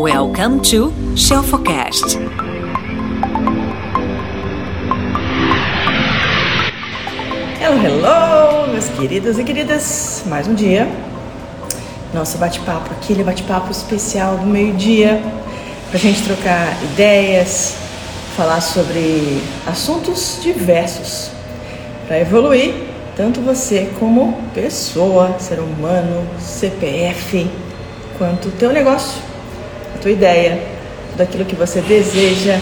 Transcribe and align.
Welcome 0.00 0.60
to 0.70 0.92
Shelfocast. 1.16 2.20
Hello, 7.60 7.82
hello, 7.84 8.68
meus 8.70 8.88
queridos 8.90 9.40
e 9.40 9.42
queridas. 9.42 10.22
Mais 10.26 10.46
um 10.46 10.54
dia. 10.54 10.88
Nosso 12.14 12.38
bate-papo, 12.38 12.92
aquele 12.92 13.24
bate-papo 13.24 13.72
especial 13.72 14.36
do 14.36 14.46
meio-dia, 14.46 15.20
pra 15.90 15.98
gente 15.98 16.22
trocar 16.22 16.80
ideias, 16.84 17.74
falar 18.36 18.60
sobre 18.60 19.42
assuntos 19.66 20.38
diversos, 20.40 21.32
para 22.06 22.20
evoluir 22.20 22.72
tanto 23.16 23.40
você 23.40 23.90
como 23.98 24.32
pessoa, 24.54 25.40
ser 25.40 25.58
humano, 25.58 26.24
CPF, 26.38 27.50
quanto 28.16 28.46
o 28.46 28.52
teu 28.52 28.72
negócio, 28.72 29.27
tua 29.98 30.10
ideia, 30.10 30.62
daquilo 31.16 31.44
que 31.44 31.56
você 31.56 31.80
deseja 31.80 32.58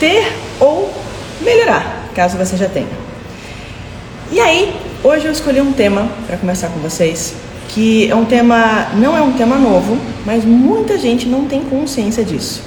ter 0.00 0.32
ou 0.58 0.92
melhorar, 1.40 2.10
caso 2.14 2.36
você 2.36 2.56
já 2.56 2.68
tenha. 2.68 2.86
E 4.30 4.40
aí, 4.40 4.74
hoje 5.02 5.26
eu 5.26 5.32
escolhi 5.32 5.60
um 5.60 5.72
tema 5.72 6.08
para 6.26 6.36
conversar 6.36 6.68
com 6.68 6.80
vocês, 6.80 7.34
que 7.68 8.10
é 8.10 8.14
um 8.14 8.24
tema, 8.24 8.88
não 8.94 9.16
é 9.16 9.20
um 9.20 9.32
tema 9.32 9.56
novo, 9.56 9.98
mas 10.24 10.44
muita 10.44 10.98
gente 10.98 11.26
não 11.28 11.46
tem 11.46 11.62
consciência 11.62 12.24
disso. 12.24 12.62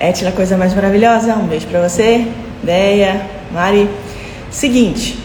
Etila, 0.00 0.32
coisa 0.32 0.56
mais 0.56 0.74
maravilhosa, 0.74 1.34
um 1.34 1.46
beijo 1.46 1.66
para 1.66 1.88
você, 1.88 2.26
Deia, 2.62 3.20
Mari. 3.52 3.88
Seguinte, 4.50 5.18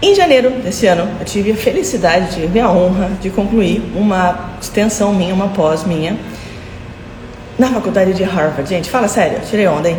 em 0.00 0.14
janeiro 0.14 0.50
desse 0.50 0.86
ano, 0.86 1.08
eu 1.18 1.24
tive 1.24 1.50
a 1.50 1.56
felicidade, 1.56 2.34
tive 2.34 2.60
a 2.60 2.70
honra 2.70 3.10
de 3.20 3.30
concluir 3.30 3.82
uma 3.96 4.50
extensão 4.60 5.12
minha, 5.12 5.34
uma 5.34 5.48
pós 5.48 5.84
minha, 5.84 6.16
na 7.58 7.68
faculdade 7.68 8.14
de 8.14 8.22
Harvard. 8.22 8.68
Gente, 8.68 8.88
fala 8.88 9.08
sério, 9.08 9.40
tirei 9.48 9.66
onda, 9.66 9.88
hein? 9.88 9.98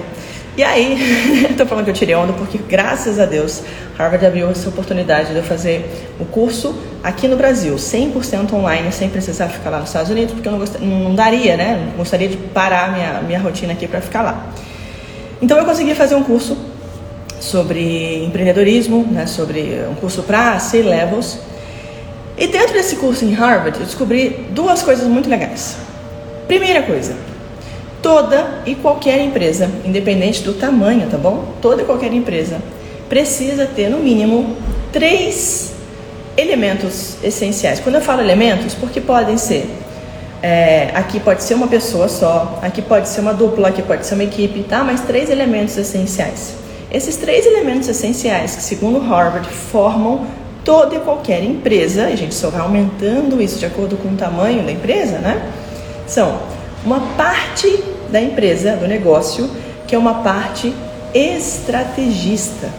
E 0.56 0.64
aí, 0.64 1.48
estou 1.52 1.66
falando 1.66 1.86
que 1.86 1.92
eu 1.92 1.96
tirei 1.96 2.16
onda 2.16 2.32
porque, 2.32 2.58
graças 2.58 3.20
a 3.20 3.26
Deus, 3.26 3.62
Harvard 3.98 4.26
abriu 4.26 4.50
essa 4.50 4.70
oportunidade 4.70 5.32
de 5.32 5.36
eu 5.36 5.44
fazer 5.44 6.08
o 6.18 6.24
curso 6.24 6.74
aqui 7.04 7.28
no 7.28 7.36
Brasil, 7.36 7.76
100% 7.76 8.54
online, 8.54 8.92
sem 8.94 9.10
precisar 9.10 9.48
ficar 9.48 9.70
lá 9.70 9.80
nos 9.80 9.90
Estados 9.90 10.10
Unidos, 10.10 10.34
porque 10.34 10.48
eu 10.48 10.54
não, 10.54 10.60
gostaria, 10.60 10.88
não 10.88 11.14
daria, 11.14 11.58
né? 11.58 11.88
Não 11.90 11.98
gostaria 11.98 12.30
de 12.30 12.38
parar 12.38 12.94
minha, 12.94 13.22
minha 13.22 13.40
rotina 13.40 13.74
aqui 13.74 13.86
para 13.86 14.00
ficar 14.00 14.22
lá. 14.22 14.48
Então, 15.42 15.58
eu 15.58 15.66
consegui 15.66 15.94
fazer 15.94 16.16
um 16.16 16.24
curso 16.24 16.58
sobre 17.40 18.24
empreendedorismo, 18.24 19.06
né? 19.12 19.26
sobre 19.26 19.84
um 19.90 19.96
curso 19.96 20.24
para 20.24 20.60
C-Levels. 20.60 21.40
E 22.38 22.48
dentro 22.48 22.74
desse 22.74 22.96
curso 22.98 23.26
em 23.26 23.34
Harvard, 23.34 23.80
eu 23.80 23.86
descobri 23.86 24.48
duas 24.52 24.82
coisas 24.82 25.08
muito 25.08 25.30
legais. 25.30 25.78
Primeira 26.48 26.84
coisa, 26.84 27.16
Toda 28.02 28.62
e 28.66 28.76
qualquer 28.76 29.20
empresa, 29.20 29.70
independente 29.84 30.42
do 30.42 30.54
tamanho, 30.54 31.10
tá 31.10 31.18
bom? 31.18 31.54
Toda 31.62 31.82
e 31.82 31.86
qualquer 31.86 32.14
empresa 32.14 32.62
precisa 33.10 33.66
ter 33.66 33.90
no 33.90 33.98
mínimo 33.98 34.56
três 34.94 35.74
elementos 36.38 37.18
essenciais. 37.22 37.82
Quando 37.82 37.96
eu 37.96 38.02
falo 38.02 38.22
elementos, 38.22 38.74
porque 38.74 39.02
podem 39.02 39.38
ser 39.38 39.70
é, 40.42 40.92
aqui 40.94 41.20
pode 41.20 41.44
ser 41.44 41.56
uma 41.56 41.68
pessoa 41.68 42.08
só, 42.08 42.58
aqui 42.62 42.82
pode 42.82 43.10
ser 43.10 43.20
uma 43.20 43.34
dupla, 43.34 43.68
aqui 43.68 43.82
pode 43.82 44.06
ser 44.06 44.14
uma 44.14 44.24
equipe, 44.24 44.64
tá? 44.64 44.82
Mas 44.82 45.02
três 45.02 45.30
elementos 45.30 45.76
essenciais. 45.76 46.54
Esses 46.92 47.18
três 47.18 47.46
elementos 47.46 47.88
essenciais, 47.88 48.56
que 48.56 48.64
segundo 48.64 49.00
Harvard 49.00 49.48
formam 49.48 50.26
toda 50.66 50.96
e 50.96 51.00
qualquer 51.00 51.44
empresa, 51.44 52.10
e 52.10 52.14
a 52.14 52.16
gente 52.16 52.34
só 52.34 52.50
vai 52.50 52.62
aumentando 52.62 53.42
isso 53.42 53.60
de 53.60 53.66
acordo 53.66 53.96
com 53.98 54.10
o 54.10 54.16
tamanho 54.16 54.64
da 54.64 54.72
empresa, 54.72 55.20
né? 55.20 55.52
São 56.08 56.40
uma 56.84 57.00
parte 57.16 57.84
da 58.12 58.20
empresa, 58.20 58.76
do 58.76 58.88
negócio, 58.88 59.50
que 59.88 59.96
é 59.96 59.98
uma 59.98 60.16
parte 60.16 60.74
estrategista. 61.14 62.70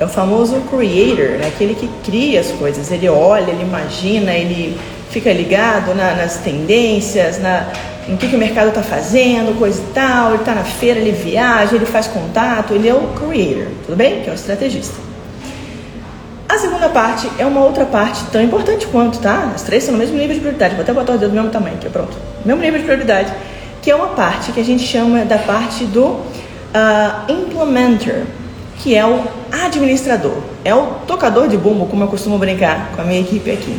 É 0.00 0.04
o 0.04 0.08
famoso 0.08 0.60
creator, 0.62 1.38
né? 1.38 1.46
aquele 1.46 1.74
que 1.74 1.88
cria 2.04 2.40
as 2.40 2.50
coisas. 2.50 2.90
Ele 2.90 3.08
olha, 3.08 3.50
ele 3.50 3.62
imagina, 3.62 4.32
ele 4.32 4.76
fica 5.10 5.32
ligado 5.32 5.94
na, 5.94 6.14
nas 6.14 6.38
tendências, 6.38 7.38
na, 7.38 7.68
em 8.08 8.16
que, 8.16 8.28
que 8.28 8.36
o 8.36 8.38
mercado 8.38 8.68
está 8.68 8.82
fazendo, 8.82 9.58
coisa 9.58 9.80
e 9.80 9.92
tal. 9.92 10.30
Ele 10.30 10.38
está 10.38 10.54
na 10.54 10.64
feira, 10.64 11.00
ele 11.00 11.12
viaja, 11.12 11.74
ele 11.74 11.86
faz 11.86 12.06
contato. 12.06 12.74
Ele 12.74 12.88
é 12.88 12.94
o 12.94 13.08
creator, 13.08 13.68
tudo 13.86 13.96
bem? 13.96 14.22
Que 14.22 14.28
é 14.28 14.32
o 14.32 14.34
estrategista. 14.34 14.94
A 16.48 16.58
segunda 16.58 16.88
parte 16.88 17.28
é 17.38 17.44
uma 17.44 17.64
outra 17.64 17.84
parte 17.84 18.24
tão 18.32 18.42
importante 18.42 18.86
quanto, 18.86 19.18
tá? 19.18 19.52
As 19.54 19.62
três 19.62 19.84
são 19.84 19.92
no 19.92 19.98
mesmo 19.98 20.16
nível 20.16 20.34
de 20.34 20.40
prioridade. 20.40 20.74
Vou 20.74 20.82
até 20.82 20.92
botar 20.92 21.14
o 21.14 21.18
dedo 21.18 21.30
do 21.30 21.34
mesmo 21.34 21.50
tamanho 21.50 21.76
aqui, 21.76 21.88
pronto. 21.88 22.16
Mesmo 22.44 22.60
nível 22.60 22.78
de 22.78 22.84
prioridade 22.84 23.32
que 23.84 23.90
é 23.90 23.94
uma 23.94 24.08
parte 24.08 24.50
que 24.50 24.58
a 24.58 24.64
gente 24.64 24.82
chama 24.82 25.26
da 25.26 25.36
parte 25.36 25.84
do 25.84 26.06
uh, 26.06 26.24
implementer, 27.28 28.24
que 28.78 28.94
é 28.94 29.04
o 29.04 29.22
administrador, 29.52 30.38
é 30.64 30.74
o 30.74 30.86
tocador 31.06 31.48
de 31.48 31.58
bumbo, 31.58 31.84
como 31.84 32.02
eu 32.02 32.08
costumo 32.08 32.38
brincar 32.38 32.92
com 32.96 33.02
a 33.02 33.04
minha 33.04 33.20
equipe 33.20 33.50
aqui. 33.50 33.78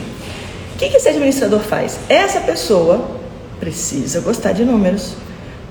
O 0.75 0.77
que, 0.77 0.89
que 0.89 0.97
esse 0.97 1.09
administrador 1.09 1.59
faz? 1.59 1.97
Essa 2.07 2.39
pessoa 2.39 3.03
precisa 3.65 4.19
gostar 4.19 4.51
de 4.51 4.63
números. 4.63 5.15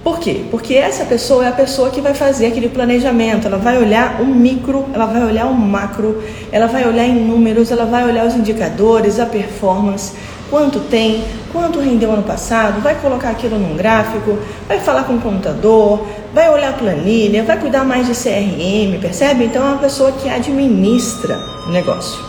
Por 0.02 0.18
quê? 0.18 0.44
Porque 0.50 0.74
essa 0.74 1.04
pessoa 1.04 1.44
é 1.44 1.48
a 1.48 1.52
pessoa 1.52 1.90
que 1.90 2.00
vai 2.00 2.12
fazer 2.12 2.46
aquele 2.46 2.68
planejamento, 2.68 3.46
ela 3.46 3.56
vai 3.56 3.78
olhar 3.78 4.20
o 4.20 4.26
micro, 4.26 4.84
ela 4.92 5.06
vai 5.06 5.22
olhar 5.22 5.46
o 5.46 5.54
macro, 5.54 6.22
ela 6.50 6.66
vai 6.66 6.86
olhar 6.86 7.04
em 7.04 7.14
números, 7.14 7.70
ela 7.70 7.86
vai 7.86 8.04
olhar 8.04 8.26
os 8.26 8.34
indicadores, 8.34 9.20
a 9.20 9.26
performance, 9.26 10.12
quanto 10.50 10.80
tem, 10.80 11.24
quanto 11.52 11.78
rendeu 11.78 12.12
ano 12.12 12.24
passado, 12.24 12.82
vai 12.82 12.96
colocar 12.96 13.30
aquilo 13.30 13.58
num 13.58 13.76
gráfico, 13.76 14.38
vai 14.68 14.80
falar 14.80 15.04
com 15.04 15.14
o 15.14 15.20
computador, 15.20 16.04
vai 16.34 16.50
olhar 16.50 16.70
a 16.70 16.74
planilha, 16.74 17.44
vai 17.44 17.58
cuidar 17.58 17.84
mais 17.84 18.06
de 18.08 18.12
CRM, 18.12 19.00
percebe? 19.00 19.44
Então 19.44 19.62
é 19.62 19.66
uma 19.68 19.78
pessoa 19.78 20.10
que 20.12 20.28
administra 20.28 21.38
o 21.66 21.70
negócio. 21.70 22.20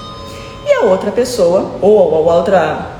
E 0.66 0.72
a 0.72 0.82
outra 0.86 1.12
pessoa, 1.12 1.72
ou 1.82 2.30
a 2.30 2.36
outra 2.36 2.96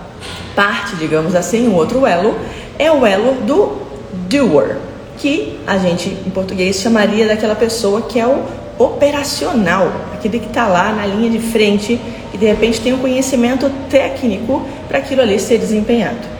parte, 0.56 0.96
digamos 0.96 1.36
assim, 1.36 1.68
o 1.68 1.76
outro 1.76 2.08
elo, 2.08 2.36
é 2.78 2.92
o 2.92 3.06
elo 3.06 3.34
do 3.42 3.82
doer, 4.28 4.78
que 5.18 5.60
a 5.66 5.78
gente 5.78 6.10
em 6.10 6.30
português 6.30 6.78
chamaria 6.78 7.28
daquela 7.28 7.56
pessoa 7.56 8.02
que 8.02 8.20
é 8.20 8.28
o 8.28 8.44
operacional, 8.78 9.92
aquele 10.14 10.40
que 10.40 10.48
está 10.48 10.68
lá 10.68 10.92
na 10.92 11.06
linha 11.06 11.30
de 11.30 11.40
frente 11.40 12.00
e 12.34 12.38
de 12.38 12.46
repente 12.46 12.82
tem 12.82 12.94
um 12.94 12.98
conhecimento 12.98 13.72
técnico 13.90 14.62
para 14.88 14.98
aquilo 14.98 15.22
ali 15.22 15.40
ser 15.40 15.58
desempenhado. 15.58 16.36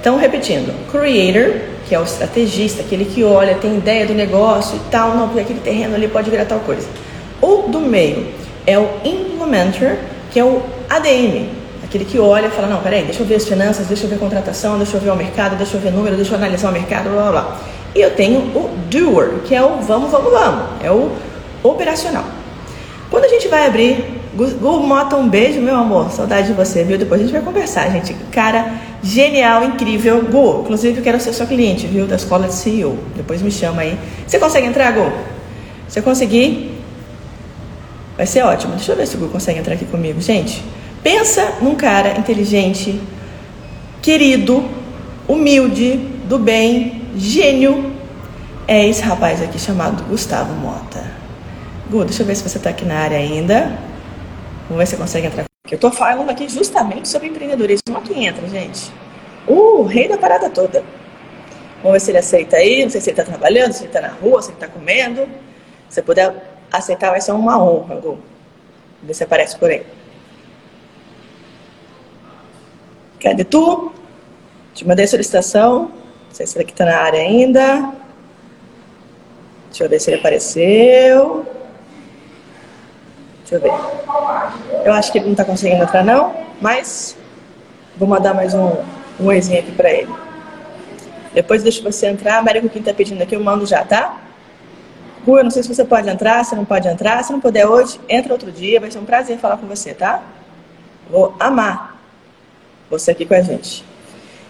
Então, 0.00 0.16
repetindo, 0.16 0.74
creator, 0.90 1.60
que 1.86 1.94
é 1.94 2.00
o 2.00 2.02
estrategista, 2.02 2.82
aquele 2.82 3.04
que 3.04 3.22
olha, 3.22 3.54
tem 3.54 3.76
ideia 3.76 4.06
do 4.06 4.14
negócio 4.14 4.76
e 4.76 4.90
tal, 4.90 5.14
não, 5.14 5.28
porque 5.28 5.40
aquele 5.40 5.60
terreno 5.60 5.94
ali 5.94 6.08
pode 6.08 6.30
virar 6.30 6.46
tal 6.46 6.60
coisa. 6.60 6.88
O 7.40 7.68
do 7.68 7.80
meio 7.80 8.26
é 8.66 8.78
o 8.78 8.88
implementer, 9.04 9.98
que 10.30 10.40
é 10.40 10.44
o 10.44 10.62
ADM, 10.88 11.59
aquele 11.90 12.04
que 12.04 12.20
olha 12.20 12.46
e 12.46 12.50
fala, 12.50 12.68
não, 12.68 12.80
peraí, 12.80 13.02
deixa 13.02 13.20
eu 13.20 13.26
ver 13.26 13.34
as 13.34 13.44
finanças, 13.44 13.88
deixa 13.88 14.04
eu 14.04 14.08
ver 14.08 14.14
a 14.14 14.18
contratação, 14.18 14.78
deixa 14.78 14.96
eu 14.96 15.00
ver 15.00 15.10
o 15.10 15.16
mercado, 15.16 15.56
deixa 15.56 15.76
eu 15.76 15.80
ver 15.80 15.90
número, 15.90 16.14
deixa 16.14 16.32
eu 16.32 16.38
analisar 16.38 16.70
o 16.70 16.72
mercado, 16.72 17.10
blá 17.10 17.22
blá 17.22 17.30
blá. 17.32 17.56
E 17.96 18.00
eu 18.00 18.14
tenho 18.14 18.38
o 18.38 18.70
doer, 18.88 19.40
que 19.44 19.56
é 19.56 19.62
o 19.62 19.80
vamos, 19.80 20.12
vamos, 20.12 20.30
vamos, 20.32 20.64
é 20.80 20.90
o 20.90 21.10
operacional. 21.64 22.24
Quando 23.10 23.24
a 23.24 23.28
gente 23.28 23.48
vai 23.48 23.66
abrir 23.66 24.20
Gu 24.32 24.80
Mota, 24.86 25.16
um 25.16 25.28
beijo, 25.28 25.60
meu 25.60 25.74
amor. 25.74 26.12
Saudade 26.12 26.46
de 26.46 26.52
você, 26.52 26.84
viu? 26.84 26.96
Depois 26.96 27.20
a 27.20 27.24
gente 27.24 27.32
vai 27.32 27.42
conversar, 27.42 27.90
gente. 27.90 28.14
Cara, 28.30 28.74
genial, 29.02 29.64
incrível. 29.64 30.22
Gu, 30.22 30.60
inclusive 30.60 31.02
quero 31.02 31.18
ser 31.18 31.32
sua 31.32 31.46
cliente, 31.46 31.88
viu? 31.88 32.06
Da 32.06 32.14
escola 32.14 32.46
de 32.46 32.54
CEO. 32.54 32.96
Depois 33.16 33.42
me 33.42 33.50
chama 33.50 33.82
aí. 33.82 33.98
Você 34.24 34.38
consegue 34.38 34.68
entrar, 34.68 34.92
Gu? 34.92 35.10
Se 35.88 36.00
conseguir, 36.00 36.80
vai 38.16 38.24
ser 38.24 38.44
ótimo. 38.44 38.76
Deixa 38.76 38.92
eu 38.92 38.96
ver 38.96 39.08
se 39.08 39.16
o 39.16 39.18
Gu 39.18 39.28
consegue 39.28 39.58
entrar 39.58 39.74
aqui 39.74 39.84
comigo. 39.86 40.20
Gente, 40.20 40.62
pensa 41.02 41.54
num 41.60 41.74
cara 41.74 42.18
inteligente, 42.18 43.00
querido, 44.02 44.64
humilde, 45.28 45.96
do 46.28 46.38
bem, 46.38 47.02
gênio. 47.16 47.92
É 48.66 48.86
esse 48.86 49.02
rapaz 49.02 49.42
aqui 49.42 49.58
chamado 49.58 50.04
Gustavo 50.04 50.52
Mota. 50.54 51.04
Gu, 51.90 52.04
deixa 52.04 52.22
eu 52.22 52.26
ver 52.26 52.36
se 52.36 52.48
você 52.48 52.58
está 52.58 52.70
aqui 52.70 52.84
na 52.84 52.98
área 52.98 53.18
ainda. 53.18 53.76
Vamos 54.68 54.78
ver 54.78 54.86
se 54.86 54.92
você 54.92 54.96
consegue 54.96 55.26
entrar. 55.26 55.44
Eu 55.68 55.74
estou 55.74 55.90
falando 55.90 56.30
aqui 56.30 56.48
justamente 56.48 57.08
sobre 57.08 57.28
empreendedorismo. 57.28 57.82
Como 57.86 58.00
que 58.00 58.14
entra, 58.24 58.48
gente? 58.48 58.92
O 59.46 59.82
rei 59.82 60.08
da 60.08 60.16
parada 60.16 60.48
toda. 60.48 60.84
Vamos 61.82 61.94
ver 61.94 62.00
se 62.00 62.10
ele 62.12 62.18
aceita 62.18 62.56
aí. 62.56 62.84
Não 62.84 62.90
sei 62.90 63.00
se 63.00 63.10
ele 63.10 63.20
está 63.20 63.28
trabalhando, 63.28 63.72
se 63.72 63.80
ele 63.80 63.88
está 63.88 64.00
na 64.00 64.08
rua, 64.08 64.40
se 64.40 64.50
ele 64.50 64.56
está 64.56 64.68
comendo. 64.68 65.22
Se 65.88 65.96
você 65.96 66.02
puder 66.02 66.32
aceitar, 66.70 67.10
vai 67.10 67.20
ser 67.20 67.32
uma 67.32 67.60
honra, 67.60 67.96
Gu. 67.96 68.18
Ver 69.02 69.14
se 69.14 69.24
aparece 69.24 69.56
por 69.58 69.70
aí. 69.70 69.82
Cadê 73.20 73.44
tu? 73.44 73.92
Te 74.74 74.86
mandei 74.86 75.06
solicitação. 75.06 75.82
Não 75.82 75.90
sei 76.32 76.46
se 76.46 76.56
ele 76.56 76.64
aqui 76.64 76.72
está 76.72 76.84
na 76.84 76.96
área 76.96 77.20
ainda. 77.20 77.92
Deixa 79.68 79.84
eu 79.84 79.88
ver 79.88 80.00
se 80.00 80.10
ele 80.10 80.18
apareceu. 80.18 81.46
Deixa 83.40 83.56
eu 83.56 83.60
ver. 83.60 83.72
Eu 84.84 84.92
acho 84.94 85.12
que 85.12 85.18
ele 85.18 85.26
não 85.26 85.32
está 85.32 85.44
conseguindo 85.44 85.82
entrar 85.82 86.04
não, 86.04 86.34
mas 86.60 87.16
vou 87.96 88.08
mandar 88.08 88.32
mais 88.32 88.54
um 88.54 88.76
um 89.20 89.26
oizinho 89.26 89.60
aqui 89.60 89.72
para 89.72 89.90
ele. 89.90 90.12
Depois 91.34 91.62
deixa 91.62 91.82
você 91.82 92.06
entrar. 92.06 92.38
Américo, 92.38 92.68
quem 92.68 92.80
está 92.80 92.94
pedindo 92.94 93.22
aqui, 93.22 93.36
eu 93.36 93.44
mando 93.44 93.66
já, 93.66 93.84
tá? 93.84 94.18
Gu, 95.24 95.38
eu 95.38 95.44
não 95.44 95.50
sei 95.50 95.62
se 95.62 95.72
você 95.72 95.84
pode 95.84 96.08
entrar, 96.08 96.42
se 96.44 96.56
não 96.56 96.64
pode 96.64 96.88
entrar. 96.88 97.22
Se 97.22 97.30
não 97.30 97.40
puder 97.40 97.66
hoje, 97.66 98.00
entra 98.08 98.32
outro 98.32 98.50
dia. 98.50 98.80
Vai 98.80 98.90
ser 98.90 98.98
um 98.98 99.04
prazer 99.04 99.38
falar 99.38 99.58
com 99.58 99.66
você, 99.66 99.92
tá? 99.92 100.22
Vou 101.10 101.34
amar 101.38 101.89
você 102.90 103.12
aqui 103.12 103.24
com 103.24 103.34
a 103.34 103.40
gente. 103.40 103.84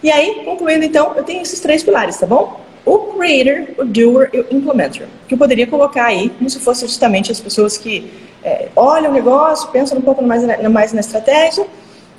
E 0.02 0.10
aí, 0.10 0.42
concluindo 0.44 0.84
então, 0.84 1.14
eu 1.14 1.22
tenho 1.22 1.42
esses 1.42 1.60
três 1.60 1.82
pilares, 1.82 2.16
tá 2.16 2.26
bom? 2.26 2.60
O 2.86 2.98
creator, 2.98 3.74
o 3.78 3.84
doer 3.84 4.30
e 4.32 4.40
o 4.40 4.46
implementer. 4.50 5.06
Que 5.28 5.34
eu 5.34 5.38
poderia 5.38 5.66
colocar 5.66 6.06
aí 6.06 6.30
como 6.30 6.48
se 6.48 6.58
fosse 6.58 6.86
justamente 6.86 7.30
as 7.30 7.38
pessoas 7.38 7.76
que 7.76 8.10
é, 8.42 8.68
olham 8.74 9.10
o 9.10 9.14
negócio, 9.14 9.68
pensam 9.68 9.98
um 9.98 10.00
pouco 10.00 10.24
mais 10.24 10.42
na, 10.42 10.68
mais 10.70 10.92
na 10.94 11.00
estratégia, 11.00 11.66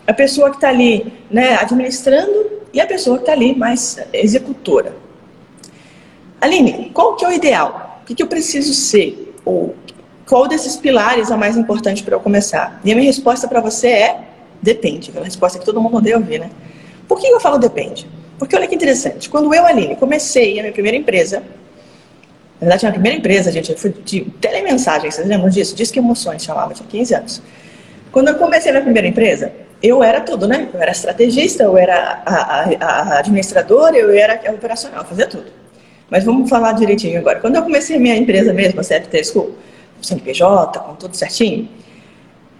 a 0.05 0.13
pessoa 0.13 0.51
que 0.51 0.57
está 0.57 0.69
ali 0.69 1.11
né, 1.29 1.55
administrando 1.55 2.61
e 2.71 2.79
a 2.79 2.85
pessoa 2.85 3.17
que 3.17 3.23
está 3.23 3.33
ali 3.33 3.55
mais 3.55 3.99
executora. 4.13 4.95
Aline, 6.39 6.91
qual 6.93 7.15
que 7.15 7.25
é 7.25 7.29
o 7.29 7.31
ideal? 7.31 7.99
O 8.01 8.05
que, 8.05 8.15
que 8.15 8.23
eu 8.23 8.27
preciso 8.27 8.73
ser? 8.73 9.35
Ou 9.43 9.75
qual 10.27 10.47
desses 10.47 10.75
pilares 10.75 11.31
é 11.31 11.35
o 11.35 11.37
mais 11.37 11.57
importante 11.57 12.03
para 12.03 12.15
eu 12.15 12.19
começar? 12.19 12.79
E 12.83 12.91
a 12.91 12.95
minha 12.95 13.07
resposta 13.07 13.47
para 13.47 13.59
você 13.59 13.87
é 13.87 14.19
depende. 14.61 15.09
Aquela 15.09 15.25
resposta 15.25 15.59
que 15.59 15.65
todo 15.65 15.81
mundo 15.81 15.97
odeia 15.97 16.17
ouvir, 16.17 16.39
né? 16.39 16.49
Por 17.07 17.19
que 17.19 17.27
eu 17.27 17.39
falo 17.39 17.57
depende? 17.57 18.07
Porque 18.37 18.55
olha 18.55 18.67
que 18.67 18.75
interessante. 18.75 19.29
Quando 19.29 19.53
eu, 19.53 19.65
Aline, 19.65 19.95
comecei 19.95 20.59
a 20.59 20.61
minha 20.63 20.73
primeira 20.73 20.97
empresa, 20.97 21.43
na 22.59 22.67
verdade, 22.67 22.87
a 22.87 22.91
primeira 22.91 23.17
empresa, 23.17 23.51
gente, 23.51 23.75
foi 23.75 23.91
de 23.91 24.21
telemensagem, 24.39 25.09
vocês 25.09 25.27
lembram 25.27 25.49
disso? 25.49 25.75
Diz 25.75 25.89
que 25.89 25.99
emoções 25.99 26.43
chamava, 26.43 26.73
tinha 26.73 26.87
15 26.87 27.15
anos. 27.15 27.41
Quando 28.11 28.27
eu 28.27 28.35
comecei 28.35 28.69
a 28.69 28.73
minha 28.73 28.83
primeira 28.83 29.07
empresa, 29.07 29.51
eu 29.81 30.03
era 30.03 30.21
tudo, 30.21 30.47
né? 30.47 30.69
Eu 30.73 30.79
era 30.79 30.91
estrategista, 30.91 31.63
eu 31.63 31.75
era 31.75 32.21
a, 32.25 32.35
a, 32.35 32.85
a 32.85 33.19
administradora, 33.19 33.97
eu 33.97 34.11
era 34.11 34.39
operacional, 34.51 35.03
fazia 35.05 35.25
tudo. 35.25 35.51
Mas 36.09 36.23
vamos 36.23 36.49
falar 36.49 36.73
direitinho 36.73 37.19
agora. 37.19 37.39
Quando 37.39 37.55
eu 37.55 37.63
comecei 37.63 37.95
a 37.95 37.99
minha 37.99 38.15
empresa 38.15 38.53
mesmo, 38.53 38.79
a 38.79 38.83
CFT 38.83 39.23
School, 39.23 39.55
com 39.97 40.03
CNPJ, 40.03 40.79
com 40.79 40.95
tudo 40.95 41.15
certinho, 41.15 41.67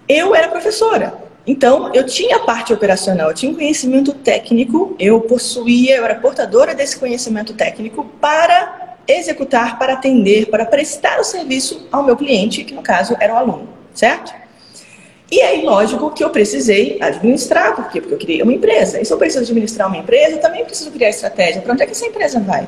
eu 0.08 0.34
era 0.34 0.48
professora. 0.48 1.14
Então, 1.46 1.92
eu 1.94 2.06
tinha 2.06 2.36
a 2.36 2.40
parte 2.40 2.72
operacional, 2.72 3.30
eu 3.30 3.34
tinha 3.34 3.52
um 3.52 3.56
conhecimento 3.56 4.14
técnico, 4.14 4.96
eu 5.00 5.22
possuía, 5.22 5.98
eu 5.98 6.06
era 6.06 6.16
portadora 6.16 6.76
desse 6.76 7.00
conhecimento 7.00 7.54
técnico 7.54 8.06
para 8.22 8.98
executar, 9.08 9.80
para 9.80 9.94
atender, 9.94 10.48
para 10.50 10.66
prestar 10.66 11.20
o 11.20 11.24
serviço 11.24 11.88
ao 11.92 12.04
meu 12.04 12.16
cliente, 12.16 12.64
que 12.64 12.74
no 12.74 12.84
caso 12.84 13.18
era 13.20 13.34
o 13.34 13.38
aluno, 13.38 13.68
certo? 13.94 14.32
E 15.32 15.42
aí, 15.42 15.64
lógico 15.64 16.12
que 16.12 16.24
eu 16.24 16.30
precisei 16.30 16.98
administrar, 17.02 17.74
por 17.76 17.90
quê? 17.90 18.02
Porque 18.02 18.14
eu 18.14 18.18
queria 18.18 18.44
uma 18.44 18.54
empresa. 18.54 19.00
E 19.00 19.06
se 19.06 19.14
eu 19.14 19.18
preciso 19.18 19.44
administrar 19.44 19.88
uma 19.88 19.98
empresa, 19.98 20.36
eu 20.36 20.42
também 20.42 20.66
preciso 20.66 20.92
criar 20.92 21.10
estratégia. 21.10 21.62
Para 21.62 21.72
onde 21.72 21.82
é 21.82 21.86
que 21.86 21.94
essa 21.94 22.06
empresa 22.06 22.40
vai? 22.40 22.68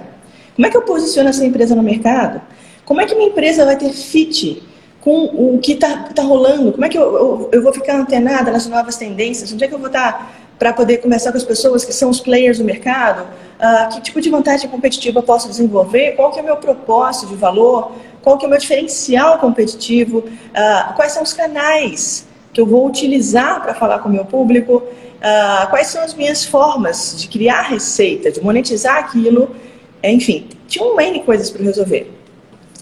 Como 0.55 0.65
é 0.65 0.69
que 0.69 0.77
eu 0.77 0.81
posiciono 0.83 1.27
essa 1.27 1.45
empresa 1.45 1.75
no 1.75 1.83
mercado? 1.83 2.41
Como 2.85 3.01
é 3.01 3.05
que 3.05 3.15
minha 3.15 3.27
empresa 3.27 3.65
vai 3.65 3.75
ter 3.75 3.91
fit 3.91 4.63
com 5.03 5.25
o 5.55 5.59
que 5.59 5.73
está 5.73 5.97
tá 6.15 6.23
rolando? 6.23 6.71
Como 6.71 6.85
é 6.85 6.89
que 6.89 6.97
eu, 6.97 7.03
eu, 7.03 7.50
eu, 7.51 7.61
vou 7.61 7.73
ficar 7.73 7.97
antenada 8.00 8.51
nas 8.51 8.67
novas 8.67 8.95
tendências? 8.95 9.51
Onde 9.51 9.63
é 9.63 9.67
que 9.67 9.73
eu 9.73 9.79
vou 9.79 9.88
estar 9.88 10.13
tá 10.13 10.29
para 10.57 10.71
poder 10.71 11.00
conversar 11.00 11.31
com 11.31 11.38
as 11.38 11.44
pessoas 11.44 11.83
que 11.83 11.91
são 11.91 12.09
os 12.09 12.21
players 12.21 12.57
do 12.57 12.63
mercado? 12.63 13.27
Uh, 13.59 13.94
que 13.94 14.01
tipo 14.01 14.21
de 14.21 14.29
vantagem 14.29 14.69
competitiva 14.69 15.19
eu 15.19 15.23
posso 15.23 15.50
desenvolver? 15.50 16.13
Qual 16.15 16.31
que 16.31 16.39
é 16.39 16.41
o 16.41 16.45
meu 16.45 16.55
propósito 16.55 17.27
de 17.27 17.35
valor? 17.35 17.91
Qual 18.21 18.38
que 18.38 18.45
é 18.45 18.47
o 18.47 18.50
meu 18.50 18.59
diferencial 18.59 19.39
competitivo? 19.39 20.19
Uh, 20.19 20.94
quais 20.95 21.11
são 21.11 21.21
os 21.21 21.33
canais? 21.33 22.25
que 22.53 22.61
eu 22.61 22.67
vou 22.67 22.88
utilizar 22.88 23.61
para 23.61 23.73
falar 23.73 23.99
com 23.99 24.07
o 24.07 24.11
meu 24.11 24.25
público, 24.25 24.75
uh, 24.75 25.69
quais 25.69 25.88
são 25.88 26.03
as 26.03 26.13
minhas 26.13 26.45
formas 26.45 27.15
de 27.19 27.27
criar 27.27 27.63
receita, 27.63 28.31
de 28.31 28.39
monetizar 28.41 28.97
aquilo, 28.97 29.56
enfim, 30.03 30.47
tinha 30.67 30.85
um 30.85 31.01
N 31.01 31.19
coisas 31.23 31.49
para 31.49 31.63
resolver. 31.63 32.13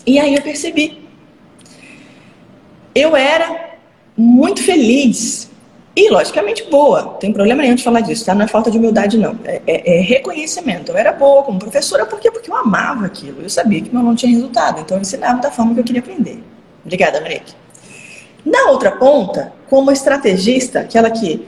E 0.06 0.20
aí 0.20 0.36
eu 0.36 0.42
percebi. 0.42 1.01
Eu 2.94 3.16
era 3.16 3.78
muito 4.18 4.64
feliz 4.64 5.50
e, 5.96 6.10
logicamente, 6.10 6.64
boa. 6.70 7.02
Não 7.02 7.14
tem 7.16 7.34
problema 7.34 7.62
nenhum 7.62 7.76
de 7.76 7.84
falar 7.84 8.02
disso, 8.02 8.26
tá? 8.26 8.34
Não 8.34 8.46
é 8.46 8.48
falta 8.48 8.72
de 8.72 8.78
humildade, 8.78 9.18
não. 9.18 9.38
É, 9.44 9.62
é, 9.68 9.98
é, 9.98 10.02
reconhecimento. 10.02 10.92
Eu 10.92 10.98
era 10.98 11.12
boa 11.12 11.44
como 11.44 11.60
professora, 11.60 12.06
por 12.06 12.20
quê? 12.20 12.32
Porque 12.32 12.50
eu 12.50 12.56
amava 12.56 13.06
aquilo. 13.06 13.42
Eu 13.42 13.50
sabia 13.50 13.82
que 13.82 13.94
meu 13.94 14.02
não 14.02 14.16
tinha 14.16 14.32
resultado, 14.32 14.82
então 14.82 14.98
eu 14.98 15.02
ensinava 15.02 15.42
da 15.42 15.52
forma 15.52 15.74
que 15.74 15.82
eu 15.82 15.84
queria 15.84 16.02
aprender. 16.02 16.42
Obrigada, 16.86 17.20
Marique. 17.20 17.54
Na 18.46 18.70
outra 18.70 18.92
ponta, 18.92 19.54
como 19.70 19.92
estrategista, 19.92 20.80
aquela 20.80 21.10
que 21.12 21.46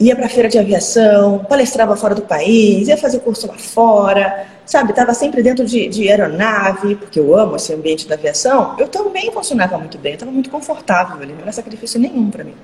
ia 0.00 0.16
para 0.16 0.28
feira 0.28 0.48
de 0.48 0.58
aviação, 0.58 1.44
palestrava 1.48 1.94
fora 1.94 2.14
do 2.14 2.22
país, 2.22 2.88
ia 2.88 2.96
fazer 2.96 3.20
curso 3.20 3.46
lá 3.46 3.58
fora, 3.58 4.46
sabe? 4.64 4.90
Estava 4.90 5.12
sempre 5.12 5.42
dentro 5.42 5.64
de, 5.66 5.88
de, 5.88 6.08
aeronave, 6.08 6.96
porque 6.96 7.20
eu 7.20 7.36
amo 7.38 7.56
esse 7.56 7.72
ambiente 7.72 8.08
da 8.08 8.14
aviação. 8.14 8.74
Eu 8.78 8.88
também 8.88 9.30
funcionava 9.30 9.76
muito 9.76 9.98
bem, 9.98 10.14
estava 10.14 10.32
muito 10.32 10.48
confortável 10.50 11.16
ali, 11.22 11.32
não 11.32 11.42
era 11.42 11.52
sacrifício 11.52 12.00
nenhum 12.00 12.30
para 12.30 12.44
mim. 12.44 12.54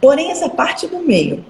Porém, 0.00 0.30
essa 0.30 0.48
parte 0.48 0.86
do 0.86 1.00
meio, 1.00 1.44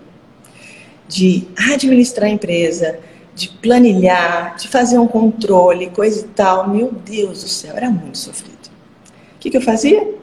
de 1.07 1.47
administrar 1.71 2.29
a 2.29 2.33
empresa, 2.33 2.99
de 3.35 3.49
planilhar, 3.49 4.57
de 4.57 4.67
fazer 4.67 4.99
um 4.99 5.07
controle, 5.07 5.91
coisa 5.91 6.21
e 6.21 6.29
tal, 6.29 6.69
meu 6.69 6.91
Deus 6.91 7.43
do 7.43 7.49
céu, 7.49 7.77
era 7.77 7.91
muito 7.91 8.17
sofrido. 8.17 8.57
O 9.35 9.39
que, 9.39 9.51
que 9.51 9.57
eu 9.59 9.63
fazia? 9.63 10.17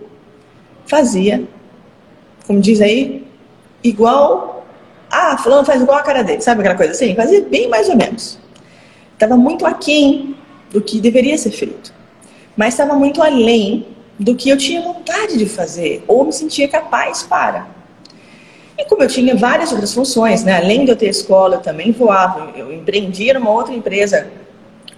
fazia, 0.85 1.43
como 2.45 2.61
diz 2.61 2.81
aí, 2.81 3.25
igual. 3.83 4.52
Ah, 5.15 5.37
fulano 5.37 5.63
faz 5.63 5.79
igual 5.79 5.99
a 5.99 6.01
cara 6.01 6.23
dele, 6.23 6.41
sabe 6.41 6.61
aquela 6.61 6.73
coisa 6.75 6.91
assim? 6.91 7.13
Fazia 7.13 7.41
bem 7.41 7.69
mais 7.69 7.87
ou 7.87 7.95
menos. 7.95 8.39
Estava 9.13 9.37
muito 9.37 9.63
aquém 9.63 10.35
do 10.71 10.81
que 10.81 10.99
deveria 10.99 11.37
ser 11.37 11.51
feito. 11.51 11.93
Mas 12.57 12.73
estava 12.73 12.95
muito 12.95 13.21
além 13.21 13.85
do 14.17 14.35
que 14.35 14.49
eu 14.49 14.57
tinha 14.57 14.81
vontade 14.81 15.37
de 15.37 15.45
fazer, 15.45 16.03
ou 16.07 16.25
me 16.25 16.33
sentia 16.33 16.67
capaz 16.67 17.21
para. 17.21 17.67
E 18.75 18.85
como 18.85 19.03
eu 19.03 19.07
tinha 19.07 19.35
várias 19.35 19.71
outras 19.71 19.93
funções, 19.93 20.43
né? 20.43 20.57
além 20.57 20.83
de 20.83 20.89
eu 20.89 20.95
ter 20.95 21.09
escola, 21.09 21.57
eu 21.57 21.61
também 21.61 21.91
voava, 21.91 22.49
eu 22.55 22.73
empreendia 22.73 23.35
numa 23.35 23.51
outra 23.51 23.71
empresa 23.71 24.31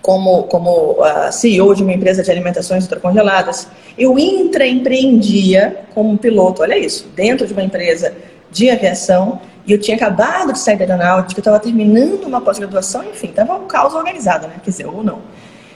como, 0.02 0.44
como 0.44 0.92
uh, 0.92 1.30
CEO 1.30 1.76
de 1.76 1.84
uma 1.84 1.92
empresa 1.92 2.24
de 2.24 2.32
alimentações 2.32 2.86
ultracongeladas, 2.86 3.68
eu 3.98 4.18
intraempreendia 4.18 5.82
como 5.94 6.18
piloto, 6.18 6.62
olha 6.62 6.78
isso, 6.78 7.10
dentro 7.14 7.46
de 7.46 7.52
uma 7.52 7.64
empresa 7.64 8.16
de 8.50 8.70
aviação, 8.70 9.42
e 9.66 9.72
eu 9.72 9.80
tinha 9.80 9.98
acabado 9.98 10.54
de 10.54 10.60
sair 10.60 10.78
da 10.78 10.84
aeronáutica, 10.84 11.40
eu 11.40 11.42
estava 11.42 11.60
terminando 11.60 12.24
uma 12.26 12.40
pós-graduação, 12.40 13.04
enfim, 13.04 13.28
estava 13.28 13.56
um 13.56 13.68
caos 13.68 13.96
organizado, 13.96 14.48
né? 14.48 14.56
Quer 14.64 14.70
dizer, 14.70 14.86
ou 14.86 15.04
não. 15.04 15.22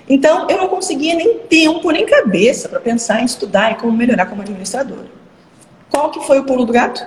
Então, 0.07 0.47
eu 0.49 0.57
não 0.57 0.67
conseguia 0.67 1.15
nem 1.15 1.39
tempo, 1.39 1.89
nem 1.91 2.05
cabeça 2.05 2.69
para 2.69 2.79
pensar 2.79 3.21
em 3.21 3.25
estudar 3.25 3.71
e 3.71 3.75
como 3.75 3.91
melhorar 3.91 4.27
como 4.27 4.41
administradora. 4.41 5.07
Qual 5.89 6.11
que 6.11 6.19
foi 6.21 6.39
o 6.39 6.43
pulo 6.43 6.65
do 6.65 6.73
gato? 6.73 7.05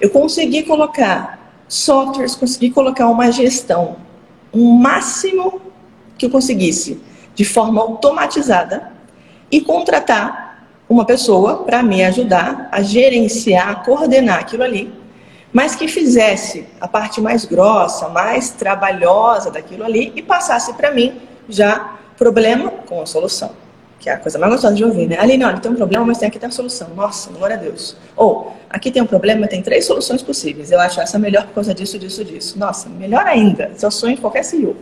Eu 0.00 0.10
consegui 0.10 0.62
colocar 0.62 1.38
softwares, 1.68 2.34
consegui 2.34 2.70
colocar 2.70 3.08
uma 3.08 3.30
gestão, 3.30 3.96
um 4.52 4.72
máximo 4.72 5.60
que 6.18 6.26
eu 6.26 6.30
conseguisse, 6.30 7.00
de 7.34 7.44
forma 7.44 7.80
automatizada, 7.80 8.92
e 9.50 9.60
contratar 9.60 10.68
uma 10.88 11.04
pessoa 11.04 11.64
para 11.64 11.82
me 11.82 12.04
ajudar 12.04 12.68
a 12.70 12.82
gerenciar, 12.82 13.68
a 13.68 13.74
coordenar 13.76 14.40
aquilo 14.40 14.62
ali, 14.62 14.92
mas 15.56 15.74
que 15.74 15.88
fizesse 15.88 16.66
a 16.78 16.86
parte 16.86 17.18
mais 17.18 17.46
grossa, 17.46 18.10
mais 18.10 18.50
trabalhosa 18.50 19.50
daquilo 19.50 19.84
ali 19.84 20.12
e 20.14 20.20
passasse 20.20 20.74
para 20.74 20.90
mim 20.90 21.18
já 21.48 21.96
problema 22.18 22.70
com 22.86 23.00
a 23.00 23.06
solução. 23.06 23.52
Que 23.98 24.10
é 24.10 24.12
a 24.12 24.18
coisa 24.18 24.38
mais 24.38 24.52
gostosa 24.52 24.74
de 24.74 24.84
ouvir, 24.84 25.08
né? 25.08 25.16
Aline, 25.18 25.46
olha, 25.46 25.58
tem 25.58 25.72
um 25.72 25.74
problema, 25.74 26.04
mas 26.04 26.18
tem 26.18 26.28
aqui 26.28 26.38
tem 26.38 26.50
a 26.50 26.52
solução. 26.52 26.88
Nossa, 26.94 27.30
glória 27.32 27.56
a 27.56 27.58
Deus. 27.58 27.96
Ou, 28.14 28.54
aqui 28.68 28.90
tem 28.90 29.00
um 29.00 29.06
problema, 29.06 29.48
tem 29.48 29.62
três 29.62 29.86
soluções 29.86 30.22
possíveis. 30.22 30.70
Eu 30.70 30.78
acho 30.78 31.00
essa 31.00 31.18
melhor 31.18 31.46
por 31.46 31.54
causa 31.54 31.72
disso, 31.72 31.98
disso, 31.98 32.22
disso. 32.22 32.58
Nossa, 32.58 32.90
melhor 32.90 33.26
ainda. 33.26 33.72
O 33.82 33.90
sonho 33.90 34.14
de 34.14 34.20
qualquer 34.20 34.42
CEO. 34.42 34.76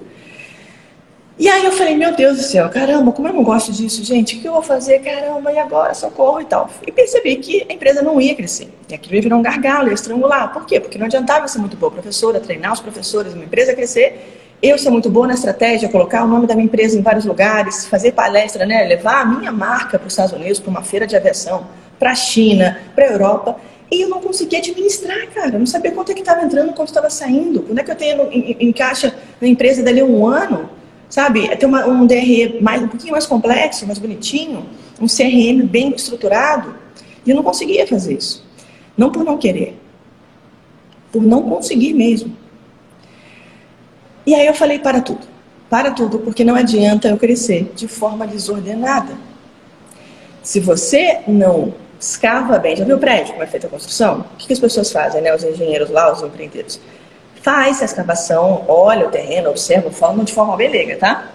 E 1.37 1.49
aí 1.49 1.65
eu 1.65 1.73
falei, 1.73 1.97
meu 1.97 2.15
Deus 2.15 2.37
do 2.37 2.43
céu, 2.45 2.69
caramba, 2.69 3.11
como 3.11 3.27
eu 3.27 3.33
não 3.33 3.43
gosto 3.43 3.73
disso, 3.73 4.05
gente, 4.05 4.37
o 4.37 4.41
que 4.41 4.47
eu 4.47 4.53
vou 4.53 4.63
fazer? 4.63 5.01
Caramba, 5.01 5.51
e 5.53 5.59
agora? 5.59 5.93
Socorro 5.93 6.41
e 6.41 6.45
tal. 6.45 6.71
E 6.87 6.93
percebi 6.93 7.35
que 7.37 7.67
a 7.69 7.73
empresa 7.73 8.03
não 8.03 8.21
ia 8.21 8.37
crescer. 8.37 8.69
E 8.89 8.95
aquilo 8.95 9.17
ia 9.17 9.23
virar 9.23 9.37
um 9.37 9.43
gargalo, 9.43 9.89
ia 9.89 9.95
estrangular. 9.95 10.53
Por 10.53 10.65
quê? 10.65 10.79
Porque 10.79 10.97
não 10.97 11.07
adiantava 11.07 11.49
ser 11.49 11.59
muito 11.59 11.77
boa 11.77 11.91
professora, 11.91 12.39
treinar 12.39 12.73
os 12.73 12.79
professores, 12.79 13.35
uma 13.35 13.43
empresa 13.43 13.75
crescer, 13.75 14.55
eu 14.63 14.79
ser 14.79 14.91
muito 14.91 15.11
boa 15.11 15.27
na 15.27 15.35
estratégia, 15.35 15.89
colocar 15.89 16.23
o 16.25 16.29
nome 16.29 16.47
da 16.47 16.55
minha 16.55 16.67
empresa 16.67 16.97
em 16.97 17.03
vários 17.03 17.25
lugares, 17.25 17.85
fazer 17.85 18.13
palestra, 18.13 18.65
né? 18.65 18.85
levar 18.85 19.23
a 19.23 19.25
minha 19.25 19.51
marca 19.51 19.99
para 19.99 20.07
os 20.07 20.13
Estados 20.13 20.33
Unidos, 20.33 20.61
para 20.61 20.71
uma 20.71 20.83
feira 20.85 21.05
de 21.05 21.17
aviação, 21.17 21.67
para 21.99 22.13
a 22.13 22.15
China, 22.15 22.79
para 22.95 23.07
a 23.07 23.09
Europa. 23.09 23.57
E 23.91 24.03
eu 24.03 24.09
não 24.09 24.21
conseguia 24.21 24.61
administrar, 24.61 25.27
cara. 25.35 25.57
Eu 25.57 25.59
não 25.59 25.67
sabia 25.67 25.91
quanto 25.91 26.13
é 26.13 26.15
que 26.15 26.21
estava 26.21 26.45
entrando, 26.45 26.73
quanto 26.75 26.89
estava 26.89 27.11
saindo. 27.11 27.63
Quando 27.63 27.79
é 27.79 27.83
que 27.83 27.91
eu 27.91 27.97
tenho 27.97 28.23
em, 28.31 28.57
em 28.61 28.73
caixa 28.73 29.13
na 29.41 29.49
empresa 29.49 29.83
dali 29.83 30.01
um 30.01 30.27
ano? 30.27 30.71
Sabe? 31.09 31.47
É 31.47 31.57
ter 31.57 31.67
uma, 31.67 31.87
um 31.87 32.07
DRE 32.07 32.59
mais, 32.61 32.83
um 32.83 32.89
pouquinho 32.89 33.13
mais 33.13 33.27
complexo, 33.27 33.87
mais 33.87 33.99
bonitinho, 33.99 34.67
um 35.01 35.07
CRM 35.07 35.67
bem 35.67 35.91
estruturado. 35.95 36.75
E 37.25 37.31
eu 37.31 37.37
não 37.37 37.43
conseguia 37.43 37.87
fazer 37.87 38.15
isso. 38.15 38.45
Não 38.97 39.11
por 39.11 39.25
não 39.25 39.37
querer, 39.37 39.77
por 41.11 41.23
não 41.23 41.43
conseguir 41.43 41.95
mesmo. 41.95 42.37
E 44.27 44.35
aí 44.35 44.47
eu 44.47 44.55
falei: 44.55 44.79
para 44.79 45.01
tudo. 45.01 45.35
Para 45.69 45.91
tudo, 45.91 46.19
porque 46.21 46.45
não 46.45 46.55
adianta 46.55 47.09
eu 47.09 47.17
crescer 47.17 47.73
de 47.75 47.89
forma 47.89 48.27
desordenada. 48.27 49.15
Se 50.43 50.61
você 50.61 51.21
não 51.27 51.75
escava 51.99 52.59
bem, 52.59 52.77
já 52.77 52.85
viu 52.85 52.97
o 52.97 52.99
prédio, 52.99 53.33
como 53.33 53.43
é 53.43 53.47
feita 53.47 53.67
a 53.67 53.71
construção? 53.71 54.21
O 54.21 54.37
que, 54.37 54.47
que 54.47 54.53
as 54.53 54.61
pessoas 54.61 54.93
fazem, 54.93 55.23
né? 55.23 55.35
Os 55.35 55.43
engenheiros 55.43 55.91
lá, 55.91 56.13
os 56.13 56.23
empreendedores. 56.23 56.81
Faz 57.45 57.83
a 57.83 57.85
escavação, 57.85 58.65
olha 58.67 59.07
o 59.07 59.11
terreno, 59.11 59.51
observa, 59.51 59.91
forma 59.91 60.25
de 60.25 60.33
forma 60.33 60.57
bem 60.57 60.71
leiga, 60.71 60.97
tá? 60.97 61.29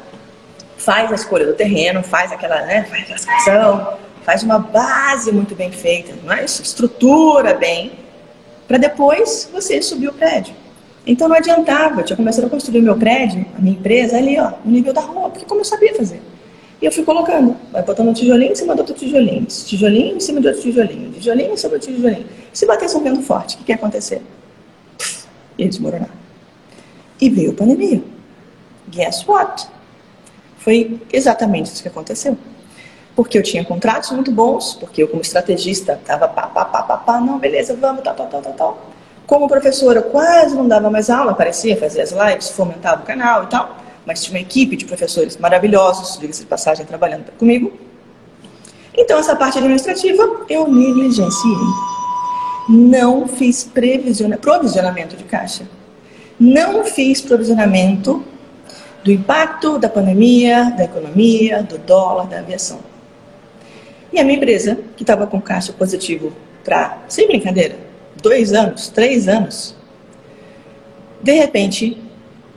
Faz 0.76 1.12
a 1.12 1.14
escolha 1.14 1.46
do 1.46 1.54
terreno, 1.54 2.02
faz 2.02 2.32
aquela, 2.32 2.64
né? 2.64 2.84
Faz 2.86 3.12
a 3.12 3.14
escavação, 3.14 3.94
faz 4.24 4.42
uma 4.42 4.58
base 4.58 5.32
muito 5.32 5.54
bem 5.54 5.72
feita, 5.72 6.16
não 6.24 6.34
é? 6.34 6.44
Estrutura 6.44 7.54
bem, 7.54 7.92
para 8.68 8.80
depois 8.80 9.52
você 9.54 9.80
subir 9.84 10.08
o 10.08 10.14
prédio. 10.14 10.56
Então 11.06 11.28
não 11.28 11.36
adiantava, 11.36 12.02
eu 12.02 12.06
tinha 12.06 12.18
começado 12.18 12.46
a 12.46 12.50
construir 12.50 12.82
meu 12.82 12.98
prédio, 12.98 13.46
a 13.56 13.62
minha 13.62 13.76
empresa, 13.76 14.18
ali, 14.18 14.40
ó, 14.40 14.54
no 14.66 14.72
nível 14.72 14.92
da 14.92 15.02
rua, 15.02 15.30
porque 15.30 15.46
como 15.46 15.62
eu 15.62 15.66
sabia 15.66 15.94
fazer. 15.94 16.24
E 16.82 16.86
eu 16.88 16.92
fui 16.92 17.04
colocando, 17.04 17.56
vai 17.72 17.84
botando 17.84 18.08
um 18.08 18.14
tijolinho 18.14 18.54
em 18.54 18.56
cima 18.56 18.74
do 18.74 18.80
outro 18.80 18.96
tijolinho, 18.96 19.46
tijolinho 19.46 20.16
em 20.16 20.20
cima 20.20 20.42
de 20.42 20.48
outro 20.48 20.64
tijolinho, 20.64 21.12
tijolinho 21.12 21.54
em 21.54 21.58
cima 21.58 21.78
do 21.78 21.80
tijolinho. 21.80 22.26
Se 22.52 22.66
batesse 22.66 22.98
um 22.98 23.04
vento 23.04 23.22
forte, 23.22 23.54
o 23.54 23.58
que, 23.60 23.66
que 23.66 23.72
ia 23.74 23.76
acontecer? 23.76 24.24
Ia 25.60 25.68
desmoronar. 25.68 26.10
E 27.20 27.30
veio 27.30 27.52
a 27.52 27.54
pandemia. 27.54 28.02
Guess 28.90 29.28
what? 29.28 29.68
Foi 30.58 31.02
exatamente 31.12 31.66
isso 31.66 31.82
que 31.82 31.90
aconteceu. 31.90 32.38
Porque 33.14 33.38
eu 33.38 33.44
tinha 33.44 33.66
contratos 33.66 34.12
muito 34.12 34.32
bons, 34.32 34.76
porque 34.76 35.04
eu, 35.04 35.08
como 35.10 35.22
estrategista, 35.22 36.00
estava 36.02 36.30
pá, 36.30 36.44
pá, 36.44 36.64
pá, 36.64 36.84
pá, 36.84 36.98
pá, 36.98 37.20
não, 37.20 37.38
beleza, 37.38 37.76
vamos, 37.76 38.04
tal, 38.04 38.16
tal, 38.16 38.28
tal, 38.28 38.42
tal, 38.42 38.54
tal. 38.54 38.90
Como 39.28 39.50
professora, 39.50 40.02
quase 40.02 40.56
não 40.56 40.66
dava 40.66 40.90
mais 40.90 41.10
aula, 41.10 41.34
aparecia, 41.34 41.76
fazia 41.76 42.04
as 42.04 42.12
lives, 42.12 42.50
fomentava 42.52 43.02
o 43.02 43.06
canal 43.06 43.44
e 43.44 43.48
tal, 43.48 43.78
mas 44.06 44.24
tinha 44.24 44.38
uma 44.38 44.42
equipe 44.42 44.78
de 44.78 44.86
professores 44.86 45.36
maravilhosos, 45.36 46.18
diga-se 46.18 46.42
de 46.42 46.48
passagem, 46.48 46.86
trabalhando 46.86 47.30
comigo. 47.38 47.74
Então, 48.98 49.20
essa 49.20 49.36
parte 49.36 49.58
administrativa 49.58 50.46
eu 50.50 50.68
negligenciei. 50.68 51.99
Não 52.70 53.28
fiz 53.28 53.64
provisionamento 53.64 55.18
de 55.18 55.24
caixa. 55.24 55.68
Não 56.40 56.86
fiz 56.86 57.20
provisionamento 57.20 58.24
do 59.04 59.12
impacto 59.12 59.80
da 59.80 59.90
pandemia, 59.90 60.72
da 60.78 60.84
economia, 60.84 61.64
do 61.64 61.80
dólar, 61.80 62.28
da 62.28 62.40
aviação. 62.40 62.80
E 64.14 64.20
a 64.20 64.24
minha 64.24 64.38
empresa, 64.38 64.78
que 64.96 65.02
estava 65.02 65.26
com 65.26 65.42
caixa 65.42 65.74
positivo 65.74 66.32
para, 66.64 67.00
sem 67.08 67.28
brincadeira, 67.28 67.76
dois 68.22 68.54
anos, 68.54 68.88
três 68.90 69.28
anos, 69.28 69.76
de 71.22 71.34
repente, 71.34 72.00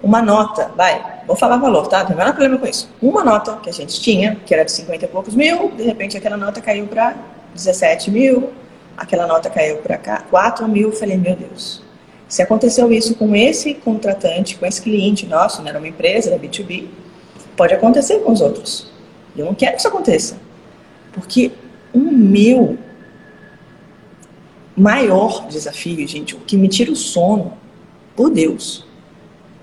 uma 0.03 0.21
nota, 0.21 0.71
vai, 0.77 1.23
vou 1.27 1.37
falar 1.37 1.57
valor, 1.57 1.87
tá? 1.87 2.01
Não 2.01 2.09
tem 2.09 2.17
nada 2.17 2.33
problema 2.33 2.59
com 2.59 2.67
isso. 2.67 2.89
Uma 3.01 3.25
nota 3.25 3.57
que 3.63 3.71
a 3.71 3.73
gente 3.73 4.01
tinha, 4.01 4.37
que 4.45 4.53
era 4.53 4.65
de 4.65 4.73
50 4.73 5.05
e 5.05 5.09
poucos 5.09 5.35
mil, 5.35 5.71
de 5.71 5.85
repente 5.85 6.17
aquela 6.19 6.37
nota 6.37 6.61
caiu 6.61 6.87
para 6.87 7.15
17 7.55 8.11
mil, 8.11 8.51
aquela 8.97 9.27
nota 9.27 9.51
caiu 9.51 9.79
para 9.79 9.99
4 9.99 10.69
mil. 10.69 10.89
Eu 10.89 10.97
falei, 10.97 11.17
meu 11.17 11.37
Deus, 11.37 11.83
se 12.29 12.43
aconteceu 12.43 12.91
isso 12.93 13.15
com 13.15 13.35
esse 13.37 13.75
contratante, 13.75 14.57
com 14.57 14.65
esse 14.65 14.81
cliente 14.81 15.27
nosso, 15.27 15.59
não 15.59 15.65
né, 15.65 15.71
era 15.71 15.79
uma 15.79 15.89
empresa, 15.89 16.31
era 16.31 16.39
B2B, 16.39 16.87
pode 17.57 17.75
acontecer 17.75 18.21
com 18.21 18.33
os 18.33 18.41
outros. 18.41 18.91
Eu 19.37 19.47
não 19.47 19.55
quero 19.55 19.73
que 19.73 19.79
isso 19.79 19.89
aconteça. 19.89 20.37
Porque 21.13 21.53
o 21.93 21.99
meu 21.99 22.79
maior 24.77 25.47
desafio, 25.47 26.07
gente, 26.09 26.35
o 26.35 26.39
que 26.39 26.57
me 26.57 26.69
tira 26.69 26.91
o 26.91 26.97
sono, 26.97 27.53
por 28.17 28.31
Deus, 28.31 28.87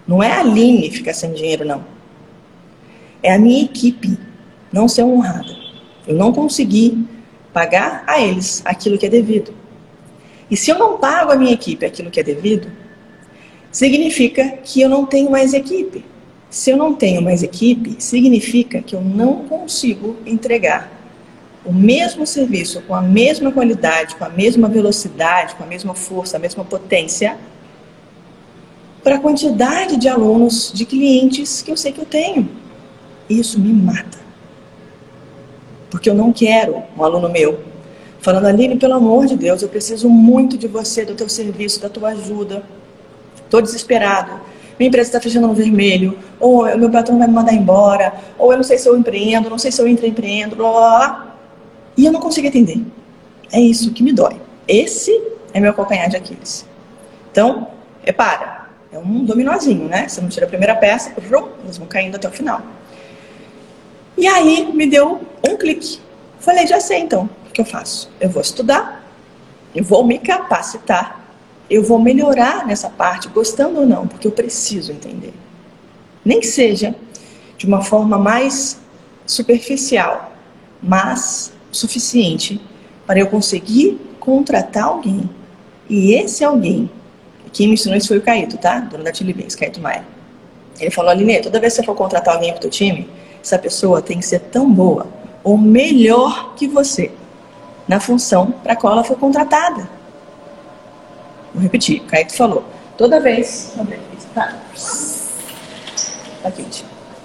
não 0.07 0.21
é 0.23 0.31
a 0.31 0.39
Aline 0.39 0.89
ficar 0.91 1.13
sem 1.13 1.33
dinheiro, 1.33 1.65
não. 1.65 1.83
É 3.21 3.33
a 3.33 3.39
minha 3.39 3.63
equipe 3.63 4.17
não 4.71 4.87
ser 4.87 5.03
honrada. 5.03 5.55
Eu 6.07 6.15
não 6.15 6.31
consegui 6.31 7.05
pagar 7.53 8.03
a 8.07 8.21
eles 8.21 8.61
aquilo 8.65 8.97
que 8.97 9.05
é 9.05 9.09
devido. 9.09 9.53
E 10.49 10.57
se 10.57 10.71
eu 10.71 10.79
não 10.79 10.97
pago 10.97 11.31
a 11.31 11.35
minha 11.35 11.53
equipe 11.53 11.85
aquilo 11.85 12.09
que 12.09 12.19
é 12.19 12.23
devido, 12.23 12.71
significa 13.71 14.57
que 14.63 14.81
eu 14.81 14.89
não 14.89 15.05
tenho 15.05 15.29
mais 15.29 15.53
equipe. 15.53 16.03
Se 16.49 16.71
eu 16.71 16.77
não 16.77 16.95
tenho 16.95 17.21
mais 17.21 17.43
equipe, 17.43 17.95
significa 17.99 18.81
que 18.81 18.95
eu 18.95 19.01
não 19.01 19.45
consigo 19.45 20.17
entregar 20.25 20.91
o 21.63 21.71
mesmo 21.71 22.25
serviço 22.25 22.81
com 22.81 22.95
a 22.95 23.01
mesma 23.01 23.51
qualidade, 23.51 24.15
com 24.15 24.25
a 24.25 24.29
mesma 24.29 24.67
velocidade, 24.67 25.55
com 25.55 25.63
a 25.63 25.67
mesma 25.67 25.93
força, 25.93 26.37
a 26.37 26.39
mesma 26.39 26.63
potência, 26.63 27.37
para 29.03 29.15
a 29.15 29.19
quantidade 29.19 29.97
de 29.97 30.07
alunos, 30.07 30.71
de 30.73 30.85
clientes 30.85 31.61
que 31.61 31.71
eu 31.71 31.77
sei 31.77 31.91
que 31.91 31.99
eu 31.99 32.05
tenho. 32.05 32.49
Isso 33.29 33.59
me 33.59 33.71
mata. 33.71 34.17
Porque 35.89 36.09
eu 36.09 36.15
não 36.15 36.31
quero 36.31 36.83
um 36.97 37.03
aluno 37.03 37.29
meu 37.29 37.59
falando, 38.21 38.47
Aline, 38.47 38.75
pelo 38.75 38.95
amor 38.95 39.25
de 39.25 39.35
Deus, 39.35 39.61
eu 39.61 39.69
preciso 39.69 40.09
muito 40.09 40.57
de 40.57 40.67
você, 40.67 41.05
do 41.05 41.15
teu 41.15 41.29
serviço, 41.29 41.81
da 41.81 41.89
tua 41.89 42.09
ajuda. 42.09 42.63
Estou 43.35 43.61
desesperado. 43.61 44.41
Minha 44.77 44.87
empresa 44.87 45.09
está 45.09 45.19
fechando 45.19 45.47
no 45.47 45.53
vermelho, 45.53 46.17
ou 46.39 46.65
meu 46.77 46.89
patrão 46.89 47.17
vai 47.17 47.27
me 47.27 47.33
mandar 47.33 47.53
embora, 47.53 48.13
ou 48.37 48.51
eu 48.51 48.57
não 48.57 48.63
sei 48.63 48.77
se 48.77 48.87
eu 48.87 48.97
empreendo, 48.97 49.49
não 49.49 49.57
sei 49.57 49.71
se 49.71 49.81
eu 49.81 49.87
intraempreendo, 49.87 50.55
blá 50.55 50.71
blá 50.71 50.79
blá. 50.79 51.35
E 51.97 52.05
eu 52.05 52.11
não 52.11 52.21
consigo 52.21 52.47
entender. 52.47 52.81
É 53.51 53.59
isso 53.59 53.91
que 53.91 54.01
me 54.01 54.13
dói. 54.13 54.37
Esse 54.67 55.11
é 55.53 55.59
meu 55.59 55.73
calcanhar 55.73 56.09
de 56.09 56.15
Aquiles. 56.15 56.65
Então, 57.31 57.67
repara, 58.03 58.69
é 58.91 58.97
um 58.97 59.25
dominozinho, 59.25 59.85
né? 59.89 60.07
Você 60.07 60.21
não 60.21 60.29
tira 60.29 60.45
a 60.45 60.49
primeira 60.49 60.75
peça, 60.75 61.13
eles 61.17 61.77
vão 61.77 61.87
caindo 61.87 62.15
até 62.15 62.27
o 62.27 62.31
final. 62.31 62.61
E 64.19 64.27
aí 64.27 64.69
me 64.73 64.85
deu 64.85 65.21
um 65.47 65.55
clique. 65.55 66.01
Falei, 66.41 66.67
já 66.67 66.81
sei 66.81 66.99
então, 66.99 67.29
o 67.47 67.53
que 67.53 67.61
eu 67.61 67.65
faço? 67.65 68.11
Eu 68.19 68.29
vou 68.29 68.41
estudar, 68.41 69.01
eu 69.73 69.81
vou 69.81 70.05
me 70.05 70.19
capacitar, 70.19 71.23
eu 71.69 71.81
vou 71.81 71.99
melhorar 71.99 72.67
nessa 72.67 72.89
parte, 72.89 73.29
gostando 73.29 73.79
ou 73.79 73.85
não, 73.85 74.05
porque 74.05 74.27
eu 74.27 74.31
preciso 74.31 74.91
entender. 74.91 75.33
Nem 76.25 76.41
que 76.41 76.47
seja 76.47 76.93
de 77.57 77.65
uma 77.65 77.81
forma 77.81 78.17
mais 78.17 78.81
superficial, 79.25 80.33
mas 80.83 81.53
suficiente 81.71 82.59
para 83.07 83.21
eu 83.21 83.27
conseguir 83.27 84.01
contratar 84.19 84.83
alguém. 84.83 85.29
E 85.89 86.13
esse 86.13 86.43
alguém, 86.43 86.91
quem 87.53 87.67
me 87.67 87.75
ensinou 87.75 87.97
isso 87.97 88.09
foi 88.09 88.17
o 88.17 88.21
Caíto, 88.21 88.57
tá? 88.57 88.81
Dono 88.81 89.01
da 89.01 89.13
Chili 89.13 89.31
Beans, 89.31 89.55
Caíto 89.55 89.79
Maia. 89.79 90.03
Ele 90.77 90.91
falou, 90.91 91.09
Aline, 91.09 91.41
toda 91.41 91.57
vez 91.57 91.73
que 91.73 91.79
você 91.79 91.85
for 91.85 91.95
contratar 91.95 92.35
alguém 92.35 92.51
para 92.51 92.57
o 92.57 92.61
teu 92.61 92.69
time, 92.69 93.07
essa 93.41 93.57
pessoa 93.57 94.01
tem 94.01 94.19
que 94.19 94.25
ser 94.25 94.39
tão 94.39 94.71
boa 94.71 95.07
ou 95.43 95.57
melhor 95.57 96.53
que 96.55 96.67
você 96.67 97.11
na 97.87 97.99
função 97.99 98.51
para 98.51 98.73
a 98.73 98.75
qual 98.75 98.93
ela 98.93 99.03
foi 99.03 99.15
contratada. 99.15 99.89
Vou 101.53 101.63
repetir, 101.63 102.01
o 102.01 102.05
Caíto 102.05 102.35
falou, 102.35 102.63
toda 102.97 103.19
vez... 103.19 103.73
Tá. 104.35 104.55
Aqui, 106.43 106.65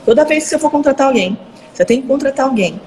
toda 0.04 0.24
vez 0.24 0.44
que 0.44 0.50
você 0.50 0.58
for 0.58 0.70
contratar 0.70 1.08
alguém, 1.08 1.38
você 1.72 1.84
tem 1.84 2.00
que 2.00 2.08
contratar 2.08 2.46
alguém 2.46 2.80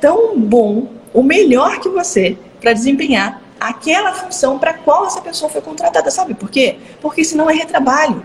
tão 0.00 0.38
bom 0.38 0.88
o 1.12 1.22
melhor 1.22 1.80
que 1.80 1.88
você 1.88 2.36
para 2.60 2.72
desempenhar 2.72 3.40
aquela 3.58 4.12
função 4.12 4.58
para 4.58 4.74
qual 4.74 5.06
essa 5.06 5.20
pessoa 5.20 5.50
foi 5.50 5.62
contratada. 5.62 6.10
Sabe 6.10 6.34
por 6.34 6.50
quê? 6.50 6.76
Porque 7.00 7.24
senão 7.24 7.48
é 7.48 7.54
retrabalho. 7.54 8.22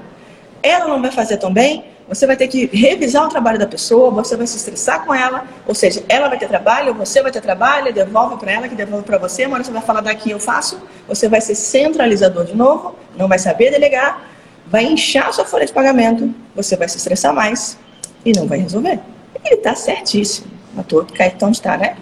Ela 0.62 0.88
não 0.88 1.02
vai 1.02 1.12
fazer 1.12 1.38
tão 1.38 1.54
bem, 1.54 1.86
você 2.10 2.26
vai 2.26 2.36
ter 2.36 2.48
que 2.48 2.66
revisar 2.66 3.24
o 3.24 3.30
trabalho 3.30 3.60
da 3.60 3.68
pessoa, 3.68 4.10
você 4.10 4.36
vai 4.36 4.48
se 4.48 4.58
estressar 4.58 5.06
com 5.06 5.14
ela, 5.14 5.46
ou 5.68 5.76
seja, 5.76 6.04
ela 6.10 6.28
vai 6.28 6.40
ter 6.40 6.48
trabalho, 6.48 6.92
você 6.96 7.22
vai 7.22 7.32
ter 7.32 7.40
trabalho, 7.40 7.94
devolve 7.94 8.38
para 8.38 8.52
ela, 8.52 8.68
que 8.68 8.74
devolve 8.74 9.06
para 9.06 9.20
você, 9.20 9.46
uma 9.46 9.56
hora 9.56 9.64
você 9.64 9.72
vai 9.72 9.82
falar 9.84 10.02
daqui 10.02 10.32
eu 10.32 10.40
faço, 10.40 10.82
você 11.08 11.30
vai 11.30 11.40
ser 11.40 11.54
centralizador 11.54 12.46
de 12.46 12.56
novo, 12.56 12.96
não 13.16 13.28
vai 13.28 13.38
saber 13.38 13.70
delegar, 13.70 14.28
vai 14.66 14.86
inchar 14.86 15.32
sua 15.32 15.46
folha 15.46 15.68
de 15.68 15.72
pagamento, 15.72 16.34
você 16.56 16.76
vai 16.76 16.90
se 16.90 16.98
estressar 16.98 17.32
mais 17.32 17.78
e 18.26 18.32
não 18.32 18.48
vai 18.48 18.58
resolver. 18.58 19.00
Ele 19.46 19.56
está 19.56 19.76
certíssimo, 19.76 20.48
a 20.78 20.82
toa 20.82 21.06
que 21.06 21.14
Caetano 21.14 21.52
está, 21.52 21.78
né? 21.78 21.96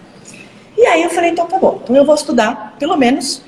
E 0.78 0.86
aí 0.86 1.04
eu 1.04 1.10
falei, 1.10 1.32
então 1.32 1.48
tá 1.48 1.60
bom, 1.60 1.82
então 1.84 1.94
eu 1.94 2.06
vou 2.06 2.16
estudar, 2.16 2.76
pelo 2.80 2.96
menos, 2.96 3.42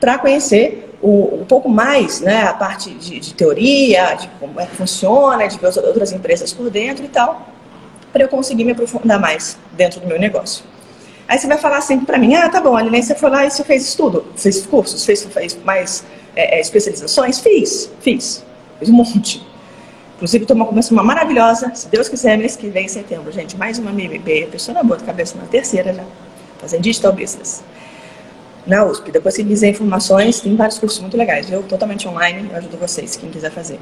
para 0.00 0.18
conhecer 0.18 0.89
o, 1.02 1.40
um 1.40 1.44
pouco 1.44 1.68
mais 1.68 2.20
né, 2.20 2.42
a 2.42 2.52
parte 2.52 2.90
de, 2.90 3.20
de, 3.20 3.34
teoria, 3.34 4.14
de 4.14 4.28
como 4.38 4.60
é 4.60 4.66
que 4.66 4.76
funciona, 4.76 5.46
de 5.46 5.58
ver 5.58 5.68
as 5.68 5.76
outras 5.76 6.12
empresas 6.12 6.52
por 6.52 6.70
dentro 6.70 7.04
e 7.04 7.08
tal, 7.08 7.48
para 8.12 8.24
eu 8.24 8.28
conseguir 8.28 8.64
me 8.64 8.72
aprofundar 8.72 9.18
mais 9.18 9.58
dentro 9.72 10.00
do 10.00 10.06
meu 10.06 10.18
negócio. 10.18 10.64
Aí 11.26 11.38
você 11.38 11.46
vai 11.46 11.58
falar 11.58 11.78
assim 11.78 12.00
para 12.00 12.18
mim, 12.18 12.34
ah, 12.34 12.48
tá 12.48 12.60
bom, 12.60 12.76
Aline, 12.76 13.02
você 13.02 13.14
foi 13.14 13.30
lá 13.30 13.46
e 13.46 13.50
você 13.50 13.62
fez 13.62 13.86
estudo, 13.86 14.26
fez 14.36 14.66
cursos, 14.66 15.04
fez, 15.04 15.24
fez 15.24 15.56
mais 15.64 16.04
é, 16.34 16.58
é, 16.58 16.60
especializações? 16.60 17.38
Fiz, 17.38 17.90
fiz, 18.00 18.44
fiz 18.78 18.88
um 18.88 18.94
monte. 18.94 19.46
Inclusive, 20.16 20.44
estou 20.44 20.56
uma 20.56 20.68
uma 20.68 21.02
maravilhosa, 21.02 21.72
se 21.74 21.88
Deus 21.88 22.08
quiser, 22.08 22.36
mês 22.36 22.56
que 22.56 22.68
vem, 22.68 22.84
em 22.84 22.88
setembro, 22.88 23.32
gente, 23.32 23.56
mais 23.56 23.78
uma 23.78 23.90
MMB, 23.90 24.48
pessoa 24.50 24.74
na 24.74 24.82
boa 24.82 25.00
cabeça 25.00 25.38
na 25.38 25.46
terceira 25.46 25.94
já 25.94 26.04
fazendo 26.60 26.82
digital 26.82 27.12
business. 27.12 27.64
Na 28.70 28.84
USP. 28.84 29.10
Depois, 29.10 29.34
se 29.34 29.42
quiser 29.42 29.70
informações, 29.70 30.40
tem 30.40 30.54
vários 30.54 30.78
cursos 30.78 31.00
muito 31.00 31.16
legais. 31.16 31.50
Eu 31.50 31.64
totalmente 31.64 32.06
online, 32.06 32.48
eu 32.48 32.56
ajudo 32.56 32.76
vocês, 32.76 33.16
quem 33.16 33.28
quiser 33.28 33.50
fazer. 33.50 33.80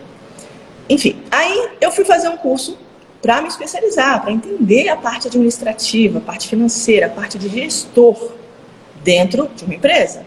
Enfim, 0.88 1.22
aí 1.30 1.68
eu 1.78 1.92
fui 1.92 2.06
fazer 2.06 2.30
um 2.30 2.38
curso 2.38 2.78
para 3.20 3.42
me 3.42 3.48
especializar, 3.48 4.22
para 4.22 4.32
entender 4.32 4.88
a 4.88 4.96
parte 4.96 5.28
administrativa, 5.28 6.16
a 6.16 6.20
parte 6.22 6.48
financeira, 6.48 7.04
a 7.04 7.10
parte 7.10 7.36
de 7.36 7.50
gestor 7.50 8.32
dentro 9.04 9.50
de 9.54 9.66
uma 9.66 9.74
empresa. 9.74 10.24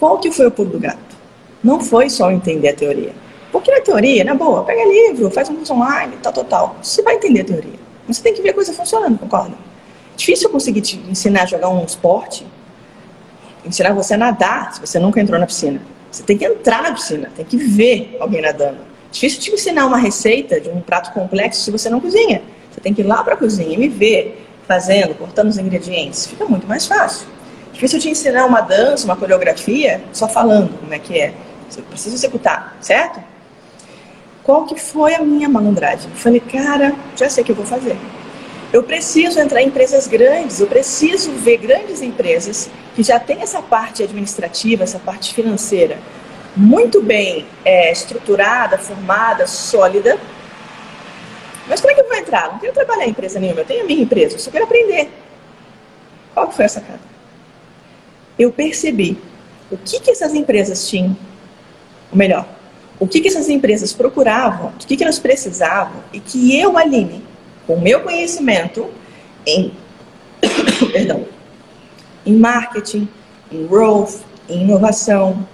Qual 0.00 0.18
que 0.18 0.32
foi 0.32 0.48
o 0.48 0.50
pulo 0.50 0.70
do 0.70 0.80
gato? 0.80 1.16
Não 1.62 1.78
foi 1.78 2.10
só 2.10 2.32
entender 2.32 2.70
a 2.70 2.74
teoria. 2.74 3.14
Porque 3.52 3.70
na 3.70 3.80
teoria, 3.80 4.24
na 4.24 4.34
boa, 4.34 4.64
pega 4.64 4.84
livro, 4.84 5.30
faz 5.30 5.48
um 5.48 5.54
curso 5.54 5.72
online, 5.72 6.16
tal, 6.20 6.32
tal, 6.32 6.44
tal. 6.44 6.76
Você 6.82 7.00
vai 7.02 7.14
entender 7.14 7.42
a 7.42 7.44
teoria. 7.44 7.78
Você 8.08 8.20
tem 8.20 8.34
que 8.34 8.42
ver 8.42 8.50
a 8.50 8.54
coisa 8.54 8.72
funcionando, 8.72 9.16
concorda? 9.16 9.54
Difícil 10.16 10.48
eu 10.48 10.52
conseguir 10.52 10.80
te 10.80 10.96
ensinar 11.08 11.44
a 11.44 11.46
jogar 11.46 11.68
um 11.68 11.84
esporte, 11.84 12.44
ensinar 13.68 13.92
você 13.92 14.14
a 14.14 14.18
nadar 14.18 14.74
se 14.74 14.80
você 14.80 14.98
nunca 14.98 15.20
entrou 15.20 15.38
na 15.38 15.46
piscina. 15.46 15.80
Você 16.10 16.22
tem 16.22 16.38
que 16.38 16.44
entrar 16.44 16.82
na 16.82 16.92
piscina, 16.92 17.30
tem 17.36 17.44
que 17.44 17.56
ver 17.56 18.16
alguém 18.20 18.40
nadando. 18.40 18.78
Difícil 19.10 19.40
te 19.40 19.50
ensinar 19.52 19.86
uma 19.86 19.98
receita 19.98 20.60
de 20.60 20.68
um 20.68 20.80
prato 20.80 21.12
complexo 21.12 21.62
se 21.62 21.70
você 21.70 21.88
não 21.88 22.00
cozinha. 22.00 22.42
Você 22.70 22.80
tem 22.80 22.94
que 22.94 23.02
ir 23.02 23.04
lá 23.04 23.22
para 23.22 23.34
a 23.34 23.36
cozinha 23.36 23.74
e 23.74 23.76
me 23.76 23.88
ver 23.88 24.46
fazendo, 24.66 25.14
cortando 25.14 25.48
os 25.48 25.58
ingredientes. 25.58 26.26
Fica 26.26 26.44
muito 26.44 26.66
mais 26.66 26.86
fácil. 26.86 27.26
Difícil 27.72 28.00
te 28.00 28.10
ensinar 28.10 28.44
uma 28.46 28.60
dança, 28.60 29.04
uma 29.04 29.16
coreografia, 29.16 30.02
só 30.12 30.28
falando 30.28 30.78
como 30.78 30.92
é 30.92 30.98
que 30.98 31.18
é. 31.18 31.32
Você 31.68 31.82
precisa 31.82 32.14
executar, 32.14 32.76
certo? 32.80 33.22
Qual 34.42 34.64
que 34.64 34.78
foi 34.80 35.14
a 35.14 35.22
minha 35.22 35.48
malandragem? 35.48 36.10
Falei, 36.14 36.40
cara, 36.40 36.94
já 37.16 37.28
sei 37.28 37.42
o 37.42 37.46
que 37.46 37.52
eu 37.52 37.56
vou 37.56 37.66
fazer. 37.66 37.96
Eu 38.72 38.82
preciso 38.82 39.40
entrar 39.40 39.62
em 39.62 39.68
empresas 39.68 40.06
grandes, 40.06 40.60
eu 40.60 40.66
preciso 40.66 41.32
ver 41.32 41.56
grandes 41.56 42.02
empresas 42.02 42.68
que 42.94 43.02
já 43.02 43.18
têm 43.18 43.40
essa 43.40 43.62
parte 43.62 44.02
administrativa, 44.02 44.84
essa 44.84 44.98
parte 44.98 45.32
financeira 45.32 45.98
muito 46.58 47.00
bem 47.00 47.46
é, 47.64 47.92
estruturada, 47.92 48.76
formada, 48.78 49.46
sólida. 49.46 50.18
Mas 51.68 51.80
como 51.80 51.92
é 51.92 51.94
que 51.94 52.00
eu 52.00 52.08
vou 52.08 52.16
entrar? 52.16 52.50
Não 52.50 52.58
quero 52.58 52.72
trabalhar 52.72 53.06
em 53.06 53.10
empresa 53.10 53.38
nenhuma, 53.38 53.60
eu 53.60 53.64
tenho 53.64 53.82
a 53.82 53.86
minha 53.86 54.02
empresa, 54.02 54.34
eu 54.34 54.38
só 54.40 54.50
quero 54.50 54.64
aprender. 54.64 55.10
Qual 56.34 56.48
que 56.48 56.54
foi 56.54 56.64
a 56.64 56.68
sacada? 56.68 57.00
Eu 58.38 58.50
percebi 58.50 59.18
o 59.70 59.76
que, 59.76 60.00
que 60.00 60.10
essas 60.10 60.34
empresas 60.34 60.88
tinham, 60.88 61.16
ou 62.10 62.18
melhor, 62.18 62.46
o 62.98 63.06
que, 63.06 63.20
que 63.20 63.28
essas 63.28 63.48
empresas 63.48 63.92
procuravam, 63.92 64.68
o 64.68 64.72
que, 64.78 64.96
que 64.96 65.02
elas 65.02 65.18
precisavam, 65.18 66.02
e 66.12 66.18
que 66.18 66.58
eu, 66.58 66.76
Aline, 66.76 67.27
com 67.68 67.74
o 67.74 67.80
meu 67.80 68.00
conhecimento 68.00 68.90
em, 69.46 69.70
perdão, 70.90 71.26
em 72.24 72.34
marketing, 72.34 73.06
em 73.52 73.66
growth, 73.66 74.22
em 74.48 74.62
inovação, 74.62 75.46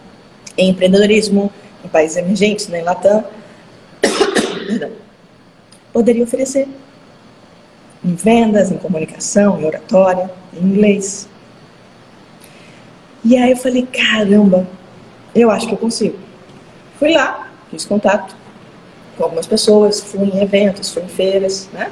em 0.57 0.71
empreendedorismo, 0.71 1.53
em 1.85 1.89
países 1.89 2.17
emergentes, 2.17 2.69
né, 2.69 2.79
em 2.79 2.85
Latam, 2.85 3.25
perdão, 4.65 4.93
poderia 5.93 6.23
oferecer 6.23 6.69
em 8.05 8.15
vendas, 8.15 8.71
em 8.71 8.79
comunicação, 8.79 9.61
em 9.61 9.65
oratória, 9.65 10.31
em 10.53 10.65
inglês. 10.65 11.29
E 13.25 13.37
aí 13.37 13.51
eu 13.51 13.57
falei, 13.57 13.87
caramba, 13.87 14.69
eu 15.35 15.51
acho 15.51 15.67
que 15.67 15.75
eu 15.75 15.79
consigo. 15.79 16.17
Fui 16.97 17.13
lá, 17.13 17.51
fiz 17.73 17.85
contato 17.85 18.37
com 19.17 19.25
algumas 19.25 19.49
pessoas, 19.49 20.01
fui 20.01 20.29
em 20.29 20.41
eventos, 20.41 20.93
fui 20.93 21.03
em 21.03 21.09
feiras, 21.09 21.69
né? 21.73 21.91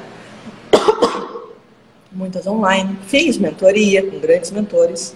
Muitas 2.13 2.45
online, 2.45 2.97
fiz 3.07 3.37
mentoria 3.37 4.03
com 4.03 4.19
grandes 4.19 4.51
mentores, 4.51 5.15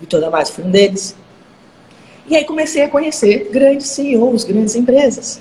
Vitor 0.00 0.20
Damasio 0.20 0.54
foi 0.54 0.64
um 0.64 0.70
deles. 0.70 1.14
E 2.26 2.34
aí 2.34 2.44
comecei 2.44 2.82
a 2.82 2.88
conhecer 2.88 3.50
grandes 3.52 3.88
CEOs, 3.88 4.44
grandes 4.44 4.74
empresas. 4.74 5.40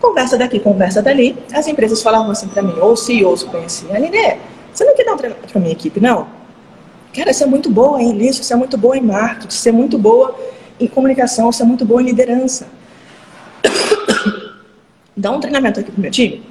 Conversa 0.00 0.36
daqui, 0.36 0.60
conversa 0.60 1.02
dali, 1.02 1.36
as 1.52 1.66
empresas 1.66 2.02
falavam 2.02 2.30
assim 2.30 2.48
para 2.48 2.62
mim, 2.62 2.74
ou 2.80 2.96
CEOs 2.96 3.42
que 3.42 3.50
conheciam, 3.50 3.94
Aline, 3.94 4.38
você 4.72 4.84
não 4.84 4.94
quer 4.94 5.04
dar 5.04 5.14
um 5.14 5.16
treinamento 5.16 5.48
para 5.48 5.60
minha 5.60 5.72
equipe, 5.72 6.00
não? 6.00 6.26
Cara, 7.14 7.32
você 7.32 7.44
é 7.44 7.46
muito 7.46 7.70
boa 7.70 8.00
em 8.00 8.12
lixo, 8.12 8.42
você 8.42 8.52
é 8.52 8.56
muito 8.56 8.78
boa 8.78 8.96
em 8.96 9.02
marketing, 9.02 9.54
você 9.54 9.68
é 9.68 9.72
muito 9.72 9.98
boa 9.98 10.34
em 10.80 10.86
comunicação, 10.86 11.50
você 11.50 11.62
é 11.62 11.66
muito 11.66 11.84
boa 11.84 12.00
em 12.00 12.06
liderança. 12.06 12.68
Dá 15.16 15.30
um 15.30 15.40
treinamento 15.40 15.80
aqui 15.80 15.90
pro 15.90 16.00
meu 16.00 16.10
time? 16.10 16.42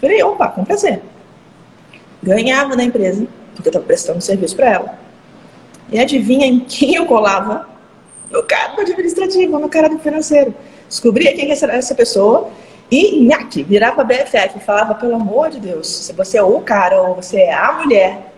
Falei, 0.00 0.22
opa, 0.22 0.48
com 0.48 0.64
prazer 0.64 1.00
ganhava 2.22 2.76
da 2.76 2.84
empresa, 2.84 3.26
porque 3.54 3.68
eu 3.68 3.70
estava 3.70 3.84
prestando 3.84 4.20
serviço 4.20 4.56
para 4.56 4.70
ela. 4.70 4.98
E 5.90 5.98
adivinha 5.98 6.46
em 6.46 6.60
quem 6.60 6.94
eu 6.94 7.06
colava? 7.06 7.68
No 8.30 8.42
cara 8.44 8.74
do 8.74 8.82
administrativo, 8.82 9.58
no 9.58 9.68
cara 9.68 9.88
do 9.88 9.98
financeiro. 9.98 10.54
Descobria 10.88 11.34
quem 11.34 11.50
era 11.50 11.74
essa 11.74 11.94
pessoa 11.94 12.50
e 12.90 13.20
nhaque, 13.24 13.62
virava 13.62 14.02
BFF 14.02 14.56
e 14.56 14.60
falava, 14.60 14.94
pelo 14.94 15.14
amor 15.14 15.48
de 15.50 15.60
Deus, 15.60 15.86
se 15.86 16.12
você 16.12 16.38
é 16.38 16.42
o 16.42 16.60
cara 16.60 17.00
ou 17.02 17.14
você 17.14 17.42
é 17.42 17.54
a 17.54 17.72
mulher, 17.72 18.32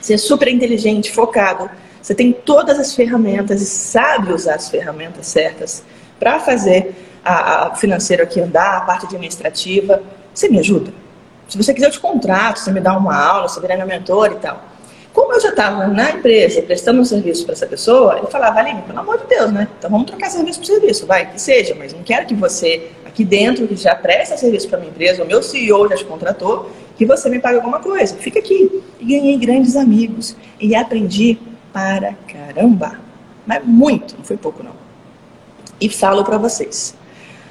você 0.00 0.14
é 0.14 0.18
super 0.18 0.48
inteligente, 0.48 1.12
focado, 1.12 1.70
você 2.00 2.14
tem 2.14 2.32
todas 2.32 2.78
as 2.78 2.94
ferramentas 2.94 3.60
e 3.60 3.66
sabe 3.66 4.32
usar 4.32 4.54
as 4.54 4.70
ferramentas 4.70 5.26
certas 5.26 5.84
para 6.18 6.40
fazer 6.40 6.94
a, 7.22 7.66
a 7.66 7.74
financeiro 7.74 8.22
aqui 8.22 8.40
andar, 8.40 8.78
a 8.78 8.80
parte 8.80 9.04
administrativa, 9.04 10.02
você 10.34 10.48
me 10.48 10.58
ajuda? 10.58 11.01
Se 11.52 11.58
você 11.62 11.74
quiser, 11.74 11.88
eu 11.88 11.90
te 11.90 12.00
contrato, 12.00 12.60
você 12.60 12.72
me 12.72 12.80
dá 12.80 12.96
uma 12.96 13.14
aula, 13.14 13.46
você 13.46 13.60
virar 13.60 13.76
meu 13.76 13.86
mentor 13.86 14.32
e 14.32 14.36
tal. 14.36 14.64
Como 15.12 15.34
eu 15.34 15.38
já 15.38 15.50
estava 15.50 15.86
na 15.86 16.12
empresa 16.12 16.62
prestando 16.62 16.98
um 16.98 17.04
serviço 17.04 17.44
para 17.44 17.52
essa 17.52 17.66
pessoa, 17.66 18.16
eu 18.16 18.26
falava, 18.28 18.58
Aline, 18.58 18.80
pelo 18.80 18.98
amor 19.00 19.18
de 19.18 19.26
Deus, 19.26 19.52
né? 19.52 19.68
Então 19.78 19.90
vamos 19.90 20.06
trocar 20.06 20.30
serviço 20.30 20.60
por 20.60 20.64
serviço, 20.64 21.04
vai, 21.04 21.30
que 21.30 21.38
seja, 21.38 21.74
mas 21.74 21.92
não 21.92 22.02
quero 22.02 22.24
que 22.24 22.32
você, 22.32 22.90
aqui 23.04 23.22
dentro, 23.22 23.68
que 23.68 23.76
já 23.76 23.94
presta 23.94 24.38
serviço 24.38 24.66
para 24.66 24.78
minha 24.78 24.90
empresa, 24.90 25.22
o 25.22 25.26
meu 25.26 25.42
CEO 25.42 25.86
já 25.90 25.96
te 25.96 26.06
contratou, 26.06 26.70
que 26.96 27.04
você 27.04 27.28
me 27.28 27.38
pague 27.38 27.56
alguma 27.56 27.80
coisa. 27.80 28.16
Fica 28.16 28.38
aqui. 28.38 28.82
E 28.98 29.04
ganhei 29.04 29.36
grandes 29.36 29.76
amigos. 29.76 30.34
E 30.58 30.74
aprendi 30.74 31.36
para 31.70 32.14
caramba. 32.32 32.98
Mas 33.46 33.62
muito, 33.62 34.16
não 34.16 34.24
foi 34.24 34.38
pouco 34.38 34.62
não. 34.62 34.72
E 35.78 35.90
falo 35.90 36.24
para 36.24 36.38
vocês. 36.38 36.94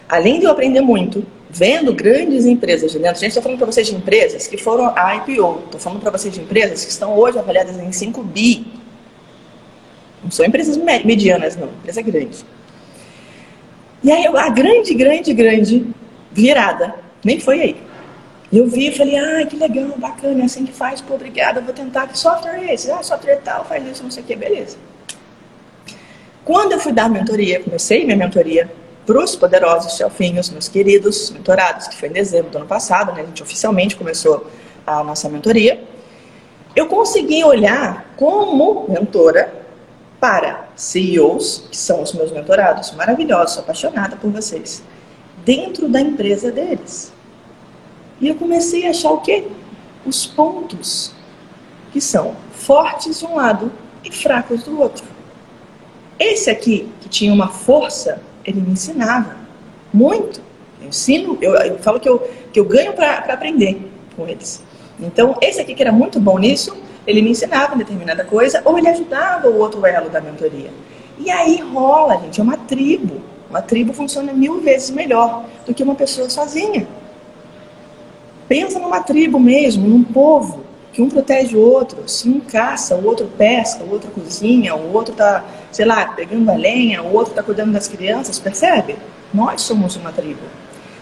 Além 0.10 0.40
de 0.40 0.46
eu 0.46 0.52
aprender 0.52 0.82
muito, 0.82 1.24
vendo 1.54 1.94
grandes 1.94 2.46
empresas 2.46 2.92
de 2.92 2.98
dentro. 2.98 3.18
A 3.18 3.20
gente 3.20 3.30
está 3.30 3.42
falando 3.42 3.58
para 3.58 3.68
vocês 3.68 3.88
de 3.88 3.96
empresas 3.96 4.48
que 4.48 4.58
foram 4.58 4.94
a 4.96 5.16
IPO. 5.18 5.64
Estou 5.66 5.80
falando 5.80 6.00
para 6.02 6.12
vocês 6.12 6.34
de 6.34 6.40
empresas 6.40 6.86
que 6.86 6.92
estão 6.92 7.18
hoje 7.18 7.38
avaliadas 7.38 7.78
em 7.78 7.92
5 7.92 8.24
bi. 8.24 8.66
Não 10.24 10.32
são 10.32 10.46
empresas 10.46 10.78
medianas, 10.78 11.58
não. 11.58 11.68
Empresa 11.68 12.02
grande. 12.02 12.38
E 14.04 14.12
aí, 14.12 14.26
a 14.26 14.50
grande, 14.50 14.94
grande, 14.94 15.34
grande 15.34 15.88
virada 16.32 16.96
nem 17.24 17.40
foi 17.40 17.62
aí. 17.62 17.76
Eu 18.52 18.68
vi 18.68 18.88
e 18.88 18.92
falei, 18.92 19.18
ah, 19.18 19.46
que 19.46 19.56
legal, 19.56 19.94
bacana, 19.98 20.42
é 20.42 20.46
assim 20.46 20.66
que 20.66 20.74
faz, 20.74 21.00
pô, 21.00 21.14
obrigada, 21.16 21.62
vou 21.62 21.74
tentar. 21.74 22.08
Que 22.08 22.18
software 22.18 22.60
é 22.60 22.74
esse? 22.74 22.92
Ah, 22.92 23.02
software 23.02 23.38
tal, 23.38 23.64
faz 23.64 23.86
isso, 23.88 24.04
não 24.04 24.12
sei 24.12 24.24
o 24.24 24.26
que, 24.26 24.36
beleza. 24.36 24.78
Quando 26.44 26.74
eu 26.74 26.80
fui 26.80 26.92
dar 26.92 27.10
mentoria, 27.10 27.62
comecei 27.62 28.04
minha 28.04 28.18
mentoria 28.18 28.70
para 29.12 29.26
os 29.26 29.36
poderosos 29.36 29.98
chelfinhos, 29.98 30.50
meus 30.50 30.70
queridos 30.70 31.32
mentorados, 31.32 31.86
que 31.90 31.98
foi 31.98 32.08
em 32.08 32.14
dezembro 32.14 32.50
do 32.50 32.58
ano 32.60 32.66
passado, 32.66 33.12
né, 33.12 33.22
a 33.22 33.26
gente 33.26 33.44
oficialmente 33.44 33.94
começou 33.98 34.48
a 34.88 35.04
nossa 35.04 35.28
mentoria, 35.28 35.84
eu 36.74 36.88
consegui 36.88 37.44
olhar 37.44 38.14
como 38.16 38.86
mentora 38.88 39.54
para 40.18 40.70
CEOs, 40.78 41.68
que 41.70 41.76
são 41.76 42.02
os 42.02 42.14
meus 42.14 42.32
mentorados, 42.32 42.92
maravilhosos, 42.92 43.58
apaixonada 43.58 44.16
por 44.16 44.32
vocês, 44.32 44.82
dentro 45.44 45.90
da 45.90 46.00
empresa 46.00 46.50
deles. 46.50 47.12
E 48.22 48.30
eu 48.30 48.36
comecei 48.36 48.88
a 48.88 48.92
achar 48.92 49.12
o 49.12 49.20
quê? 49.20 49.46
Os 50.06 50.26
pontos 50.26 51.12
que 51.92 52.00
são 52.00 52.38
fortes 52.54 53.20
de 53.20 53.26
um 53.26 53.36
lado 53.36 53.74
e 54.06 54.12
fracos 54.12 54.64
do 54.64 54.80
outro. 54.80 55.04
Esse 56.18 56.50
aqui, 56.50 56.90
que 57.02 57.10
tinha 57.10 57.34
uma 57.34 57.50
força 57.50 58.22
ele 58.46 58.62
me 58.62 58.72
ensinava 58.72 59.36
muito. 59.94 60.42
Eu 60.82 60.88
ensino, 60.88 61.38
eu, 61.42 61.54
eu 61.56 61.78
falo 61.80 62.00
que 62.00 62.10
eu, 62.10 62.20
que 62.52 62.60
eu 62.60 62.66
ganho 62.66 62.94
para 62.94 63.18
aprender 63.18 63.90
com 64.16 64.28
eles. 64.28 64.64
Então, 65.00 65.36
esse 65.42 65.60
aqui 65.60 65.74
que 65.74 65.82
era 65.82 65.92
muito 65.92 66.20
bom 66.20 66.38
nisso, 66.38 66.76
ele 67.06 67.22
me 67.22 67.32
ensinava 67.32 67.76
determinada 67.76 68.24
coisa, 68.24 68.62
ou 68.66 68.78
ele 68.78 68.88
ajudava 68.88 69.48
o 69.48 69.58
outro 69.58 69.86
elo 69.86 70.10
da 70.10 70.22
mentoria. 70.22 70.72
E 71.18 71.30
aí 71.30 71.58
rola, 71.58 72.18
gente, 72.18 72.40
é 72.40 72.44
uma 72.44 72.58
tribo. 72.58 73.22
Uma 73.50 73.62
tribo 73.62 73.94
funciona 73.94 74.32
mil 74.32 74.62
vezes 74.62 74.90
melhor 74.92 75.46
do 75.66 75.74
que 75.74 75.84
uma 75.84 75.96
pessoa 75.96 76.30
sozinha. 76.30 76.88
Pensa 78.48 78.80
numa 78.80 79.02
tribo 79.02 79.40
mesmo, 79.40 79.88
num 79.88 80.04
povo 80.04 80.71
que 80.94 81.02
um 81.02 81.10
protege 81.10 81.56
o 81.56 81.60
outro. 81.60 82.08
Se 82.08 82.28
um 82.28 82.40
caça, 82.40 82.96
o 82.96 83.06
outro 83.06 83.28
pesca, 83.38 83.84
o 83.84 83.92
outro 83.92 84.12
cozinha, 84.12 84.76
o 84.76 84.94
outro 84.94 85.14
está, 85.14 85.44
sei 85.72 85.86
lá, 85.86 86.06
pegando 86.08 86.50
a 86.50 86.56
lenha, 86.56 87.02
o 87.02 87.14
outro 87.14 87.32
está 87.32 87.44
cuidando 87.44 87.72
das 87.72 87.88
crianças, 87.88 88.40
percebe? 88.40 88.96
Nós 89.34 89.62
somos 89.62 89.96
uma 89.96 90.12
tribo. 90.12 90.42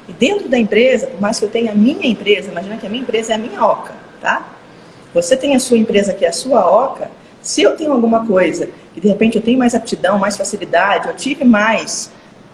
E 0.08 0.14
dentro 0.14 0.48
da 0.50 0.58
empresa, 0.58 1.08
por 1.08 1.22
mais 1.22 1.40
que 1.40 1.46
eu 1.46 1.50
tenha 1.50 1.72
a 1.72 1.76
minha 1.76 2.08
empresa, 2.08 2.52
imagina 2.52 2.78
que 2.78 2.86
a 2.86 2.90
minha 2.90 3.02
empresa 3.02 3.34
é 3.34 3.36
a 3.36 3.40
minha 3.40 3.64
oca, 3.64 3.94
tá? 4.22 4.56
Você 5.14 5.36
tem 5.36 5.56
a 5.56 5.60
sua 5.60 5.78
empresa 5.78 6.14
que 6.14 6.26
é 6.26 6.30
a 6.30 6.34
sua 6.34 6.66
oca, 6.66 7.10
se 7.42 7.62
eu 7.62 7.76
tenho 7.76 7.92
alguma 7.92 8.26
coisa 8.26 8.70
que 8.94 9.00
de 9.00 9.08
repente 9.08 9.38
eu 9.38 9.42
tenho 9.42 9.58
mais 9.58 9.74
aptidão, 9.74 10.20
mais 10.20 10.36
facilidade, 10.36 11.08
eu 11.08 11.16
tive 11.16 11.46
mais 11.46 12.12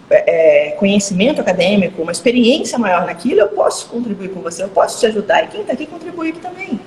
é, 0.10 0.67
é, 0.67 0.71
conhecimento 0.71 1.41
acadêmico, 1.41 2.02
uma 2.02 2.12
experiência 2.12 2.78
maior 2.78 3.06
naquilo, 3.06 3.39
eu 3.39 3.48
posso 3.48 3.88
contribuir 3.88 4.30
com 4.30 4.41
você, 4.41 4.63
eu 4.63 4.69
posso 4.69 5.00
te 5.00 5.08
ajudar 5.08 5.43
e 5.43 5.48
quem 5.48 5.62
está 5.62 5.74
aqui 5.74 5.86
contribui 5.86 6.30
aqui 6.30 6.39
também. 6.39 6.80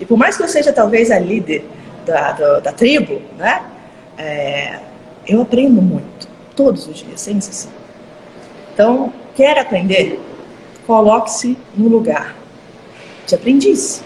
E 0.00 0.06
por 0.06 0.16
mais 0.16 0.36
que 0.36 0.42
eu 0.42 0.48
seja 0.48 0.72
talvez 0.72 1.10
a 1.10 1.18
líder 1.18 1.64
da, 2.06 2.32
da, 2.32 2.60
da 2.60 2.72
tribo, 2.72 3.20
né, 3.36 3.62
é, 4.16 4.78
eu 5.26 5.42
aprendo 5.42 5.82
muito, 5.82 6.28
todos 6.56 6.86
os 6.86 6.98
dias, 6.98 7.20
sem 7.20 7.38
exceção. 7.38 7.70
Então, 8.72 9.12
quer 9.34 9.58
aprender? 9.58 10.20
Coloque-se 10.86 11.58
no 11.74 11.88
lugar 11.88 12.34
de 13.26 13.34
aprendiz. 13.34 14.02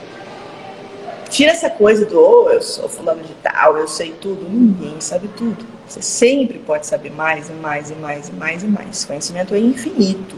Tira 1.28 1.52
essa 1.52 1.70
coisa 1.70 2.04
do, 2.04 2.18
oh, 2.18 2.50
eu 2.50 2.60
sou 2.60 2.88
fulano 2.88 3.22
de 3.22 3.32
tal, 3.34 3.78
eu 3.78 3.88
sei 3.88 4.12
tudo. 4.12 4.46
Ninguém 4.48 5.00
sabe 5.00 5.28
tudo. 5.28 5.64
Você 5.86 6.02
sempre 6.02 6.58
pode 6.58 6.86
saber 6.86 7.10
mais 7.10 7.48
e 7.48 7.52
mais 7.52 7.90
e 7.90 7.94
mais 7.94 8.28
e 8.28 8.32
mais 8.32 8.62
e 8.62 8.66
mais. 8.66 9.04
Conhecimento 9.04 9.54
é 9.54 9.58
infinito. 9.58 10.36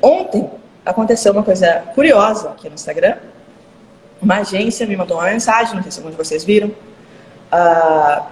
Ontem 0.00 0.48
aconteceu 0.86 1.32
uma 1.32 1.42
coisa 1.42 1.82
curiosa 1.94 2.50
aqui 2.50 2.68
no 2.68 2.74
Instagram. 2.74 3.16
Uma 4.20 4.36
agência 4.38 4.86
me 4.86 4.96
mandou 4.96 5.16
uma 5.16 5.26
mensagem, 5.26 5.76
não 5.76 5.82
sei 5.82 5.92
se 5.92 5.98
alguns 5.98 6.12
de 6.12 6.18
vocês 6.18 6.44
viram, 6.44 6.68
uh, 6.68 8.22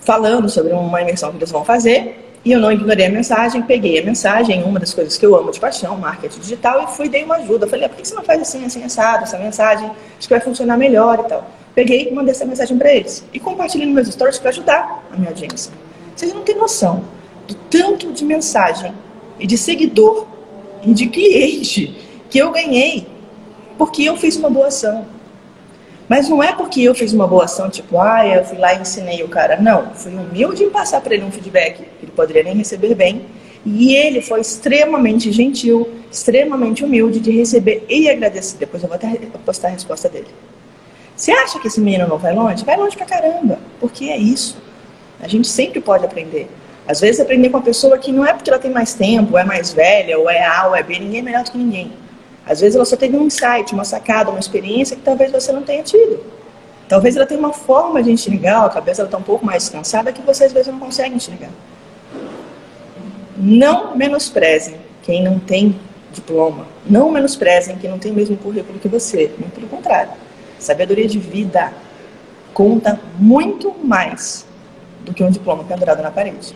falando 0.00 0.48
sobre 0.48 0.72
uma 0.72 1.02
imersão 1.02 1.30
que 1.30 1.36
eles 1.36 1.50
vão 1.50 1.64
fazer. 1.64 2.24
E 2.44 2.52
eu 2.52 2.60
não 2.60 2.72
ignorei 2.72 3.06
a 3.06 3.10
mensagem, 3.10 3.60
peguei 3.62 3.98
a 3.98 4.04
mensagem, 4.04 4.62
uma 4.62 4.78
das 4.78 4.94
coisas 4.94 5.18
que 5.18 5.26
eu 5.26 5.36
amo 5.36 5.50
de 5.50 5.60
paixão, 5.60 5.96
marketing 5.96 6.40
digital, 6.40 6.84
e 6.84 6.96
fui 6.96 7.08
dei 7.08 7.24
uma 7.24 7.36
ajuda. 7.36 7.66
falei, 7.66 7.84
ah, 7.84 7.88
por 7.88 7.98
que 7.98 8.08
você 8.08 8.14
não 8.14 8.22
faz 8.22 8.40
assim, 8.40 8.64
assim, 8.64 8.82
assado, 8.82 9.24
essa 9.24 9.36
mensagem? 9.36 9.86
Acho 9.86 10.28
que 10.28 10.32
vai 10.32 10.40
funcionar 10.40 10.78
melhor 10.78 11.20
e 11.24 11.28
tal. 11.28 11.46
Peguei 11.74 12.08
e 12.08 12.14
mandei 12.14 12.30
essa 12.30 12.44
mensagem 12.44 12.78
para 12.78 12.92
eles. 12.92 13.24
E 13.32 13.40
compartilhei 13.40 13.86
nos 13.86 13.94
meus 13.94 14.08
stories 14.08 14.38
para 14.38 14.50
ajudar 14.50 15.04
a 15.12 15.16
minha 15.16 15.30
audiência. 15.30 15.72
Vocês 16.16 16.32
não 16.32 16.42
têm 16.42 16.56
noção 16.56 17.04
do 17.46 17.54
tanto 17.54 18.12
de 18.12 18.24
mensagem 18.24 18.94
e 19.38 19.46
de 19.46 19.58
seguidor 19.58 20.26
e 20.82 20.92
de 20.92 21.06
cliente 21.06 21.96
que 22.30 22.38
eu 22.38 22.50
ganhei 22.50 23.06
porque 23.76 24.02
eu 24.02 24.16
fiz 24.16 24.36
uma 24.36 24.50
boa 24.50 24.66
ação. 24.66 25.06
Mas 26.08 26.28
não 26.28 26.42
é 26.42 26.52
porque 26.54 26.80
eu 26.80 26.94
fiz 26.94 27.12
uma 27.12 27.26
boa 27.26 27.44
ação, 27.44 27.68
tipo, 27.68 28.00
ah, 28.00 28.26
eu 28.26 28.42
fui 28.44 28.56
lá 28.56 28.72
e 28.72 28.80
ensinei 28.80 29.22
o 29.22 29.28
cara. 29.28 29.60
Não, 29.60 29.94
fui 29.94 30.14
humilde 30.14 30.64
em 30.64 30.70
passar 30.70 31.02
para 31.02 31.14
ele 31.14 31.24
um 31.24 31.30
feedback 31.30 31.76
que 31.76 32.04
ele 32.06 32.12
poderia 32.12 32.42
nem 32.42 32.54
receber 32.54 32.94
bem. 32.94 33.26
E 33.66 33.94
ele 33.94 34.22
foi 34.22 34.40
extremamente 34.40 35.30
gentil, 35.30 35.86
extremamente 36.10 36.82
humilde 36.82 37.20
de 37.20 37.30
receber 37.30 37.84
e 37.88 38.08
agradecer. 38.08 38.56
Depois 38.56 38.82
eu 38.82 38.88
vou 38.88 38.96
até 38.96 39.08
postar 39.44 39.68
a 39.68 39.72
resposta 39.72 40.08
dele. 40.08 40.28
Você 41.14 41.32
acha 41.32 41.58
que 41.58 41.66
esse 41.66 41.80
menino 41.80 42.08
não 42.08 42.16
vai 42.16 42.34
longe? 42.34 42.64
Vai 42.64 42.76
longe 42.76 42.96
pra 42.96 43.04
caramba, 43.04 43.58
porque 43.78 44.06
é 44.06 44.16
isso. 44.16 44.56
A 45.20 45.28
gente 45.28 45.48
sempre 45.48 45.80
pode 45.80 46.06
aprender. 46.06 46.48
Às 46.86 47.00
vezes 47.00 47.20
aprender 47.20 47.50
com 47.50 47.58
uma 47.58 47.62
pessoa 47.62 47.98
que 47.98 48.10
não 48.10 48.24
é 48.24 48.32
porque 48.32 48.48
ela 48.48 48.58
tem 48.58 48.70
mais 48.70 48.94
tempo, 48.94 49.32
ou 49.32 49.38
é 49.38 49.44
mais 49.44 49.72
velha, 49.72 50.18
ou 50.18 50.30
é 50.30 50.42
A, 50.46 50.68
ou 50.68 50.76
é 50.76 50.82
B, 50.82 50.98
ninguém 50.98 51.18
é 51.18 51.22
melhor 51.22 51.44
do 51.44 51.50
que 51.50 51.58
ninguém. 51.58 51.92
Às 52.48 52.60
vezes 52.60 52.76
ela 52.76 52.84
só 52.84 52.96
teve 52.96 53.16
um 53.16 53.24
insight, 53.24 53.74
uma 53.74 53.84
sacada, 53.84 54.30
uma 54.30 54.40
experiência 54.40 54.96
que 54.96 55.02
talvez 55.02 55.30
você 55.30 55.52
não 55.52 55.62
tenha 55.62 55.82
tido. 55.82 56.24
Talvez 56.88 57.14
ela 57.14 57.26
tenha 57.26 57.38
uma 57.38 57.52
forma 57.52 58.02
de 58.02 58.10
enxergar, 58.10 58.64
a 58.64 58.70
cabeça 58.70 59.02
está 59.02 59.18
um 59.18 59.22
pouco 59.22 59.44
mais 59.44 59.64
descansada 59.64 60.10
que 60.10 60.22
você 60.22 60.44
às 60.44 60.52
vezes 60.52 60.72
não 60.72 60.78
consegue 60.78 61.14
enxergar. 61.14 61.50
Não 63.36 63.94
menosprezem 63.94 64.76
quem 65.02 65.22
não 65.22 65.38
tem 65.38 65.78
diploma. 66.10 66.66
Não 66.88 67.10
menosprezem 67.10 67.76
quem 67.76 67.90
não 67.90 67.98
tem 67.98 68.10
o 68.10 68.14
mesmo 68.14 68.36
currículo 68.38 68.78
que 68.78 68.88
você. 68.88 69.30
Muito 69.38 69.52
pelo 69.54 69.68
contrário. 69.68 70.12
Sabedoria 70.58 71.06
de 71.06 71.18
vida 71.18 71.72
conta 72.54 72.98
muito 73.18 73.74
mais 73.84 74.46
do 75.04 75.12
que 75.12 75.22
um 75.22 75.30
diploma 75.30 75.64
pendurado 75.64 76.02
na 76.02 76.10
parede. 76.10 76.54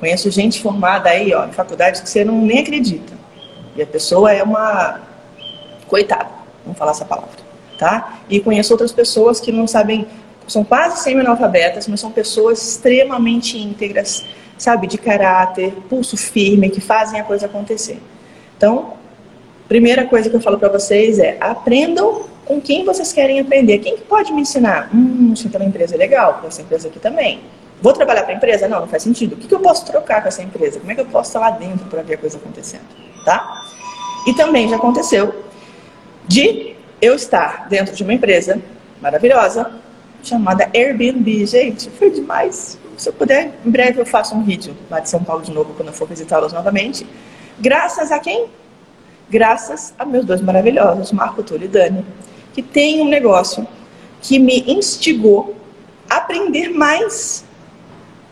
Conheço 0.00 0.30
gente 0.30 0.60
formada 0.60 1.10
aí, 1.10 1.32
ó, 1.32 1.46
em 1.46 1.52
faculdades 1.52 2.00
que 2.00 2.10
você 2.10 2.24
não 2.24 2.42
nem 2.42 2.58
acredita. 2.58 3.12
E 3.76 3.82
a 3.82 3.86
pessoa 3.86 4.32
é 4.32 4.42
uma 4.42 5.00
Coitado, 5.90 6.30
vamos 6.62 6.78
falar 6.78 6.92
essa 6.92 7.04
palavra, 7.04 7.36
tá? 7.76 8.20
E 8.28 8.38
conheço 8.38 8.72
outras 8.72 8.92
pessoas 8.92 9.40
que 9.40 9.50
não 9.50 9.66
sabem, 9.66 10.06
são 10.46 10.62
quase 10.62 11.02
semi-analfabetas, 11.02 11.88
mas 11.88 11.98
são 11.98 12.12
pessoas 12.12 12.62
extremamente 12.62 13.58
íntegras, 13.58 14.24
sabe, 14.56 14.86
de 14.86 14.96
caráter, 14.96 15.72
pulso 15.88 16.16
firme, 16.16 16.70
que 16.70 16.80
fazem 16.80 17.20
a 17.20 17.24
coisa 17.24 17.46
acontecer. 17.46 18.00
Então, 18.56 18.92
primeira 19.66 20.06
coisa 20.06 20.30
que 20.30 20.36
eu 20.36 20.40
falo 20.40 20.60
para 20.60 20.68
vocês 20.68 21.18
é 21.18 21.36
aprendam 21.40 22.22
com 22.44 22.60
quem 22.60 22.84
vocês 22.84 23.12
querem 23.12 23.40
aprender. 23.40 23.80
Quem 23.80 23.96
que 23.96 24.02
pode 24.02 24.32
me 24.32 24.42
ensinar? 24.42 24.90
Hum, 24.94 25.30
acho 25.32 25.48
que 25.48 25.56
uma 25.56 25.66
empresa 25.66 25.96
é 25.96 25.98
legal, 25.98 26.40
essa 26.46 26.62
empresa 26.62 26.86
aqui 26.86 27.00
também. 27.00 27.40
Vou 27.82 27.92
trabalhar 27.92 28.22
para 28.22 28.34
a 28.34 28.36
empresa? 28.36 28.68
Não, 28.68 28.82
não 28.82 28.88
faz 28.88 29.02
sentido. 29.02 29.32
O 29.32 29.36
que, 29.36 29.48
que 29.48 29.54
eu 29.54 29.60
posso 29.60 29.84
trocar 29.86 30.22
com 30.22 30.28
essa 30.28 30.40
empresa? 30.40 30.78
Como 30.78 30.92
é 30.92 30.94
que 30.94 31.00
eu 31.00 31.06
posso 31.06 31.30
estar 31.30 31.40
lá 31.40 31.50
dentro 31.50 31.86
para 31.86 32.00
ver 32.02 32.14
a 32.14 32.18
coisa 32.18 32.36
acontecendo? 32.36 32.84
Tá? 33.24 33.64
E 34.24 34.34
também 34.34 34.68
já 34.68 34.76
aconteceu 34.76 35.49
de 36.30 36.76
eu 37.02 37.16
estar 37.16 37.68
dentro 37.68 37.92
de 37.92 38.04
uma 38.04 38.14
empresa 38.14 38.62
maravilhosa 39.02 39.72
chamada 40.22 40.70
Airbnb. 40.72 41.44
Gente, 41.44 41.90
foi 41.90 42.08
demais. 42.08 42.78
Se 42.96 43.08
eu 43.08 43.12
puder, 43.12 43.58
em 43.66 43.70
breve 43.70 44.00
eu 44.00 44.06
faço 44.06 44.36
um 44.36 44.44
vídeo 44.44 44.76
lá 44.88 45.00
de 45.00 45.10
São 45.10 45.24
Paulo 45.24 45.42
de 45.42 45.50
novo, 45.50 45.74
quando 45.74 45.88
eu 45.88 45.92
for 45.92 46.06
visitá-los 46.06 46.52
novamente. 46.52 47.04
Graças 47.58 48.12
a 48.12 48.20
quem? 48.20 48.46
Graças 49.28 49.92
a 49.98 50.04
meus 50.04 50.24
dois 50.24 50.40
maravilhosos, 50.40 51.10
Marco 51.10 51.42
Túlio 51.42 51.64
e 51.64 51.68
Dani, 51.68 52.06
que 52.54 52.62
tem 52.62 53.00
um 53.00 53.08
negócio 53.08 53.66
que 54.22 54.38
me 54.38 54.60
instigou 54.68 55.56
a 56.08 56.18
aprender 56.18 56.68
mais, 56.68 57.44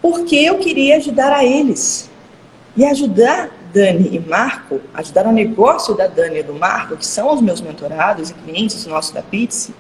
porque 0.00 0.37
eu 0.37 0.58
queria 0.58 0.98
ajudar 0.98 1.32
a 1.32 1.44
eles. 1.44 2.08
E 2.76 2.84
ajudar 2.84 3.50
Dani 3.72 4.09
e 4.12 4.18
Marco, 4.18 4.81
ajudar 4.94 5.26
o 5.26 5.33
negócio 5.33 5.94
da 5.94 6.07
Dani 6.07 6.40
e 6.40 6.42
do 6.42 6.54
Marco, 6.54 6.96
que 6.96 7.07
são 7.07 7.33
os 7.33 7.40
meus 7.40 7.61
mentorados 7.61 8.31
e 8.31 8.35
clientes 8.35 8.87
nossos 8.87 9.12
da 9.12 9.22
Pizza, 9.22 9.72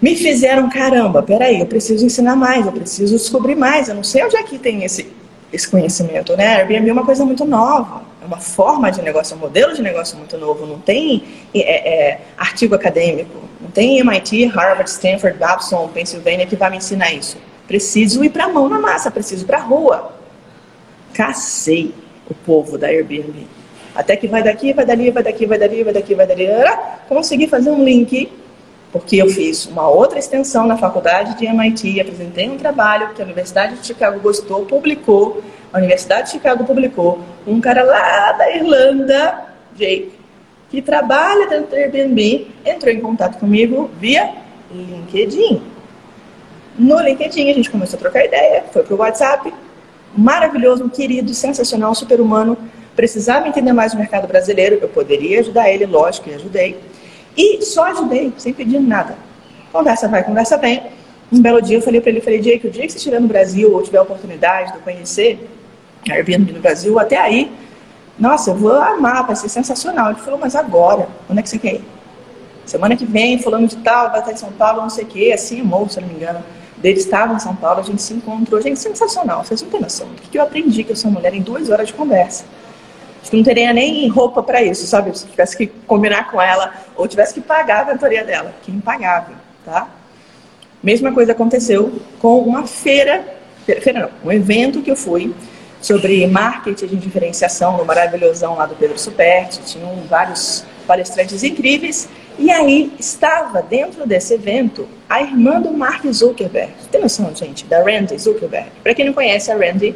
me 0.00 0.14
fizeram, 0.14 0.68
caramba, 0.68 1.22
peraí, 1.22 1.58
eu 1.58 1.66
preciso 1.66 2.06
ensinar 2.06 2.36
mais, 2.36 2.64
eu 2.64 2.72
preciso 2.72 3.16
descobrir 3.16 3.56
mais, 3.56 3.88
eu 3.88 3.94
não 3.94 4.04
sei 4.04 4.24
onde 4.24 4.36
é 4.36 4.42
que 4.44 4.58
tem 4.58 4.84
esse, 4.84 5.12
esse 5.52 5.68
conhecimento, 5.68 6.36
né? 6.36 6.56
Airbnb 6.56 6.88
é 6.88 6.92
uma 6.92 7.04
coisa 7.04 7.24
muito 7.24 7.44
nova, 7.44 8.02
é 8.22 8.26
uma 8.26 8.38
forma 8.38 8.92
de 8.92 9.02
negócio, 9.02 9.34
é 9.34 9.36
um 9.36 9.40
modelo 9.40 9.74
de 9.74 9.82
negócio 9.82 10.16
muito 10.16 10.38
novo, 10.38 10.66
não 10.66 10.78
tem 10.78 11.24
é, 11.52 12.12
é, 12.12 12.20
artigo 12.36 12.76
acadêmico, 12.76 13.42
não 13.60 13.70
tem 13.70 13.98
MIT, 13.98 14.46
Harvard, 14.46 14.88
Stanford, 14.88 15.36
Babson, 15.36 15.88
Pennsylvania 15.88 16.46
que 16.46 16.54
vai 16.54 16.70
me 16.70 16.76
ensinar 16.76 17.12
isso. 17.12 17.36
Preciso 17.66 18.22
ir 18.22 18.30
para 18.30 18.44
a 18.44 18.48
mão 18.48 18.68
na 18.68 18.78
massa, 18.78 19.10
preciso 19.10 19.44
ir 19.44 19.46
para 19.46 19.58
a 19.58 19.62
rua. 19.62 20.12
Cacei 21.12 21.92
o 22.30 22.34
povo 22.34 22.76
da 22.76 22.88
Airbnb. 22.88 23.46
Até 23.94 24.16
que 24.16 24.28
vai 24.28 24.42
daqui, 24.42 24.72
vai 24.72 24.86
dali, 24.86 25.10
vai 25.10 25.22
daqui, 25.22 25.46
vai 25.46 25.58
dali, 25.58 25.82
vai 25.82 25.92
daqui, 25.92 26.14
vai 26.14 26.26
dali. 26.26 26.46
Consegui 27.08 27.48
fazer 27.48 27.70
um 27.70 27.82
link, 27.82 28.30
porque 28.92 29.16
eu 29.16 29.28
fiz 29.28 29.66
uma 29.66 29.88
outra 29.88 30.18
extensão 30.18 30.66
na 30.66 30.76
faculdade 30.76 31.36
de 31.36 31.46
MIT, 31.46 32.00
apresentei 32.00 32.48
um 32.48 32.56
trabalho 32.56 33.12
que 33.14 33.20
a 33.20 33.24
Universidade 33.24 33.76
de 33.76 33.86
Chicago 33.86 34.20
gostou, 34.20 34.64
publicou, 34.64 35.42
a 35.72 35.78
Universidade 35.78 36.26
de 36.26 36.30
Chicago 36.32 36.64
publicou, 36.64 37.18
um 37.46 37.60
cara 37.60 37.82
lá 37.82 38.32
da 38.32 38.54
Irlanda, 38.54 39.46
Jake, 39.74 40.12
que 40.70 40.80
trabalha 40.80 41.46
dentro 41.48 41.70
do 41.70 41.76
Airbnb, 41.76 42.46
entrou 42.64 42.92
em 42.92 43.00
contato 43.00 43.38
comigo 43.38 43.90
via 43.98 44.32
LinkedIn. 44.70 45.62
No 46.78 47.00
LinkedIn 47.00 47.50
a 47.50 47.54
gente 47.54 47.70
começou 47.70 47.96
a 47.96 48.00
trocar 48.00 48.24
ideia, 48.24 48.64
foi 48.72 48.82
pro 48.84 48.96
WhatsApp, 48.96 49.52
maravilhoso, 50.16 50.88
querido, 50.88 51.32
sensacional, 51.34 51.94
super 51.94 52.20
humano, 52.20 52.56
precisava 52.96 53.46
entender 53.46 53.72
mais 53.72 53.94
o 53.94 53.96
mercado 53.96 54.26
brasileiro, 54.26 54.78
eu 54.80 54.88
poderia 54.88 55.40
ajudar 55.40 55.70
ele, 55.70 55.86
lógico, 55.86 56.28
e 56.28 56.34
ajudei. 56.34 56.80
E 57.36 57.62
só 57.62 57.84
ajudei, 57.84 58.32
sem 58.36 58.52
pedir 58.52 58.80
nada. 58.80 59.16
Conversa 59.72 60.08
vai, 60.08 60.24
conversa 60.24 60.56
vem. 60.56 60.82
Um 61.30 61.40
belo 61.40 61.60
dia 61.60 61.76
eu 61.76 61.82
falei 61.82 62.00
para 62.00 62.10
ele, 62.10 62.20
falei, 62.20 62.40
Jake, 62.40 62.66
o 62.66 62.70
dia 62.70 62.84
que 62.86 62.92
você 62.92 62.98
estiver 62.98 63.20
no 63.20 63.28
Brasil 63.28 63.72
ou 63.72 63.82
tiver 63.82 63.98
a 63.98 64.02
oportunidade 64.02 64.72
de 64.72 64.78
conhecer 64.78 65.48
a 66.10 66.14
Airbnb 66.14 66.52
no 66.52 66.60
Brasil, 66.60 66.98
até 66.98 67.18
aí, 67.18 67.52
nossa, 68.18 68.50
eu 68.50 68.54
vou 68.56 68.72
amar, 68.72 69.26
vai 69.26 69.36
ser 69.36 69.48
sensacional. 69.48 70.10
Ele 70.10 70.20
falou, 70.20 70.40
mas 70.40 70.56
agora, 70.56 71.08
onde 71.28 71.38
é 71.38 71.42
que 71.42 71.48
você 71.48 71.58
quer 71.58 71.74
ir? 71.74 71.84
Semana 72.64 72.96
que 72.96 73.04
vem, 73.04 73.38
falando 73.38 73.68
de 73.68 73.76
tal, 73.76 74.10
vai 74.10 74.20
estar 74.20 74.32
em 74.32 74.36
São 74.36 74.50
Paulo, 74.52 74.82
não 74.82 74.90
sei 74.90 75.04
o 75.04 75.06
quê, 75.06 75.30
assim, 75.32 75.60
amor, 75.60 75.88
se 75.90 75.98
eu 75.98 76.02
não 76.02 76.08
me 76.08 76.16
engano 76.16 76.42
dele 76.80 76.98
estava 76.98 77.34
em 77.34 77.38
São 77.38 77.54
Paulo, 77.54 77.80
a 77.80 77.82
gente 77.82 78.02
se 78.02 78.14
encontrou. 78.14 78.60
Gente, 78.60 78.78
sensacional, 78.78 79.44
vocês 79.44 79.60
não 79.62 79.70
têm 79.70 79.80
noção 79.80 80.08
do 80.08 80.22
que 80.22 80.38
eu 80.38 80.42
aprendi 80.42 80.86
eu 80.88 80.96
sou 80.96 81.10
mulher 81.10 81.34
em 81.34 81.42
duas 81.42 81.70
horas 81.70 81.88
de 81.88 81.94
conversa. 81.94 82.44
Acho 83.20 83.30
que 83.30 83.36
não 83.36 83.44
teria 83.44 83.72
nem 83.72 84.08
roupa 84.08 84.42
para 84.42 84.62
isso, 84.62 84.86
sabe? 84.86 85.16
Se 85.16 85.26
tivesse 85.26 85.56
que 85.56 85.66
combinar 85.66 86.30
com 86.30 86.40
ela 86.40 86.72
ou 86.96 87.06
tivesse 87.08 87.34
que 87.34 87.40
pagar 87.40 87.82
a 87.82 87.92
mentoria 87.92 88.24
dela, 88.24 88.54
que 88.62 88.70
impagável, 88.70 89.34
tá? 89.64 89.88
Mesma 90.82 91.12
coisa 91.12 91.32
aconteceu 91.32 92.00
com 92.20 92.38
uma 92.38 92.66
feira, 92.66 93.24
feira 93.66 94.00
não, 94.00 94.30
um 94.30 94.32
evento 94.32 94.80
que 94.80 94.90
eu 94.90 94.96
fui 94.96 95.34
sobre 95.80 96.26
marketing 96.26 96.86
de 96.86 96.96
diferenciação 96.96 97.76
no 97.76 97.84
maravilhosão 97.84 98.56
lá 98.56 98.66
do 98.66 98.76
Pedro 98.76 98.98
Superti. 98.98 99.60
Tinham 99.66 100.02
vários 100.08 100.64
palestrantes 100.86 101.42
incríveis 101.42 102.08
e 102.38 102.50
aí 102.50 102.92
estava 102.98 103.60
dentro 103.60 104.06
desse 104.06 104.34
evento 104.34 104.88
a 105.08 105.20
irmã 105.20 105.60
do 105.60 105.72
Mark 105.72 106.04
Zuckerberg. 106.06 106.72
Tem 106.90 107.00
noção, 107.00 107.34
gente, 107.34 107.64
da 107.66 107.82
Randy 107.82 108.16
Zuckerberg? 108.16 108.70
Para 108.82 108.94
quem 108.94 109.06
não 109.06 109.12
conhece, 109.12 109.50
a 109.50 109.56
Randy 109.56 109.94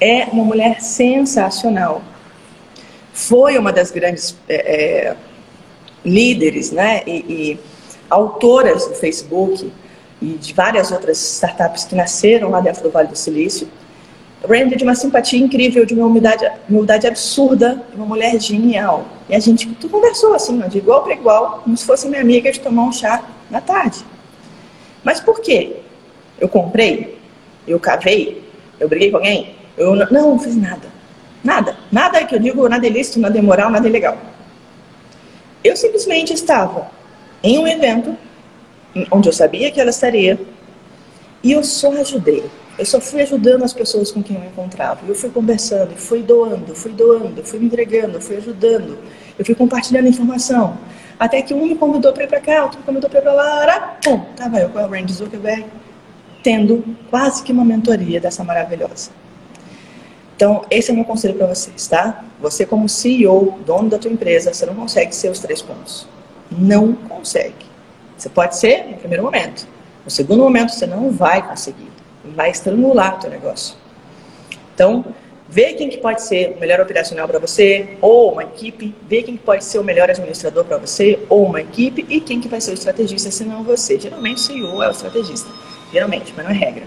é 0.00 0.24
uma 0.24 0.44
mulher 0.44 0.80
sensacional. 0.80 2.02
Foi 3.12 3.56
uma 3.56 3.72
das 3.72 3.90
grandes 3.90 4.36
é, 4.48 4.54
é, 4.54 5.16
líderes 6.04 6.72
né, 6.72 7.02
e, 7.06 7.12
e 7.12 7.60
autoras 8.10 8.86
do 8.86 8.94
Facebook 8.94 9.72
e 10.20 10.26
de 10.26 10.52
várias 10.54 10.90
outras 10.90 11.18
startups 11.18 11.84
que 11.84 11.94
nasceram 11.94 12.50
lá 12.50 12.60
dentro 12.60 12.82
do 12.82 12.90
Vale 12.90 13.08
do 13.08 13.16
Silício. 13.16 13.68
Randy 14.46 14.76
de 14.76 14.84
uma 14.84 14.94
simpatia 14.94 15.38
incrível, 15.38 15.84
de 15.84 15.94
uma 15.94 16.06
humildade, 16.06 16.50
humildade 16.68 17.06
absurda, 17.06 17.82
uma 17.94 18.06
mulher 18.06 18.40
genial. 18.40 19.04
E 19.28 19.34
a 19.34 19.38
gente 19.38 19.66
tu 19.74 19.88
conversou 19.88 20.34
assim, 20.34 20.58
de 20.68 20.78
igual 20.78 21.02
para 21.02 21.14
igual, 21.14 21.60
como 21.62 21.76
se 21.76 21.84
fosse 21.84 22.08
minha 22.08 22.20
amiga 22.20 22.50
de 22.50 22.60
tomar 22.60 22.84
um 22.84 22.92
chá 22.92 23.22
na 23.50 23.60
tarde. 23.60 24.04
Mas 25.02 25.20
por 25.20 25.40
quê? 25.40 25.76
Eu 26.38 26.48
comprei? 26.48 27.18
Eu 27.66 27.80
cavei? 27.80 28.42
Eu 28.78 28.88
briguei 28.88 29.10
com 29.10 29.16
alguém? 29.18 29.54
Eu 29.76 29.94
não, 29.94 30.06
não 30.10 30.38
fiz 30.38 30.56
nada. 30.56 30.88
Nada. 31.42 31.76
Nada 31.90 32.24
que 32.24 32.34
eu 32.34 32.38
digo, 32.38 32.68
nada 32.68 32.86
é 32.86 32.90
lícito, 32.90 33.20
nada 33.20 33.38
é 33.38 33.42
moral, 33.42 33.70
nada 33.70 33.86
é 33.86 33.90
legal. 33.90 34.16
Eu 35.62 35.76
simplesmente 35.76 36.32
estava 36.32 36.90
em 37.42 37.58
um 37.58 37.66
evento 37.66 38.16
onde 39.10 39.28
eu 39.28 39.32
sabia 39.32 39.70
que 39.70 39.80
ela 39.80 39.90
estaria 39.90 40.38
e 41.42 41.52
eu 41.52 41.62
só 41.62 41.92
ajudei. 41.92 42.44
Eu 42.78 42.84
só 42.84 43.00
fui 43.00 43.22
ajudando 43.22 43.62
as 43.62 43.72
pessoas 43.72 44.12
com 44.12 44.22
quem 44.22 44.36
eu 44.36 44.44
encontrava. 44.44 45.00
Eu 45.06 45.14
fui 45.14 45.30
conversando, 45.30 45.96
fui 45.96 46.22
doando, 46.22 46.74
fui 46.74 46.92
doando, 46.92 47.42
fui 47.42 47.58
me 47.58 47.66
entregando, 47.66 48.20
fui 48.20 48.36
ajudando. 48.36 48.98
Eu 49.38 49.44
fui 49.44 49.54
compartilhando 49.54 50.08
informação. 50.08 50.76
Até 51.18 51.40
que 51.40 51.54
um 51.54 51.66
me 51.66 51.74
convidou 51.74 52.12
para 52.12 52.24
ir 52.24 52.28
para 52.28 52.40
cá, 52.40 52.64
outro 52.64 52.78
me 52.78 52.84
convidou 52.84 53.08
para 53.08 53.20
ir 53.20 53.22
para 53.22 53.32
lá. 53.32 53.98
Pum, 54.04 54.20
tava 54.36 54.58
eu 54.58 54.68
com 54.68 54.78
a 54.78 54.86
Randy 54.86 55.12
Zuckerberg 55.12 55.64
tendo 56.42 56.84
quase 57.10 57.42
que 57.42 57.50
uma 57.50 57.64
mentoria 57.64 58.20
dessa 58.20 58.44
maravilhosa. 58.44 59.10
Então, 60.36 60.64
esse 60.70 60.90
é 60.90 60.92
o 60.92 60.96
meu 60.96 61.04
conselho 61.04 61.34
para 61.34 61.46
vocês, 61.46 61.88
tá? 61.88 62.22
Você 62.40 62.64
como 62.64 62.88
CEO, 62.88 63.58
dono 63.66 63.88
da 63.88 63.98
tua 63.98 64.12
empresa, 64.12 64.54
você 64.54 64.64
não 64.66 64.74
consegue 64.74 65.12
ser 65.12 65.28
os 65.28 65.40
três 65.40 65.60
pontos. 65.60 66.06
Não 66.50 66.92
consegue. 66.92 67.66
Você 68.16 68.28
pode 68.28 68.56
ser 68.56 68.84
no 68.84 68.96
primeiro 68.96 69.24
momento. 69.24 69.66
No 70.04 70.10
segundo 70.10 70.42
momento, 70.42 70.72
você 70.72 70.86
não 70.86 71.10
vai 71.10 71.44
conseguir. 71.44 71.95
Vai 72.34 72.50
estrangular 72.50 73.16
o 73.16 73.20
teu 73.20 73.30
negócio. 73.30 73.76
Então, 74.74 75.04
vê 75.48 75.72
quem 75.74 75.88
que 75.88 75.98
pode 75.98 76.22
ser 76.22 76.54
o 76.56 76.60
melhor 76.60 76.80
operacional 76.80 77.26
para 77.26 77.38
você, 77.38 77.96
ou 78.00 78.32
uma 78.32 78.42
equipe, 78.42 78.94
vê 79.08 79.22
quem 79.22 79.36
que 79.36 79.42
pode 79.42 79.64
ser 79.64 79.78
o 79.78 79.84
melhor 79.84 80.10
administrador 80.10 80.64
para 80.64 80.78
você, 80.78 81.18
ou 81.28 81.46
uma 81.46 81.60
equipe, 81.60 82.04
e 82.08 82.20
quem 82.20 82.40
que 82.40 82.48
vai 82.48 82.60
ser 82.60 82.72
o 82.72 82.74
estrategista, 82.74 83.30
se 83.30 83.44
não 83.44 83.62
você. 83.62 83.98
Geralmente 83.98 84.36
o 84.36 84.40
CEO 84.40 84.82
é 84.82 84.88
o 84.88 84.90
estrategista. 84.90 85.50
Geralmente, 85.92 86.34
mas 86.36 86.44
não 86.44 86.52
é 86.52 86.54
regra. 86.54 86.84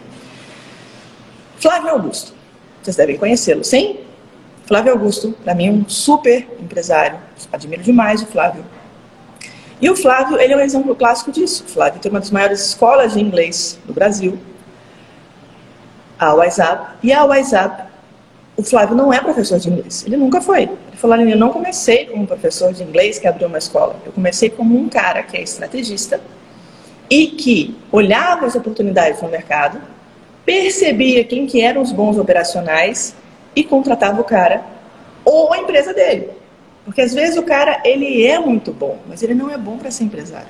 Flávio 1.59 1.89
Augusto. 1.89 2.33
Vocês 2.81 2.95
devem 2.95 3.17
conhecê-lo, 3.17 3.63
sim? 3.63 3.99
Flávio 4.65 4.91
Augusto, 4.93 5.35
para 5.43 5.55
mim, 5.55 5.67
é 5.67 5.71
um 5.71 5.89
super 5.89 6.47
empresário. 6.59 7.19
Admiro 7.51 7.81
demais 7.81 8.21
o 8.21 8.27
Flávio. 8.27 8.63
E 9.81 9.89
o 9.89 9.95
Flávio, 9.95 10.39
ele 10.39 10.53
é 10.53 10.57
um 10.57 10.59
exemplo 10.59 10.95
clássico 10.95 11.31
disso. 11.31 11.63
O 11.67 11.71
Flávio 11.71 11.99
tem 11.99 12.11
uma 12.11 12.19
das 12.19 12.31
maiores 12.31 12.59
escolas 12.67 13.13
de 13.13 13.19
inglês 13.21 13.79
do 13.85 13.93
Brasil, 13.93 14.37
a 16.19 16.33
WhatsApp. 16.33 16.97
E 17.01 17.13
a 17.13 17.23
WhatsApp, 17.23 17.83
o 18.57 18.63
Flávio 18.63 18.95
não 18.95 19.11
é 19.13 19.19
professor 19.21 19.57
de 19.57 19.69
inglês. 19.69 20.03
Ele 20.05 20.17
nunca 20.17 20.41
foi. 20.41 20.63
Ele 20.63 20.97
falou, 20.97 21.15
eu 21.17 21.37
não 21.37 21.51
comecei 21.51 22.05
como 22.05 22.27
professor 22.27 22.73
de 22.73 22.83
inglês 22.83 23.17
que 23.17 23.27
abriu 23.27 23.47
uma 23.47 23.57
escola. 23.57 23.95
Eu 24.05 24.11
comecei 24.11 24.49
como 24.49 24.77
um 24.77 24.89
cara 24.89 25.23
que 25.23 25.37
é 25.37 25.41
estrategista, 25.41 26.19
e 27.09 27.27
que 27.27 27.75
olhava 27.91 28.45
as 28.45 28.55
oportunidades 28.55 29.21
no 29.21 29.29
mercado, 29.29 29.81
percebia 30.45 31.23
quem 31.23 31.47
que 31.47 31.61
eram 31.61 31.81
os 31.81 31.91
bons 31.91 32.17
operacionais 32.17 33.15
e 33.55 33.63
contratava 33.63 34.21
o 34.21 34.23
cara 34.23 34.63
ou 35.25 35.51
a 35.51 35.57
empresa 35.57 35.93
dele. 35.93 36.29
Porque 36.85 37.01
às 37.01 37.13
vezes 37.13 37.37
o 37.37 37.43
cara 37.43 37.81
ele 37.83 38.25
é 38.25 38.39
muito 38.39 38.71
bom, 38.71 38.99
mas 39.07 39.23
ele 39.23 39.33
não 39.33 39.49
é 39.49 39.57
bom 39.57 39.77
para 39.77 39.91
ser 39.91 40.03
empresário. 40.03 40.47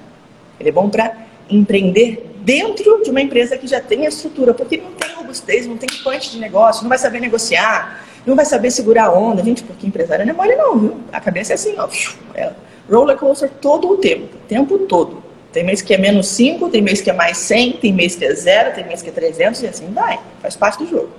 Ele 0.59 0.69
é 0.69 0.71
bom 0.71 0.89
para 0.89 1.15
empreender 1.49 2.28
dentro 2.41 3.03
de 3.03 3.09
uma 3.09 3.21
empresa 3.21 3.57
que 3.57 3.67
já 3.67 3.79
tem 3.79 4.05
a 4.05 4.09
estrutura, 4.09 4.53
porque 4.53 4.77
não 4.77 4.91
tem 4.91 5.13
robustez, 5.15 5.67
não 5.67 5.77
tem 5.77 5.89
punch 6.03 6.31
de 6.31 6.39
negócio, 6.39 6.83
não 6.83 6.89
vai 6.89 6.97
saber 6.97 7.19
negociar, 7.19 8.05
não 8.25 8.35
vai 8.35 8.45
saber 8.45 8.71
segurar 8.71 9.05
a 9.05 9.11
onda. 9.11 9.43
Gente, 9.43 9.63
porque 9.63 9.87
empresário 9.87 10.25
não 10.25 10.33
é 10.33 10.35
mole 10.35 10.55
não, 10.55 10.79
viu? 10.79 10.97
A 11.11 11.19
cabeça 11.19 11.53
é 11.53 11.55
assim, 11.55 11.75
ó, 11.77 11.87
é 12.35 12.51
roller 12.89 13.17
coaster 13.17 13.49
todo 13.61 13.89
o 13.89 13.97
tempo, 13.97 14.35
o 14.35 14.47
tempo 14.47 14.79
todo. 14.79 15.23
Tem 15.51 15.63
mês 15.63 15.81
que 15.81 15.93
é 15.93 15.97
menos 15.97 16.27
5, 16.27 16.69
tem 16.69 16.81
mês 16.81 17.01
que 17.01 17.09
é 17.09 17.13
mais 17.13 17.37
100, 17.37 17.73
tem 17.73 17.91
mês 17.91 18.15
que 18.15 18.23
é 18.23 18.33
zero, 18.33 18.73
tem 18.73 18.85
mês 18.85 19.01
que 19.01 19.09
é 19.09 19.11
300 19.11 19.63
e 19.63 19.67
assim 19.67 19.91
vai. 19.91 20.19
Faz 20.41 20.55
parte 20.55 20.83
do 20.83 20.89
jogo. 20.89 21.09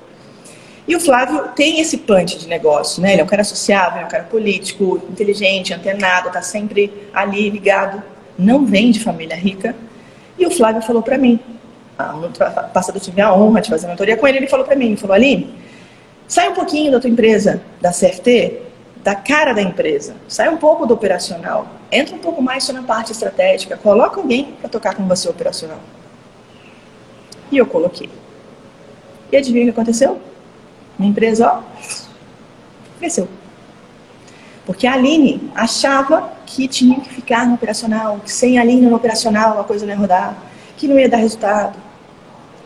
E 0.87 0.95
o 0.95 1.01
Flávio 1.01 1.49
tem 1.55 1.81
esse 1.81 1.99
punch 1.99 2.39
de 2.39 2.49
negócio, 2.49 3.03
né? 3.03 3.13
Ele 3.13 3.21
é 3.21 3.25
um 3.25 3.27
cara 3.27 3.45
sociável, 3.45 4.03
é 4.03 4.05
um 4.05 4.09
cara 4.09 4.25
político, 4.25 5.03
inteligente, 5.11 5.75
antenado, 5.75 6.29
está 6.29 6.43
sempre 6.43 6.93
ali 7.13 7.51
ligado. 7.51 8.03
Não 8.39 8.65
vem 8.65 8.91
de 8.91 9.01
família 9.01 9.37
rica. 9.37 9.75
E 10.41 10.47
o 10.47 10.51
Flávio 10.51 10.81
falou 10.81 11.03
para 11.03 11.19
mim, 11.19 11.39
passado 12.73 12.97
eu 12.97 13.01
tive 13.01 13.21
a 13.21 13.31
honra 13.33 13.61
de 13.61 13.69
fazer 13.69 13.87
mentoria 13.87 14.17
com 14.17 14.27
ele, 14.27 14.39
ele 14.39 14.47
falou 14.47 14.65
para 14.65 14.75
mim, 14.75 14.87
ele 14.87 14.97
falou, 14.97 15.15
Aline, 15.15 15.55
sai 16.27 16.49
um 16.49 16.55
pouquinho 16.55 16.91
da 16.91 16.99
tua 16.99 17.11
empresa, 17.11 17.63
da 17.79 17.91
CFT, 17.91 18.63
da 19.05 19.15
cara 19.15 19.53
da 19.53 19.61
empresa. 19.61 20.15
Sai 20.27 20.49
um 20.49 20.57
pouco 20.57 20.87
do 20.87 20.95
operacional. 20.95 21.67
Entra 21.93 22.17
um 22.17 22.19
pouco 22.19 22.41
mais 22.41 22.67
na 22.71 22.83
parte 22.83 23.13
estratégica. 23.13 23.77
Coloca 23.77 24.19
alguém 24.19 24.55
para 24.61 24.69
tocar 24.71 24.95
com 24.95 25.07
você 25.07 25.29
operacional. 25.29 25.81
E 27.53 27.59
eu 27.59 27.67
coloquei. 27.67 28.09
E 29.31 29.37
adivinha 29.37 29.65
o 29.65 29.67
que 29.67 29.73
aconteceu? 29.73 30.21
Minha 30.99 31.11
empresa, 31.11 31.49
ó, 31.49 31.63
cresceu. 32.99 33.29
Porque 34.65 34.87
a 34.87 34.95
Aline 34.95 35.51
achava 35.55 36.33
que 36.55 36.67
tinha 36.67 37.01
que 37.01 37.09
ficar 37.09 37.47
no 37.47 37.55
operacional, 37.55 38.19
que 38.25 38.33
sem 38.33 38.59
a 38.59 38.63
Aline 38.63 38.87
no 38.87 38.97
operacional 38.97 39.61
a 39.61 39.65
coisa 39.65 39.87
não 39.87 39.93
ia 39.93 39.99
rodar, 39.99 40.37
que 40.77 40.89
não 40.89 40.99
ia 40.99 41.09
dar 41.09 41.19
resultado. 41.19 41.79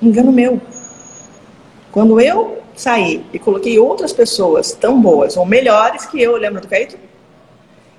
Engano 0.01 0.33
meu. 0.33 0.61
Quando 1.93 2.21
eu 2.21 2.63
saí 2.75 3.25
e 3.33 3.39
coloquei 3.39 3.79
outras 3.79 4.13
pessoas 4.13 4.73
tão 4.73 5.01
boas 5.01 5.37
ou 5.37 5.45
melhores 5.45 6.07
que 6.07 6.21
eu, 6.21 6.37
lembra 6.37 6.61
do 6.61 6.69
Caíto? 6.69 6.97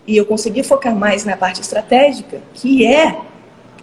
E 0.08 0.18
eu 0.18 0.26
consegui 0.26 0.64
focar 0.64 0.96
mais 0.96 1.24
na 1.24 1.38
parte 1.38 1.62
estratégica, 1.62 2.42
que 2.54 2.86
é 2.86 3.18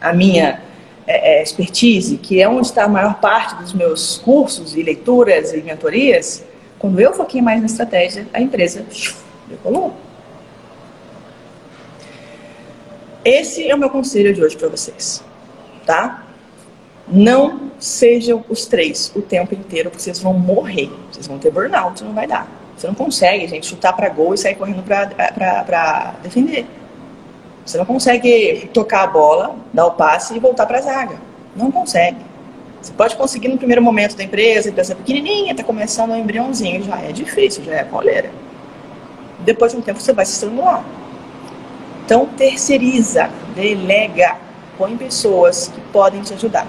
a 0.01 0.13
minha 0.13 0.61
é, 1.07 1.39
é, 1.39 1.43
expertise, 1.43 2.17
que 2.17 2.41
é 2.41 2.49
onde 2.49 2.67
está 2.67 2.85
a 2.85 2.89
maior 2.89 3.15
parte 3.21 3.55
dos 3.57 3.73
meus 3.73 4.19
cursos 4.19 4.77
e 4.77 4.83
leituras 4.83 5.53
e 5.53 5.59
mentorias. 5.59 6.45
Quando 6.79 7.01
eu 7.01 7.13
foquei 7.13 7.41
mais 7.41 7.61
na 7.61 7.67
estratégia, 7.67 8.27
a 8.33 8.41
empresa 8.41 8.85
decolou. 9.49 9.95
Esse 13.25 13.69
é 13.69 13.75
o 13.75 13.79
meu 13.79 13.89
conselho 13.89 14.35
de 14.35 14.43
hoje 14.43 14.57
para 14.57 14.69
vocês, 14.69 15.23
tá? 15.87 16.25
Não 17.07 17.71
sejam 17.79 18.45
os 18.49 18.67
três 18.67 19.13
o 19.15 19.23
tempo 19.23 19.55
inteiro, 19.55 19.91
porque 19.91 20.03
vocês 20.03 20.19
vão 20.19 20.35
morrer. 20.35 20.91
Vocês 21.11 21.27
vão 21.27 21.39
ter 21.39 21.51
burnout, 21.51 22.03
não 22.03 22.13
vai 22.13 22.27
dar. 22.27 22.49
Você 22.77 22.87
não 22.87 22.95
consegue, 22.95 23.47
gente, 23.47 23.67
chutar 23.67 23.93
para 23.93 24.09
gol 24.09 24.35
e 24.35 24.39
sair 24.39 24.57
correndo 24.57 24.83
para 24.83 26.15
defender. 26.23 26.67
Você 27.65 27.79
não 27.79 27.85
consegue 27.85 28.69
tocar 28.73 29.03
a 29.03 29.07
bola, 29.07 29.55
dar 29.73 29.87
o 29.87 29.93
passe 29.93 30.35
e 30.35 30.41
voltar 30.41 30.67
para 30.67 30.79
a 30.79 30.83
zaga. 30.83 31.17
Não 31.55 31.71
consegue. 31.71 32.19
Você 32.81 32.93
pode 32.93 33.15
conseguir 33.15 33.47
no 33.49 33.59
primeiro 33.59 33.81
momento 33.81 34.17
da 34.17 34.25
empresa, 34.25 34.69
a 34.69 34.71
empresa 34.73 34.97
pequenininha, 34.97 35.53
está 35.53 35.63
começando 35.63 36.11
um 36.11 36.17
embriãozinho, 36.17 36.83
já 36.83 36.99
é 37.01 37.13
difícil, 37.13 37.63
já 37.63 37.75
é 37.75 37.85
coleira. 37.85 38.31
Depois 39.41 39.71
de 39.71 39.79
um 39.79 39.81
tempo 39.81 40.01
você 40.01 40.13
vai 40.13 40.25
se 40.25 40.33
estrangular. 40.33 40.85
Então, 42.05 42.27
terceiriza, 42.27 43.31
delega, 43.55 44.37
põe 44.77 44.97
pessoas 44.97 45.69
que 45.69 45.81
podem 45.93 46.21
te 46.23 46.35
ajudar. 46.35 46.67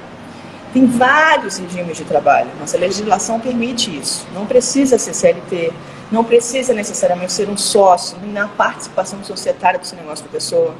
Tem 0.71 0.85
vários 0.85 1.57
regimes 1.57 1.97
de 1.97 2.03
trabalho. 2.03 2.49
Nossa 2.59 2.77
legislação 2.77 3.39
permite 3.39 3.95
isso. 3.95 4.27
Não 4.33 4.45
precisa 4.45 4.97
ser 4.97 5.13
CLT, 5.13 5.71
não 6.11 6.23
precisa 6.23 6.73
necessariamente 6.73 7.31
ser 7.31 7.49
um 7.49 7.57
sócio, 7.57 8.17
nem 8.21 8.31
na 8.31 8.47
participação 8.47 9.23
societária 9.23 9.79
do 9.79 9.85
seu 9.85 9.97
negócio 9.97 10.25
da 10.25 10.31
pessoa. 10.31 10.75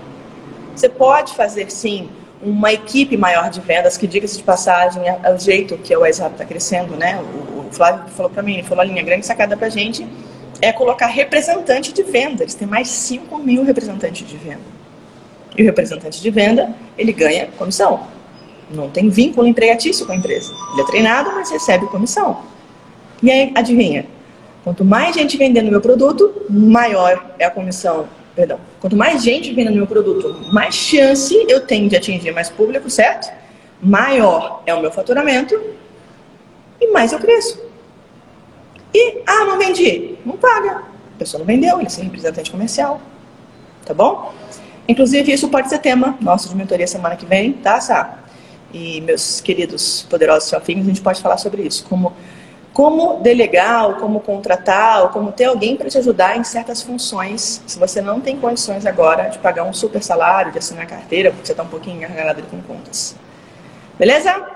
Você 0.76 0.90
pode 0.90 1.34
fazer, 1.34 1.72
sim, 1.72 2.10
uma 2.42 2.74
equipe 2.74 3.16
maior 3.18 3.50
de 3.50 3.62
vendas, 3.62 3.98
que, 3.98 4.06
diga-se 4.06 4.38
de 4.38 4.44
passagem, 4.44 5.08
é, 5.08 5.20
é 5.24 5.34
o 5.34 5.40
jeito 5.40 5.78
que 5.78 5.96
o 5.96 6.02
WhatsApp 6.02 6.34
está 6.34 6.46
crescendo, 6.46 6.96
né? 6.96 7.20
O, 7.20 7.54
Flávio 7.72 8.04
falou 8.10 8.32
para 8.32 8.44
mim, 8.44 8.54
ele 8.54 8.64
falou, 8.64 8.84
a 8.84 8.86
linha 8.86 9.02
grande 9.02 9.26
sacada 9.26 9.58
para 9.58 9.68
gente 9.68 10.08
é 10.64 10.72
colocar 10.72 11.08
representante 11.08 11.92
de 11.92 12.04
venda. 12.04 12.44
Eles 12.44 12.56
têm 12.56 12.68
mais 12.68 12.88
5 12.88 13.38
mil 13.38 13.64
representantes 13.64 14.26
de 14.26 14.38
venda. 14.38 14.62
E 15.58 15.62
o 15.62 15.66
representante 15.66 16.22
de 16.22 16.30
venda, 16.32 16.74
ele 16.98 17.12
ganha 17.12 17.48
comissão. 17.58 18.08
Não 18.72 18.90
tem 18.90 19.10
vínculo 19.10 19.46
empregatício 19.46 20.06
com 20.06 20.14
a 20.14 20.16
empresa. 20.16 20.52
Ele 20.72 20.82
é 20.82 20.86
treinado, 20.86 21.32
mas 21.36 21.52
recebe 21.52 21.86
comissão. 21.88 22.42
E 23.22 23.30
aí, 23.30 23.52
adivinha? 23.54 24.06
Quanto 24.64 24.86
mais 24.86 25.14
gente 25.16 25.38
vendendo 25.38 25.70
meu 25.70 25.82
produto, 25.82 26.46
maior 26.50 27.34
é 27.38 27.46
a 27.46 27.52
comissão. 27.52 28.08
Perdão. 28.34 28.60
Quanto 28.80 28.96
mais 28.96 29.22
gente 29.22 29.54
vendendo 29.54 29.76
meu 29.76 29.86
produto, 29.86 30.48
mais 30.52 30.74
chance 30.74 31.36
eu 31.48 31.62
tenho 31.68 31.90
de 31.90 31.98
atingir 31.98 32.32
mais 32.32 32.50
público, 32.50 32.90
certo? 32.90 33.32
Maior 33.82 34.64
é 34.66 34.74
o 34.74 34.82
meu 34.82 34.92
faturamento 34.92 35.62
e 36.80 36.88
mais 36.92 37.12
eu 37.12 37.20
cresço. 37.20 37.73
E, 38.94 39.22
ah, 39.26 39.46
não 39.46 39.58
vendi. 39.58 40.16
Não 40.26 40.38
paga. 40.38 40.84
A 41.16 41.20
pessoa 41.20 41.40
não 41.40 41.46
vendeu, 41.46 41.80
ele 41.80 41.90
sim, 41.90 42.04
representante 42.04 42.52
comercial. 42.52 43.02
Tá 43.86 43.94
bom? 43.94 44.34
Inclusive, 44.88 45.32
isso 45.32 45.48
pode 45.50 45.70
ser 45.70 45.80
tema 45.80 46.18
nosso 46.22 46.50
de 46.50 46.56
mentoria 46.56 46.88
semana 46.88 47.16
que 47.16 47.26
vem, 47.26 47.54
tá, 47.54 47.80
Sá? 47.80 48.20
E 48.74 49.02
meus 49.02 49.40
queridos 49.40 50.06
poderosos 50.10 50.50
chefinhos, 50.50 50.86
a 50.86 50.90
gente 50.90 51.02
pode 51.02 51.22
falar 51.22 51.38
sobre 51.38 51.62
isso. 51.62 51.86
Como, 51.88 52.14
como 52.74 53.20
delegar, 53.22 53.88
ou 53.88 53.94
como 53.96 54.20
contratar, 54.20 55.04
ou 55.04 55.10
como 55.10 55.32
ter 55.32 55.46
alguém 55.46 55.78
para 55.78 55.90
te 55.90 55.98
ajudar 55.98 56.38
em 56.38 56.44
certas 56.44 56.82
funções, 56.82 57.62
se 57.66 57.80
você 57.80 58.02
não 58.02 58.20
tem 58.20 58.38
condições 58.38 58.86
agora 58.86 59.30
de 59.30 59.38
pagar 59.38 59.64
um 59.64 59.74
super 59.74 60.04
salário, 60.04 60.52
de 60.52 60.58
assinar 60.58 60.88
carteira, 60.88 61.32
porque 61.32 61.46
você 61.46 61.54
está 61.54 61.64
um 61.64 61.68
pouquinho 61.68 61.98
engargalado 61.98 62.42
com 62.44 62.62
contas. 62.62 63.16
Beleza? 63.98 64.53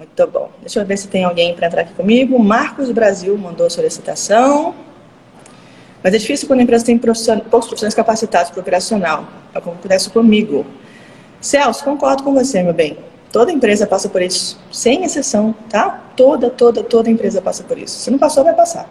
Muito 0.00 0.26
bom. 0.28 0.48
Deixa 0.62 0.80
eu 0.80 0.86
ver 0.86 0.96
se 0.96 1.08
tem 1.08 1.24
alguém 1.24 1.54
para 1.54 1.66
entrar 1.66 1.82
aqui 1.82 1.92
comigo. 1.92 2.38
Marcos 2.38 2.90
Brasil 2.90 3.36
mandou 3.36 3.66
a 3.66 3.70
solicitação. 3.70 4.74
Mas 6.02 6.14
é 6.14 6.16
difícil 6.16 6.48
quando 6.48 6.60
a 6.60 6.62
empresa 6.62 6.86
tem 6.86 6.96
poucos 6.96 7.66
profissionais 7.66 7.92
capacitados 7.92 8.50
para 8.50 8.60
o 8.60 8.62
operacional. 8.62 9.26
Acontece 9.54 10.08
comigo. 10.08 10.64
Celso, 11.38 11.84
concordo 11.84 12.22
com 12.22 12.32
você, 12.32 12.62
meu 12.62 12.72
bem. 12.72 12.96
Toda 13.30 13.52
empresa 13.52 13.86
passa 13.86 14.08
por 14.08 14.22
isso, 14.22 14.58
sem 14.72 15.04
exceção, 15.04 15.54
tá? 15.68 16.02
Toda, 16.16 16.48
toda, 16.48 16.82
toda 16.82 17.10
empresa 17.10 17.42
passa 17.42 17.62
por 17.62 17.76
isso. 17.76 17.98
Se 17.98 18.10
não 18.10 18.18
passou, 18.18 18.42
vai 18.42 18.54
passar. 18.54 18.88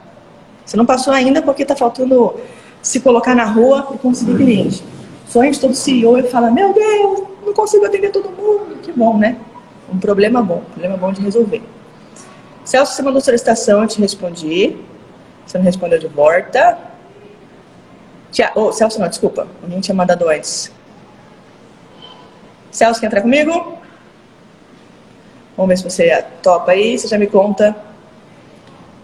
Se 0.63 0.78
não 0.78 0.86
passou 0.86 1.12
ainda, 1.12 1.41
porque 1.41 1.63
está 1.63 1.76
faltando 1.76 2.36
se 2.84 3.00
colocar 3.00 3.34
na 3.34 3.45
rua 3.45 3.88
e 3.95 3.98
conseguir 3.98 4.38
cliente. 4.38 4.84
Sonho 5.28 5.52
de 5.52 5.60
todo 5.60 5.74
CEO 5.74 6.19
e 6.19 6.24
fala, 6.30 6.52
meu 6.52 6.72
Deus, 6.72 7.24
não 7.43 7.52
consigo 7.52 7.84
atender 7.84 8.12
todo 8.12 8.30
mundo. 8.30 8.78
Que 8.84 8.91
bom, 8.91 9.17
né? 9.17 9.36
Um 9.91 9.99
problema 9.99 10.41
bom, 10.41 10.58
um 10.58 10.71
problema 10.71 10.97
bom 10.97 11.12
de 11.12 11.21
resolver. 11.21 11.62
Celso, 12.63 12.93
você 12.93 13.02
mandou 13.02 13.19
solicitação, 13.21 13.82
eu 13.82 13.88
te 13.88 13.99
respondi. 13.99 14.78
Você 15.45 15.58
não 15.58 15.65
respondeu 15.65 15.97
de 15.97 16.08
volta. 16.08 16.78
Tia, 18.32 18.52
oh, 18.54 18.71
Celso, 18.71 18.99
não, 18.99 19.08
desculpa. 19.08 19.47
Alguém 19.63 19.80
tinha 19.80 19.95
mandado 19.95 20.30
antes. 20.30 20.71
Celso, 22.69 22.99
quer 22.99 23.08
entrar 23.08 23.21
comigo? 23.21 23.80
Vamos 25.58 25.69
ver 25.69 25.78
se 25.78 25.84
você 25.84 26.23
topa 26.43 26.71
aí. 26.71 26.97
Você 26.97 27.08
já 27.08 27.17
me 27.17 27.25
conta 27.25 27.75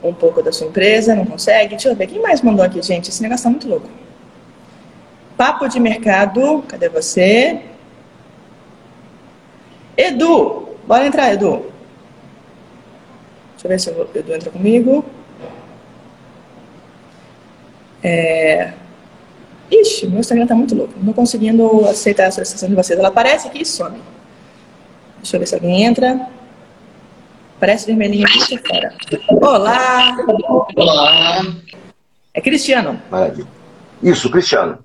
um 0.03 0.13
pouco 0.13 0.43
da 0.43 0.51
sua 0.51 0.67
empresa, 0.67 1.15
não 1.15 1.25
consegue? 1.25 1.69
Deixa 1.69 1.89
eu 1.89 1.95
ver. 1.95 2.05
Quem 2.07 2.21
mais 2.21 2.41
mandou 2.41 2.63
aqui, 2.63 2.81
gente? 2.81 3.09
Esse 3.09 3.23
negócio 3.23 3.43
tá 3.45 3.49
muito 3.49 3.67
louco. 3.67 3.89
Papo 5.35 5.67
de 5.67 5.79
mercado. 5.79 6.63
Cadê 6.67 6.87
você? 6.87 7.61
Edu. 9.97 10.74
Bora 10.87 11.07
entrar, 11.07 11.33
Edu. 11.33 11.71
Deixa 13.53 13.65
eu 13.65 13.69
ver 13.69 13.79
se 13.79 13.89
o 13.89 14.09
Edu 14.13 14.33
entra 14.33 14.51
comigo. 14.51 15.03
É... 18.03 18.73
Ixi, 19.71 20.07
meu 20.07 20.19
Instagram 20.19 20.45
tá 20.45 20.53
muito 20.53 20.75
louco. 20.75 20.93
Não 21.01 21.13
conseguindo 21.13 21.85
aceitar 21.87 22.27
a 22.27 22.31
solicitação 22.31 22.69
de 22.69 22.75
vocês. 22.75 22.99
Ela 22.99 23.07
aparece 23.07 23.47
aqui 23.47 23.63
e 23.63 23.65
some. 23.65 23.99
Deixa 25.17 25.35
eu 25.35 25.39
ver 25.39 25.47
se 25.47 25.55
alguém 25.55 25.83
entra. 25.83 26.27
Parece 27.59 27.87
vermelhinho 27.87 28.27
aqui 28.27 28.57
fora. 28.57 28.93
Olá! 29.29 30.17
Olá! 30.75 31.41
É 32.33 32.41
Cristiano. 32.41 33.01
Maravilha. 33.09 33.47
Isso, 34.03 34.29
Cristiano. 34.29 34.79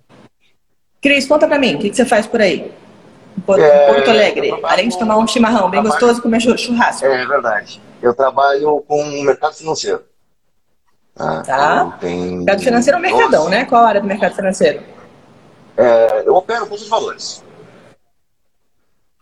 Cris, 1.02 1.26
conta 1.26 1.46
pra 1.46 1.58
mim, 1.58 1.74
o 1.74 1.78
que, 1.78 1.90
que 1.90 1.96
você 1.96 2.04
faz 2.04 2.26
por 2.26 2.40
aí? 2.40 2.70
Porto, 3.46 3.60
É, 3.62 3.92
Porto 3.92 4.10
Alegre. 4.10 4.48
eu 4.48 4.66
Além 4.66 4.88
de 4.88 4.98
tomar 4.98 5.16
um 5.18 5.26
chimarrão 5.26 5.70
bem 5.70 5.80
trabalho- 5.82 5.90
gostoso 5.92 6.18
e 6.18 6.22
comer 6.22 6.40
chu- 6.40 6.58
churrasco. 6.58 7.04
É 7.06 7.26
verdade. 7.26 7.80
Eu 8.02 8.14
trabalho 8.14 8.82
com 8.88 9.02
o 9.02 9.22
mercado 9.24 9.54
financeiro. 9.54 10.02
Ah, 11.18 11.42
Tá. 11.42 11.92
eu 11.94 11.98
tenho 11.98 12.36
Mercado 12.38 12.62
financeiro 12.62 12.96
é 12.96 12.98
um 12.98 13.02
mercadão, 13.02 13.40
12 13.44 13.50
né? 13.50 13.64
Qual 13.66 13.84
a 13.84 13.88
área 13.88 14.00
do 14.00 14.06
mercado 14.06 14.34
financeiro? 14.34 14.82
É, 15.76 16.22
eu 16.26 16.34
opero 16.34 16.66
bolsa 16.66 16.84
de 16.84 16.90
valores. 16.90 17.44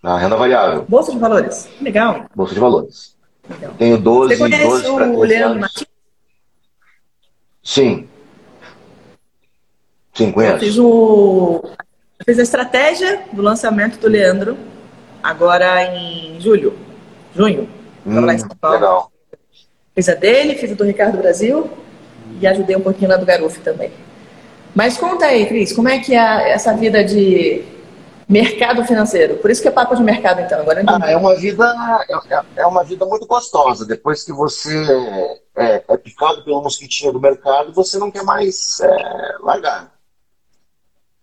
Na 0.02 0.16
renda 0.16 0.36
variável, 0.36 0.84
Bolsa 0.88 1.10
de 1.12 1.18
valores. 1.18 1.68
Legal. 1.80 2.26
bolsa 2.34 2.54
de 2.54 2.60
valores. 2.60 3.16
Legal. 3.50 3.72
Tenho 3.76 3.98
12, 3.98 4.36
Você 4.36 4.38
conhece 4.42 4.64
12 4.64 4.84
para 4.94 5.08
o 5.08 5.18
13 5.20 5.26
Leandro. 5.26 5.60
Martins? 5.60 5.86
Sim. 7.62 8.08
Sim, 10.14 10.26
Eu 10.28 10.32
conheço. 10.32 10.58
fiz, 10.60 10.78
o... 10.78 11.62
eu 12.18 12.24
fiz 12.24 12.38
a 12.38 12.42
estratégia 12.42 13.22
do 13.32 13.42
lançamento 13.42 13.98
do 13.98 14.08
Leandro 14.08 14.56
agora 15.22 15.82
em 15.84 16.40
julho. 16.40 16.76
Junho. 17.34 17.68
Tava 18.04 18.20
lá 18.26 18.34
em 18.34 18.38
São 18.38 18.48
Hum, 18.48 18.56
Paulo. 18.60 18.76
legal. 18.76 19.12
Fiz 19.94 20.08
a 20.08 20.14
dele, 20.14 20.54
fiz 20.54 20.72
a 20.72 20.74
do 20.74 20.84
Ricardo 20.84 21.18
Brasil 21.18 21.70
e 22.40 22.46
ajudei 22.46 22.76
um 22.76 22.80
pouquinho 22.80 23.10
lá 23.10 23.16
do 23.16 23.26
Garuf 23.26 23.60
também. 23.60 23.92
Mas 24.74 24.96
conta 24.96 25.26
aí, 25.26 25.46
Cris, 25.46 25.72
como 25.72 25.88
é 25.88 25.98
que 25.98 26.14
é 26.14 26.50
essa 26.50 26.72
vida 26.74 27.02
de 27.02 27.64
mercado 28.28 28.84
financeiro? 28.84 29.36
Por 29.36 29.50
isso 29.50 29.60
que 29.62 29.68
é 29.68 29.70
papo 29.70 29.96
de 29.96 30.02
mercado, 30.02 30.40
então. 30.40 30.60
Agora. 30.60 30.82
Ah, 30.86 31.10
é 31.10 31.16
uma 31.16 31.34
vida 31.34 31.74
é, 32.56 32.62
é 32.62 32.66
uma 32.66 32.84
vida 32.84 33.04
muito 33.06 33.26
gostosa. 33.26 33.84
Depois 33.86 34.22
que 34.22 34.32
você 34.32 34.84
é, 35.56 35.82
é 35.88 35.96
picado 35.96 36.44
pelo 36.44 36.62
mosquitinho 36.62 37.12
do 37.12 37.20
mercado, 37.20 37.72
você 37.72 37.98
não 37.98 38.10
quer 38.10 38.22
mais 38.22 38.80
é, 38.80 39.36
largar. 39.40 39.97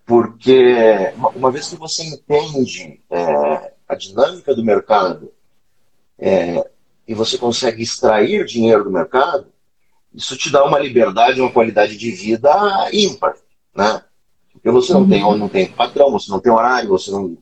Porque 0.06 1.14
uma- 1.36 1.52
vez 1.52 1.68
que 1.70 1.76
você 1.76 2.04
entende 2.04 3.02
é, 3.10 3.74
a 3.88 3.96
dinâmica 3.96 4.54
do 4.56 4.64
mercado 4.64 5.32
é, 6.20 6.70
e 7.08 7.14
você 7.14 7.38
consegue 7.38 7.82
extrair 7.82 8.46
dinheiro 8.46 8.84
do 8.84 8.92
mercado, 8.92 9.48
isso 10.14 10.38
te 10.38 10.52
dá 10.52 10.64
uma 10.64 10.80
liberdade, 10.80 11.42
uma 11.42 11.52
qualidade 11.52 11.98
de 11.98 12.12
vida 12.12 12.50
ímpar, 12.94 13.36
né? 13.76 14.04
Porque 14.54 14.70
você 14.72 14.94
não 14.94 15.08
tem, 15.10 15.22
não 15.38 15.50
tem 15.50 15.68
patrão, 15.72 16.12
você 16.12 16.32
não 16.32 16.40
tem 16.40 16.52
horário, 16.52 16.90
você 16.90 17.12
não 17.12 17.38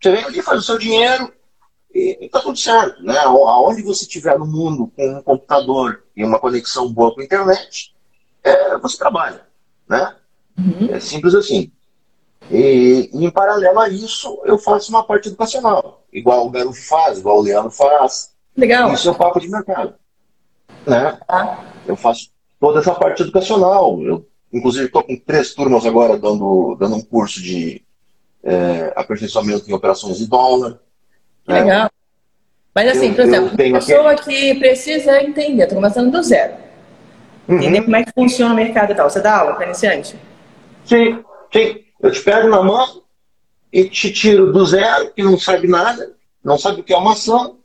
você 0.00 0.10
vem 0.10 0.24
ali, 0.24 0.42
faz 0.42 0.58
o 0.60 0.62
seu 0.62 0.78
dinheiro 0.78 1.32
e, 1.94 2.18
e 2.24 2.28
tá 2.28 2.40
tudo 2.40 2.58
certo, 2.58 3.02
né? 3.02 3.18
Ao- 3.18 3.46
Aonde 3.48 3.82
você 3.82 4.04
estiver 4.04 4.38
no 4.38 4.46
mundo 4.46 4.90
com 4.96 5.18
um 5.18 5.22
computador 5.22 6.02
e 6.16 6.24
uma 6.24 6.38
conexão 6.40 6.92
boa 6.92 7.14
com 7.14 7.20
a 7.20 7.24
internet, 7.24 7.94
é, 8.42 8.78
você 8.78 8.96
trabalha, 8.96 9.46
né? 9.88 10.16
Uhum. 10.58 10.88
É 10.94 11.00
simples 11.00 11.34
assim. 11.34 11.70
E, 12.50 13.08
e 13.12 13.24
em 13.24 13.30
paralelo 13.30 13.78
a 13.78 13.88
isso, 13.88 14.40
eu 14.44 14.58
faço 14.58 14.90
uma 14.90 15.04
parte 15.04 15.28
educacional, 15.28 16.02
igual 16.12 16.46
o 16.46 16.50
Garuf 16.50 16.80
faz, 16.86 17.18
igual 17.18 17.38
o 17.38 17.42
Leandro 17.42 17.70
faz. 17.70 18.32
Legal. 18.56 18.92
Isso 18.92 19.08
é 19.08 19.12
o 19.12 19.14
papo 19.14 19.40
de 19.40 19.48
mercado, 19.48 19.94
né? 20.86 21.18
Tá? 21.26 21.64
Eu 21.86 21.96
faço 21.96 22.30
toda 22.60 22.80
essa 22.80 22.94
parte 22.94 23.22
educacional. 23.22 24.02
Eu, 24.02 24.26
inclusive, 24.52 24.86
estou 24.86 25.02
com 25.02 25.16
três 25.16 25.54
turmas 25.54 25.86
agora 25.86 26.18
dando, 26.18 26.76
dando 26.78 26.96
um 26.96 27.00
curso 27.00 27.40
de 27.40 27.82
é, 28.44 28.92
aperfeiçoamento 28.96 29.70
em 29.70 29.72
operações 29.72 30.18
de 30.18 30.26
dólar. 30.26 30.78
Que 31.46 31.52
né? 31.52 31.60
legal. 31.62 31.90
Mas 32.74 32.88
assim, 32.96 33.08
Eu- 33.08 33.14
por 33.14 33.20
exemplo, 33.24 33.48
uma 33.50 33.78
pessoa 33.78 34.14
que 34.16 34.54
precisa 34.56 35.22
entender, 35.22 35.62
estou 35.62 35.76
começando 35.76 36.10
do 36.10 36.22
zero, 36.22 36.54
entender 37.48 37.78
Uhum. 37.78 37.84
como 37.84 37.96
é 37.96 38.04
que 38.04 38.12
funciona 38.12 38.52
o 38.52 38.56
mercado 38.56 38.92
e 38.92 38.94
tal. 38.94 39.08
Você 39.08 39.20
dá 39.20 39.38
aula 39.38 39.54
para 39.54 39.66
iniciante? 39.66 40.16
Sim, 40.84 41.24
sim. 41.52 41.84
Eu 42.00 42.10
te 42.10 42.20
pego 42.22 42.48
na 42.48 42.62
mão 42.62 43.02
e 43.72 43.88
te 43.88 44.12
tiro 44.12 44.52
do 44.52 44.64
zero, 44.66 45.12
que 45.12 45.22
não 45.22 45.38
sabe 45.38 45.68
nada, 45.68 46.14
não 46.44 46.58
sabe 46.58 46.80
o 46.80 46.84
que 46.84 46.92
é 46.92 46.96
uma 46.96 47.12
ação, 47.12 47.58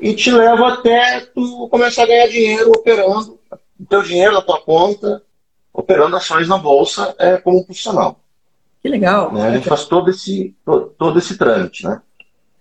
e 0.00 0.14
te 0.14 0.30
levo 0.30 0.64
até 0.64 1.20
tu 1.20 1.68
começar 1.68 2.02
a 2.02 2.06
ganhar 2.06 2.26
dinheiro 2.28 2.70
operando 2.70 3.38
o 3.78 3.86
teu 3.86 4.02
dinheiro 4.02 4.32
na 4.34 4.42
tua 4.42 4.60
conta, 4.60 5.22
operando 5.72 6.16
ações 6.16 6.48
na 6.48 6.56
bolsa 6.58 7.14
é, 7.18 7.36
como 7.36 7.64
profissional. 7.64 8.20
Que 8.82 8.88
legal. 8.88 9.32
né? 9.32 9.48
A 9.48 9.54
gente 9.54 9.68
faz 9.68 9.84
todo 9.86 10.10
esse, 10.10 10.54
to- 10.64 10.94
todo 10.98 11.18
esse 11.18 11.36
trâmite, 11.38 11.84
né? 11.84 12.00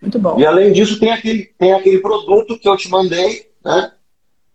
Muito 0.02 0.19
bom. 0.19 0.39
E 0.39 0.45
além 0.45 0.71
disso, 0.73 0.99
tem 0.99 1.12
aquele, 1.12 1.45
tem 1.58 1.73
aquele 1.73 1.99
produto 1.99 2.58
que 2.60 2.67
eu 2.67 2.76
te 2.78 2.89
mandei, 2.89 3.49
né? 3.64 3.91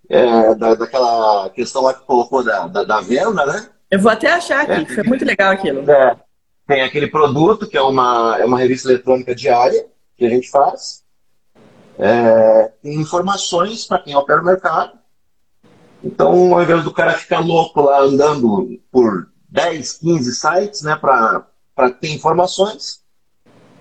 É, 0.08 0.54
da, 0.54 0.74
daquela 0.74 1.50
questão 1.50 1.82
lá 1.82 1.92
que 1.94 2.04
colocou 2.06 2.42
da, 2.42 2.66
da, 2.66 2.84
da 2.84 3.00
venda, 3.00 3.44
né? 3.44 3.68
Eu 3.90 3.98
vou 4.00 4.10
até 4.12 4.30
achar 4.32 4.60
aqui, 4.62 4.90
É. 4.92 4.94
foi 4.94 5.04
muito 5.04 5.24
legal 5.24 5.52
aquilo. 5.52 5.90
É, 5.90 6.16
tem 6.66 6.82
aquele 6.82 7.06
produto 7.06 7.66
que 7.66 7.76
é 7.76 7.82
uma, 7.82 8.36
é 8.38 8.44
uma 8.44 8.58
revista 8.58 8.88
eletrônica 8.90 9.34
diária 9.34 9.86
que 10.16 10.26
a 10.26 10.28
gente 10.28 10.50
faz. 10.50 11.02
É, 11.98 12.72
tem 12.82 12.94
informações 12.94 13.84
para 13.86 13.98
quem 14.00 14.14
opera 14.14 14.40
o 14.40 14.44
mercado. 14.44 14.98
Então, 16.04 16.54
ao 16.54 16.62
invés 16.62 16.84
do 16.84 16.92
cara 16.92 17.12
ficar 17.14 17.40
louco 17.40 17.80
lá 17.80 18.00
andando 18.00 18.80
por 18.92 19.28
10, 19.48 19.94
15 19.94 20.34
sites 20.34 20.82
né, 20.82 20.94
para 20.94 21.44
ter 22.00 22.12
informações, 22.14 23.02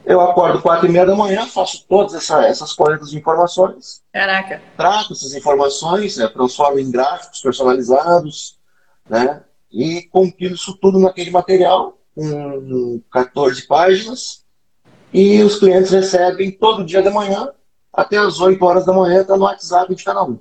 eu 0.04 0.20
acordo 0.22 0.62
4 0.62 0.88
e 0.88 0.90
meia 0.90 1.06
da 1.06 1.16
manhã, 1.16 1.46
faço 1.46 1.86
todas 1.88 2.16
essa, 2.16 2.44
essas 2.48 2.74
coletas 2.74 3.12
de 3.12 3.18
informações, 3.18 4.02
Caraca. 4.12 4.62
trato 4.76 5.14
essas 5.14 5.36
informações, 5.36 6.18
né, 6.18 6.28
transformo 6.30 6.80
em 6.80 6.90
gráficos 6.90 7.42
personalizados, 7.42 8.58
né, 9.08 9.44
e 9.72 10.04
compilo 10.04 10.56
isso 10.56 10.78
tudo 10.82 11.00
naquele 11.00 11.32
material, 11.32 11.98
com 12.16 13.02
14 13.12 13.68
páginas, 13.68 14.46
e 15.14 15.42
os 15.44 15.60
clientes 15.60 15.92
recebem 15.92 16.52
todo 16.52 16.86
dia 16.86 17.02
de 17.02 17.10
manhã, 17.10 17.52
até 17.94 18.18
as 18.18 18.40
8 18.40 18.64
horas 18.64 18.86
da 18.86 18.94
manhã, 18.94 19.22
está 19.22 19.36
no 19.36 19.44
WhatsApp 19.44 19.94
de 19.94 20.04
cada 20.04 20.24
um. 20.24 20.40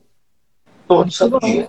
Todo 0.87 1.11
santo 1.11 1.39
dia. 1.41 1.68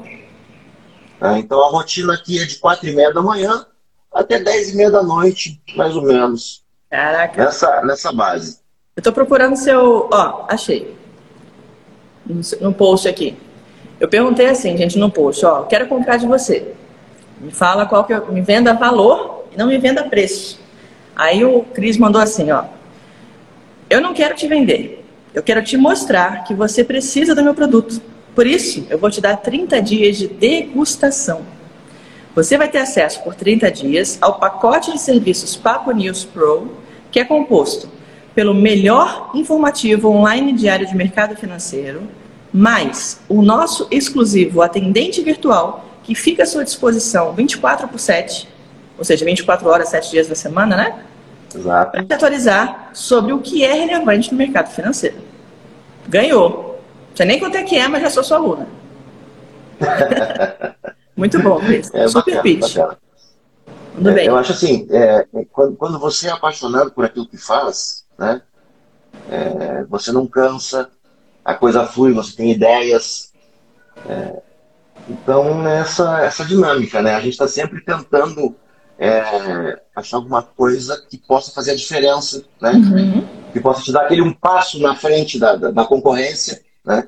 Né? 1.19 1.39
Então 1.39 1.63
a 1.63 1.69
rotina 1.69 2.13
aqui 2.13 2.39
é 2.39 2.45
de 2.45 2.57
quatro 2.57 2.87
e 2.87 2.95
meia 2.95 3.13
da 3.13 3.21
manhã 3.21 3.65
até 4.13 4.39
dez 4.39 4.73
e 4.73 4.75
meia 4.75 4.91
da 4.91 5.03
noite, 5.03 5.61
mais 5.75 5.95
ou 5.95 6.03
menos. 6.03 6.63
Caraca. 6.89 7.45
Nessa, 7.45 7.81
nessa 7.83 8.11
base. 8.11 8.59
Eu 8.95 9.03
tô 9.03 9.11
procurando 9.11 9.55
seu. 9.55 10.09
Ó, 10.11 10.45
achei. 10.49 10.95
No 12.59 12.73
post 12.73 13.07
aqui. 13.07 13.37
Eu 13.99 14.07
perguntei 14.07 14.47
assim, 14.47 14.77
gente, 14.77 14.97
no 14.97 15.11
post, 15.11 15.45
ó, 15.45 15.63
quero 15.63 15.87
comprar 15.87 16.17
de 16.17 16.27
você. 16.27 16.75
Me 17.39 17.51
fala 17.51 17.85
qual 17.85 18.03
que 18.03 18.13
eu. 18.13 18.31
Me 18.31 18.41
venda 18.41 18.73
valor 18.73 19.45
e 19.53 19.57
não 19.57 19.67
me 19.67 19.77
venda 19.77 20.03
preço. 20.03 20.59
Aí 21.15 21.43
o 21.43 21.63
Cris 21.63 21.97
mandou 21.97 22.21
assim, 22.21 22.51
ó. 22.51 22.63
Eu 23.89 24.01
não 24.01 24.13
quero 24.13 24.35
te 24.35 24.47
vender. 24.47 25.05
Eu 25.33 25.43
quero 25.43 25.63
te 25.63 25.77
mostrar 25.77 26.43
que 26.43 26.53
você 26.53 26.83
precisa 26.83 27.33
do 27.33 27.43
meu 27.43 27.53
produto. 27.53 28.01
Por 28.35 28.45
isso, 28.45 28.85
eu 28.89 28.97
vou 28.97 29.09
te 29.09 29.21
dar 29.21 29.37
30 29.37 29.81
dias 29.81 30.17
de 30.17 30.27
degustação. 30.27 31.41
Você 32.35 32.55
vai 32.57 32.67
ter 32.67 32.79
acesso 32.79 33.23
por 33.23 33.33
30 33.33 33.71
dias 33.71 34.17
ao 34.21 34.37
pacote 34.37 34.91
de 34.91 34.99
serviços 34.99 35.55
Papo 35.55 35.91
News 35.91 36.23
Pro, 36.23 36.71
que 37.11 37.19
é 37.19 37.25
composto 37.25 37.89
pelo 38.35 38.53
melhor 38.53 39.31
informativo 39.33 40.09
online 40.09 40.53
diário 40.53 40.85
de 40.85 40.95
mercado 40.95 41.35
financeiro, 41.35 42.03
mais 42.53 43.19
o 43.27 43.41
nosso 43.41 43.87
exclusivo 43.89 44.61
atendente 44.61 45.23
virtual, 45.23 45.86
que 46.07 46.15
fica 46.15 46.43
à 46.43 46.45
sua 46.47 46.63
disposição 46.63 47.33
24 47.35 47.87
por 47.87 47.99
7, 47.99 48.49
ou 48.97 49.05
seja, 49.05 49.25
24 49.25 49.69
horas, 49.69 49.89
7 49.89 50.09
dias 50.11 50.27
da 50.27 50.35
semana, 50.35 50.75
né? 50.77 51.05
Exato. 51.55 51.91
Para 51.91 52.05
te 52.05 52.13
atualizar 52.13 52.89
sobre 52.93 53.33
o 53.33 53.39
que 53.41 53.63
é 53.63 53.73
relevante 53.73 54.31
no 54.31 54.37
mercado 54.37 54.69
financeiro. 54.71 55.17
Ganhou. 56.07 56.81
Não 57.11 57.17
sei 57.17 57.25
nem 57.25 57.39
quanto 57.39 57.57
é 57.57 57.63
que 57.63 57.77
é, 57.77 57.87
mas 57.87 58.01
já 58.03 58.09
sou 58.09 58.23
sua 58.23 58.37
aluna. 58.37 58.67
Muito 61.15 61.41
bom, 61.41 61.59
Cris. 61.59 61.93
É, 61.93 62.07
Super 62.07 62.35
bacana, 62.35 62.43
pitch. 62.43 62.75
bacana. 62.75 62.97
Tudo 63.95 64.09
É, 64.09 64.13
bem. 64.13 64.27
Eu 64.27 64.37
acho 64.37 64.51
assim, 64.53 64.87
é, 64.91 65.27
é, 65.33 65.45
quando, 65.51 65.75
quando 65.75 65.99
você 65.99 66.27
é 66.27 66.31
apaixonado 66.31 66.91
por 66.91 67.05
aquilo 67.05 67.27
que 67.27 67.37
faz, 67.37 68.05
né, 68.17 68.41
é, 69.29 69.83
você 69.85 70.11
não 70.11 70.27
cansa, 70.27 70.89
a 71.43 71.53
coisa 71.55 71.85
flui, 71.87 72.13
você 72.13 72.35
tem 72.35 72.51
ideias. 72.51 73.33
é, 74.07 74.41
então, 75.09 75.67
essa, 75.67 76.21
essa 76.21 76.45
dinâmica, 76.45 77.01
né? 77.01 77.15
A 77.15 77.19
gente 77.19 77.33
está 77.33 77.47
sempre 77.47 77.81
tentando 77.81 78.55
é, 78.99 79.79
achar 79.95 80.17
alguma 80.17 80.41
coisa 80.41 81.05
que 81.09 81.17
possa 81.17 81.51
fazer 81.51 81.71
a 81.71 81.75
diferença, 81.75 82.43
né? 82.61 82.71
Uhum. 82.71 83.27
Que 83.53 83.59
possa 83.59 83.81
te 83.81 83.91
dar 83.91 84.03
aquele 84.03 84.21
um 84.21 84.33
passo 84.33 84.79
na 84.81 84.95
frente 84.95 85.39
da, 85.39 85.55
da, 85.55 85.71
da 85.71 85.85
concorrência, 85.85 86.61
né? 86.85 87.07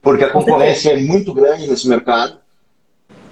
Porque 0.00 0.24
a 0.24 0.30
concorrência 0.30 0.92
é 0.92 0.96
muito 0.96 1.34
grande 1.34 1.66
nesse 1.66 1.86
mercado 1.86 2.38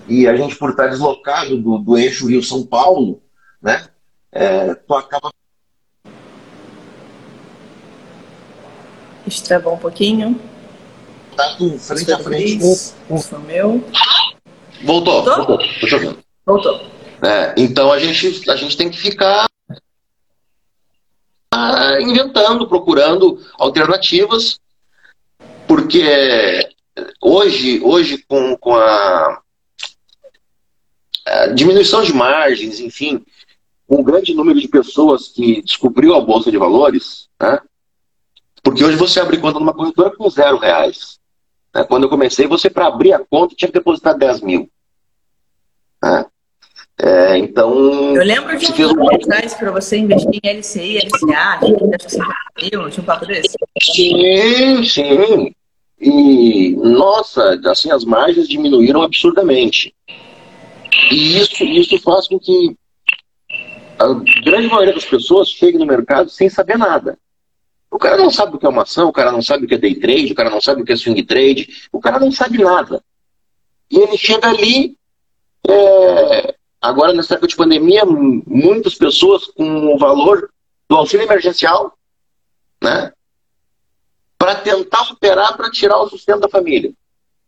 e 0.07 0.26
a 0.26 0.37
gente, 0.37 0.57
por 0.57 0.70
estar 0.70 0.89
deslocado 0.89 1.57
do, 1.57 1.79
do 1.79 1.97
eixo 1.97 2.26
Rio-São 2.26 2.66
Paulo, 2.66 3.22
né? 3.61 3.87
É, 4.31 4.74
tu 4.74 4.95
acaba 4.95 5.31
Destravou 9.29 9.74
um 9.74 9.79
pouquinho. 9.79 10.41
Estando 11.39 11.78
frente 11.78 12.12
a 12.12 12.18
frente 12.18 12.59
com, 12.59 12.76
com... 13.09 13.18
Sou 13.18 13.39
meu. 13.41 13.84
Voltou, 14.82 15.24
Voltou? 15.24 15.59
voltou. 15.80 16.18
Voltou. 16.45 16.80
É, 17.22 17.55
então 17.57 17.93
a 17.93 17.99
gente, 17.99 18.49
a 18.51 18.57
gente 18.57 18.76
tem 18.76 18.89
que 18.89 18.99
ficar 18.99 19.49
ah, 21.53 21.99
inventando, 22.01 22.68
procurando 22.68 23.45
alternativas, 23.55 24.61
porque 25.66 26.68
hoje, 27.20 27.80
hoje 27.82 28.18
com, 28.28 28.57
com 28.57 28.76
a, 28.76 29.43
a 31.26 31.47
diminuição 31.49 32.03
de 32.03 32.12
margens, 32.12 32.78
enfim, 32.80 33.24
um 33.89 34.03
grande 34.03 34.34
número 34.34 34.61
de 34.61 34.68
pessoas 34.68 35.28
que 35.28 35.62
descobriu 35.62 36.14
a 36.14 36.20
Bolsa 36.20 36.51
de 36.51 36.59
Valores, 36.59 37.28
né? 37.41 37.59
porque 38.62 38.84
hoje 38.84 38.97
você 38.97 39.18
abre 39.20 39.39
conta 39.39 39.59
numa 39.59 39.74
corretora 39.74 40.14
com 40.14 40.28
zero 40.28 40.59
reais. 40.59 41.18
Né? 41.79 41.85
Quando 41.85 42.05
eu 42.05 42.09
comecei, 42.09 42.47
você 42.47 42.68
para 42.68 42.87
abrir 42.87 43.12
a 43.12 43.20
conta 43.20 43.55
tinha 43.55 43.68
que 43.68 43.79
depositar 43.79 44.16
10 44.16 44.41
mil. 44.41 44.68
né? 46.03 46.26
É, 47.01 47.39
então, 47.39 48.16
Eu 48.16 48.24
lembro 48.24 48.59
de 48.59 48.85
um 48.85 49.05
um 49.05 49.14
atrás 49.14 49.55
para 49.55 49.70
você 49.70 49.99
investir 49.99 50.41
em 50.43 50.49
LCI, 50.49 50.99
LCA, 50.99 51.61
acho 51.95 52.07
que 52.07 52.12
50 52.12 52.35
mil, 52.61 52.83
não 52.83 52.91
tinha 52.91 53.03
um 53.03 53.07
papo 53.07 53.24
desse? 53.24 53.57
Sim, 53.81 54.83
sim. 54.83 55.55
E, 56.01 56.74
nossa, 56.76 57.61
assim, 57.66 57.93
as 57.93 58.05
margens 58.05 58.49
diminuíram 58.49 59.03
absurdamente. 59.03 59.95
E 61.12 61.39
isso, 61.39 61.62
isso 61.62 62.01
faz 62.01 62.26
com 62.26 62.39
que 62.39 62.74
a 63.97 64.14
grande 64.45 64.66
maioria 64.66 64.95
das 64.95 65.05
pessoas 65.05 65.49
chegue 65.49 65.79
no 65.79 65.87
mercado 65.87 66.31
sem 66.31 66.49
saber 66.49 66.76
nada. 66.76 67.16
O 67.91 67.99
cara 67.99 68.16
não 68.16 68.30
sabe 68.30 68.55
o 68.55 68.59
que 68.59 68.66
é 68.66 68.68
uma 68.68 68.82
ação, 68.82 69.09
o 69.09 69.12
cara 69.12 69.32
não 69.32 69.43
sabe 69.43 69.64
o 69.64 69.68
que 69.68 69.74
é 69.74 69.78
day 69.78 69.95
trade, 69.95 70.32
o 70.32 70.34
cara 70.34 70.51
não 70.51 70.61
sabe 70.61 70.82
o 70.82 70.84
que 70.84 70.93
é 70.93 70.97
swing 70.97 71.22
trade, 71.24 71.89
o 71.91 72.01
cara 72.01 72.18
não 72.18 72.30
sabe 72.30 72.59
nada. 72.59 73.03
E 73.91 73.99
ele 73.99 74.18
chega 74.18 74.49
ali, 74.49 74.97
é, 75.66 76.55
agora 76.80 77.12
nessa 77.14 77.34
época 77.34 77.49
de 77.49 77.57
pandemia, 77.57 78.05
muitas 78.05 78.95
pessoas 78.95 79.47
com 79.47 79.95
o 79.95 79.99
valor 79.99 80.51
do 80.89 80.97
auxílio 80.97 81.24
emergencial, 81.24 81.97
né? 82.82 83.12
para 84.39 84.55
tentar 84.55 85.03
operar 85.11 85.57
para 85.57 85.70
tirar 85.70 85.99
o 85.99 86.09
sustento 86.09 86.41
da 86.41 86.49
família. 86.49 86.93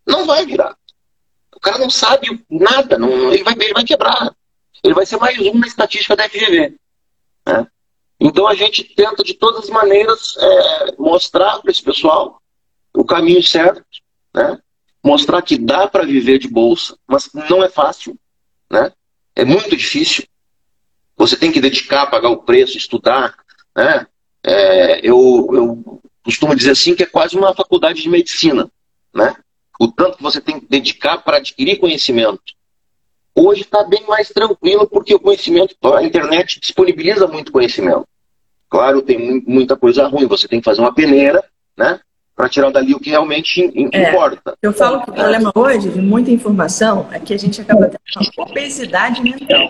Não 0.05 0.26
vai 0.26 0.45
virar. 0.45 0.76
O 1.55 1.61
cara 1.61 1.78
não 1.78 1.88
sabe 1.88 2.45
nada, 2.51 2.99
não, 2.99 3.32
ele, 3.32 3.45
vai, 3.45 3.55
ele 3.55 3.72
vai 3.72 3.84
quebrar. 3.84 4.34
Ele 4.82 4.95
vai 4.95 5.07
ser 5.07 5.18
mais 5.18 5.38
um 5.38 5.55
na 5.55 5.66
estatística 5.66 6.16
da 6.16 6.28
FGV. 6.28 6.74
né? 7.47 7.66
Então 8.21 8.47
a 8.47 8.55
gente 8.55 8.85
tenta 8.85 9.25
de 9.25 9.35
todas 9.35 9.64
as 9.64 9.71
maneiras 9.71 10.37
é, 10.37 10.95
mostrar 10.99 11.59
para 11.61 11.71
esse 11.71 11.83
pessoal 11.83 12.41
o 12.95 13.05
caminho 13.05 13.43
certo, 13.43 13.83
né? 14.35 14.59
mostrar 15.03 15.41
que 15.41 15.57
dá 15.57 15.89
para 15.89 16.05
viver 16.05 16.39
de 16.39 16.49
bolsa, 16.49 16.97
mas 17.07 17.31
não 17.49 17.64
é 17.64 17.68
fácil, 17.68 18.18
né? 18.71 18.93
é 19.35 19.45
muito 19.45 19.75
difícil. 19.75 20.25
Você 21.16 21.37
tem 21.37 21.51
que 21.53 21.61
dedicar, 21.61 22.07
pagar 22.07 22.31
o 22.31 22.43
preço, 22.43 22.77
estudar. 22.77 23.35
Né? 23.77 24.07
É, 24.45 25.01
eu, 25.07 25.49
eu 25.53 26.03
costumo 26.23 26.55
dizer 26.55 26.73
assim 26.73 26.95
que 26.95 27.03
é 27.03 27.07
quase 27.07 27.37
uma 27.37 27.55
faculdade 27.55 28.03
de 28.03 28.09
medicina, 28.09 28.71
né? 29.14 29.35
O 29.79 29.89
tanto 29.89 30.18
que 30.18 30.23
você 30.23 30.41
tem 30.41 30.61
que 30.61 30.66
dedicar 30.66 31.18
para 31.18 31.39
adquirir 31.39 31.79
conhecimento. 31.79 32.43
Hoje 33.43 33.62
está 33.62 33.82
bem 33.84 34.05
mais 34.07 34.28
tranquilo 34.28 34.86
porque 34.86 35.14
o 35.14 35.18
conhecimento, 35.20 35.74
a 35.95 36.03
internet 36.03 36.61
disponibiliza 36.61 37.26
muito 37.26 37.51
conhecimento. 37.51 38.05
Claro, 38.68 39.01
tem 39.03 39.18
mu- 39.18 39.43
muita 39.47 39.76
coisa 39.76 40.07
ruim, 40.07 40.26
você 40.26 40.47
tem 40.47 40.61
que 40.61 40.64
fazer 40.64 40.80
uma 40.82 40.95
peneira, 40.95 41.43
né? 41.76 41.99
Para 42.36 42.49
tirar 42.49 42.70
dali 42.70 42.95
o 42.95 43.01
que 43.01 43.11
realmente 43.11 43.62
É. 43.93 44.11
importa. 44.11 44.55
Eu 44.62 44.72
falo 44.72 45.03
que 45.03 45.11
o 45.11 45.14
problema 45.14 45.51
hoje 45.55 45.88
de 45.91 46.01
muita 46.01 46.30
informação 46.30 47.09
é 47.12 47.18
que 47.18 47.32
a 47.34 47.38
gente 47.38 47.61
acaba 47.61 47.86
tendo 47.88 48.30
uma 48.38 48.47
obesidade 48.51 49.22
mental. 49.22 49.68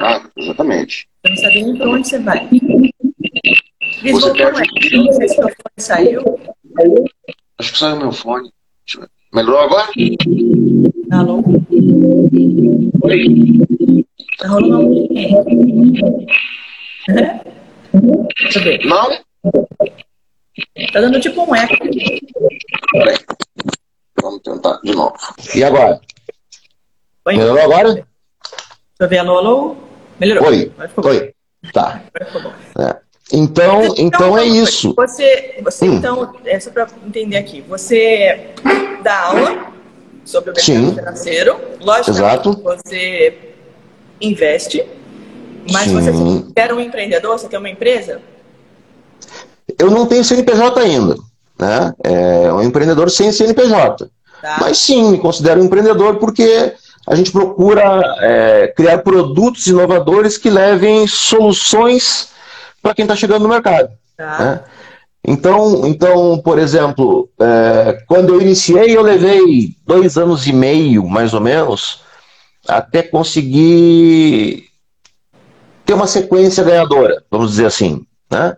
Ah, 0.00 0.22
exatamente. 0.36 1.08
Você 1.26 1.30
não 1.30 1.36
sabe 1.36 1.62
nem 1.64 1.76
para 1.76 1.90
onde 1.90 2.08
você 2.08 2.18
vai. 2.20 2.48
Cris, 2.48 4.12
Você 4.12 4.12
voltou, 4.12 4.34
perde- 4.34 4.96
né? 4.96 5.02
Não 5.04 5.12
sei 5.12 5.28
se 5.28 5.34
o 5.40 5.42
fone 5.42 5.54
saiu. 5.78 6.40
Acho 7.58 7.72
que 7.72 7.78
saiu 7.78 7.96
meu 7.96 8.12
fone. 8.12 8.50
Melhorou 9.32 9.60
agora? 9.60 9.88
Alô? 11.10 11.42
Tá 14.38 14.48
rolando 14.48 14.88
um. 14.88 15.94
É? 17.10 17.40
Deixa 18.42 18.58
eu 18.58 18.64
ver. 18.64 18.84
Não? 18.86 19.10
Tá 20.92 21.00
dando 21.00 21.20
tipo 21.20 21.42
um 21.42 21.54
eco. 21.54 21.74
Peraí. 22.92 23.16
Vamos 24.22 24.40
tentar 24.42 24.80
de 24.82 24.94
novo. 24.94 25.14
E 25.54 25.62
agora? 25.62 26.00
Oi? 27.26 27.36
Melhorou 27.36 27.62
agora? 27.64 27.94
Deixa 27.94 28.06
eu 29.00 29.08
ver. 29.08 29.18
Alô, 29.18 29.38
alô? 29.38 29.76
Melhorou. 30.18 30.48
Oi. 30.48 30.72
Oi. 31.04 31.34
Tá. 31.72 32.02
Ficou 32.26 32.42
bom. 32.42 32.52
Então, 33.32 33.94
então 33.96 34.38
é 34.38 34.44
isso. 34.44 34.94
Você, 34.94 35.58
você 35.62 35.88
Hum. 35.88 35.94
então, 35.96 36.34
é 36.44 36.60
só 36.60 36.70
para 36.70 36.86
entender 37.06 37.36
aqui, 37.36 37.62
você 37.62 38.50
dá 39.02 39.18
aula 39.28 39.72
sobre 40.24 40.50
o 40.50 40.54
mercado 40.54 40.64
Sim. 40.64 40.94
financeiro, 40.94 41.60
logicamente 41.80 42.10
Exato. 42.10 42.62
você 42.62 43.38
investe, 44.20 44.84
mas 45.70 45.90
você 45.90 46.12
Sim. 46.12 46.52
quer 46.54 46.72
um 46.72 46.80
empreendedor, 46.80 47.38
você 47.38 47.48
quer 47.48 47.58
uma 47.58 47.68
empresa? 47.68 48.20
Eu 49.78 49.90
não 49.90 50.06
tenho 50.06 50.24
CNPJ 50.24 50.80
ainda. 50.80 51.16
Né? 51.58 51.94
É 52.02 52.52
um 52.52 52.62
empreendedor 52.62 53.10
sem 53.10 53.30
CNPJ. 53.32 54.08
Tá? 54.42 54.58
Mas 54.60 54.78
sim, 54.78 55.10
me 55.10 55.18
considero 55.18 55.60
um 55.60 55.64
empreendedor 55.64 56.16
porque 56.16 56.74
a 57.06 57.14
gente 57.14 57.30
procura 57.30 58.02
é, 58.20 58.68
criar 58.68 58.98
produtos 58.98 59.66
inovadores 59.66 60.36
que 60.36 60.50
levem 60.50 61.06
soluções 61.06 62.28
para 62.82 62.94
quem 62.94 63.04
está 63.04 63.16
chegando 63.16 63.42
no 63.42 63.48
mercado. 63.48 63.90
Tá. 64.16 64.38
né? 64.38 64.60
Então, 65.26 65.86
então, 65.86 66.38
por 66.42 66.58
exemplo, 66.58 67.30
é, 67.40 68.04
quando 68.06 68.34
eu 68.34 68.42
iniciei, 68.42 68.94
eu 68.94 69.00
levei 69.00 69.74
dois 69.86 70.18
anos 70.18 70.46
e 70.46 70.52
meio, 70.52 71.06
mais 71.08 71.32
ou 71.32 71.40
menos, 71.40 72.02
até 72.68 73.02
conseguir 73.02 74.64
ter 75.86 75.94
uma 75.94 76.06
sequência 76.06 76.62
ganhadora, 76.62 77.24
vamos 77.30 77.52
dizer 77.52 77.66
assim. 77.66 78.06
Né? 78.30 78.54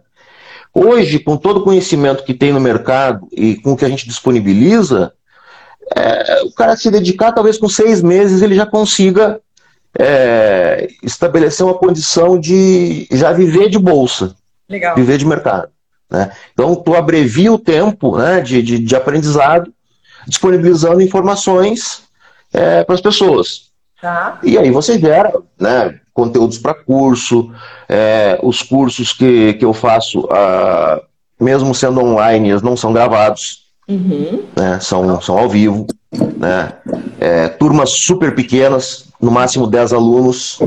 Hoje, 0.75 1.21
com 1.21 1.37
todo 1.37 1.59
o 1.61 1.65
conhecimento 1.65 2.25
que 2.25 2.35
tem 2.35 2.53
no 2.53 2.61
mercado 2.61 3.29
e 3.33 3.57
com 3.57 3.73
o 3.73 3.77
que 3.77 3.85
a 3.85 3.89
gente 3.89 4.07
disponibiliza, 4.07 5.13
é, 5.95 6.43
o 6.43 6.53
cara 6.53 6.77
se 6.77 6.91
dedicar, 6.91 7.31
talvez 7.31 7.59
com 7.59 7.69
seis 7.69 8.03
meses, 8.03 8.43
ele 8.43 8.57
já 8.57 8.67
consiga 8.67 9.41
é, 9.97 10.89
estabelecer 11.01 11.65
uma 11.65 11.79
condição 11.79 12.39
de 12.39 13.07
já 13.13 13.33
viver 13.33 13.69
de 13.69 13.79
bolsa, 13.79 14.35
Legal. 14.69 14.97
viver 14.97 15.17
de 15.17 15.25
mercado. 15.25 15.76
Né? 16.11 16.31
Então, 16.53 16.75
tu 16.75 16.95
abrevia 16.95 17.53
o 17.53 17.59
tempo 17.59 18.17
né, 18.17 18.41
de, 18.41 18.63
de, 18.63 18.79
de 18.79 18.97
aprendizado, 18.97 19.73
disponibilizando 20.27 21.01
informações 21.01 22.03
é, 22.53 22.85
para 22.85 22.95
as 22.95 23.01
pessoas. 23.01 23.67
Tá. 24.01 24.39
E 24.43 24.59
aí 24.59 24.71
você 24.71 24.99
gera 24.99 25.33
né, 25.59 25.99
conteúdos 26.13 26.59
para 26.59 26.75
curso, 26.75 27.53
é, 27.89 28.39
os 28.43 28.63
cursos 28.63 29.13
que, 29.13 29.55
que 29.55 29.65
eu 29.65 29.73
faço, 29.73 30.29
ah, 30.31 31.01
mesmo 31.41 31.75
sendo 31.75 32.01
online, 32.01 32.51
eles 32.51 32.63
não 32.63 32.77
são 32.77 32.93
gravados, 32.93 33.67
Uhum. 33.89 34.43
né, 34.57 34.81
são, 34.81 35.21
são 35.21 35.39
ao 35.39 35.49
vivo. 35.49 35.87
Né, 36.37 36.73
é, 37.21 37.49
turmas 37.49 37.91
super 37.91 38.35
pequenas, 38.35 39.07
no 39.21 39.31
máximo 39.31 39.67
10 39.67 39.93
alunos, 39.93 40.59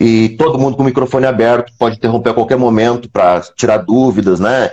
e 0.00 0.30
todo 0.38 0.58
mundo 0.58 0.76
com 0.76 0.82
o 0.82 0.86
microfone 0.86 1.26
aberto, 1.26 1.72
pode 1.78 1.96
interromper 1.96 2.30
a 2.30 2.34
qualquer 2.34 2.56
momento 2.56 3.10
para 3.10 3.40
tirar 3.56 3.78
dúvidas, 3.78 4.38
né? 4.38 4.70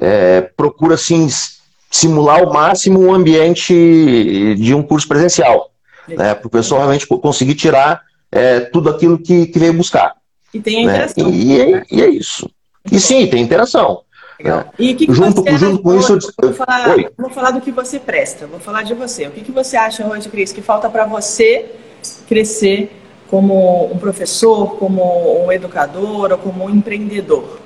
É, 0.00 0.42
procura 0.56 0.94
assim 0.94 1.26
simular 1.90 2.40
ao 2.40 2.52
máximo 2.52 3.00
o 3.00 3.14
ambiente 3.14 4.54
de 4.58 4.74
um 4.74 4.82
curso 4.82 5.08
presencial, 5.08 5.70
né? 6.06 6.34
Para 6.34 6.46
o 6.46 6.50
pessoal 6.50 6.80
realmente 6.82 7.06
conseguir 7.06 7.54
tirar 7.54 8.02
é, 8.30 8.60
tudo 8.60 8.90
aquilo 8.90 9.18
que, 9.18 9.46
que 9.46 9.58
veio 9.58 9.72
buscar. 9.72 10.14
E 10.52 10.60
tem 10.60 10.84
a 10.84 10.86
Né? 10.86 10.94
interação. 10.94 11.30
E, 11.30 11.60
é, 11.60 11.84
e 11.90 12.02
é 12.02 12.08
isso. 12.08 12.48
E 12.90 13.00
sim, 13.00 13.26
tem 13.26 13.42
interação. 13.42 14.02
Legal. 14.38 14.58
né? 14.58 14.64
E 14.78 14.92
o 14.92 14.96
que, 14.96 15.06
que 15.06 15.12
Junto- 15.12 15.42
você 15.42 15.58
junto 15.58 15.82
com 15.82 15.90
acha 15.90 16.00
isso, 16.00 16.12
hoje? 16.14 16.26
Vou 16.40 16.52
falar, 16.52 16.96
vou 17.18 17.30
falar 17.30 17.50
do 17.50 17.60
que 17.60 17.72
você 17.72 17.98
presta, 17.98 18.46
vou 18.46 18.60
falar 18.60 18.82
de 18.82 18.94
você. 18.94 19.26
O 19.26 19.30
que, 19.32 19.40
que 19.40 19.50
você 19.50 19.76
acha 19.76 20.06
hoje, 20.06 20.28
Cris, 20.28 20.52
que 20.52 20.62
falta 20.62 20.88
para 20.88 21.04
você 21.06 21.66
crescer 22.28 22.92
como 23.28 23.92
um 23.92 23.98
professor, 23.98 24.76
como 24.76 25.44
um 25.44 25.52
educador 25.52 26.32
ou 26.32 26.38
como 26.38 26.64
um 26.64 26.70
empreendedor? 26.70 27.60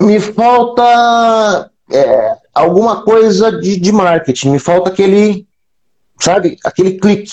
Me 0.00 0.18
falta 0.20 1.70
é, 1.90 2.36
alguma 2.54 3.02
coisa 3.04 3.52
de, 3.60 3.78
de 3.78 3.92
marketing, 3.92 4.50
me 4.50 4.58
falta 4.58 4.90
aquele, 4.90 5.46
sabe, 6.20 6.56
aquele 6.64 6.98
clique. 6.98 7.32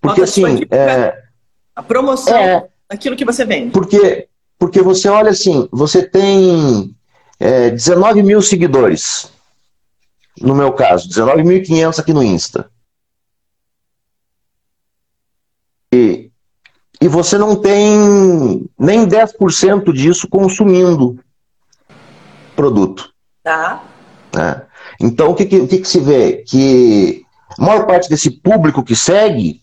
Porque 0.00 0.20
Falta 0.20 0.24
assim, 0.24 0.62
é, 0.70 1.22
A 1.74 1.82
promoção 1.82 2.36
é, 2.36 2.68
daquilo 2.88 3.16
que 3.16 3.24
você 3.24 3.44
vende. 3.44 3.70
porque, 3.70 4.28
porque 4.58 4.80
você 4.80 5.08
olha 5.08 5.30
assim, 5.30 5.68
você 5.70 6.02
tem 6.02 6.94
é, 7.38 7.70
19 7.70 8.22
mil 8.22 8.40
seguidores, 8.42 9.30
no 10.40 10.54
meu 10.54 10.72
caso, 10.72 11.08
19.500 11.08 11.98
aqui 11.98 12.12
no 12.12 12.22
Insta. 12.22 12.70
E, 15.92 16.30
e 17.00 17.08
você 17.08 17.38
não 17.38 17.56
tem 17.56 18.68
nem 18.78 19.06
10% 19.06 19.92
disso 19.92 20.28
consumindo 20.28 21.18
produto. 22.54 23.10
Tá? 23.42 23.82
né? 24.34 24.62
Então, 25.00 25.30
o 25.30 25.34
que, 25.34 25.46
que, 25.46 25.66
que 25.66 25.88
se 25.88 25.98
vê? 26.00 26.44
Que 26.46 27.22
a 27.58 27.64
maior 27.64 27.86
parte 27.86 28.08
desse 28.08 28.30
público 28.30 28.82
que 28.82 28.94
segue 28.94 29.60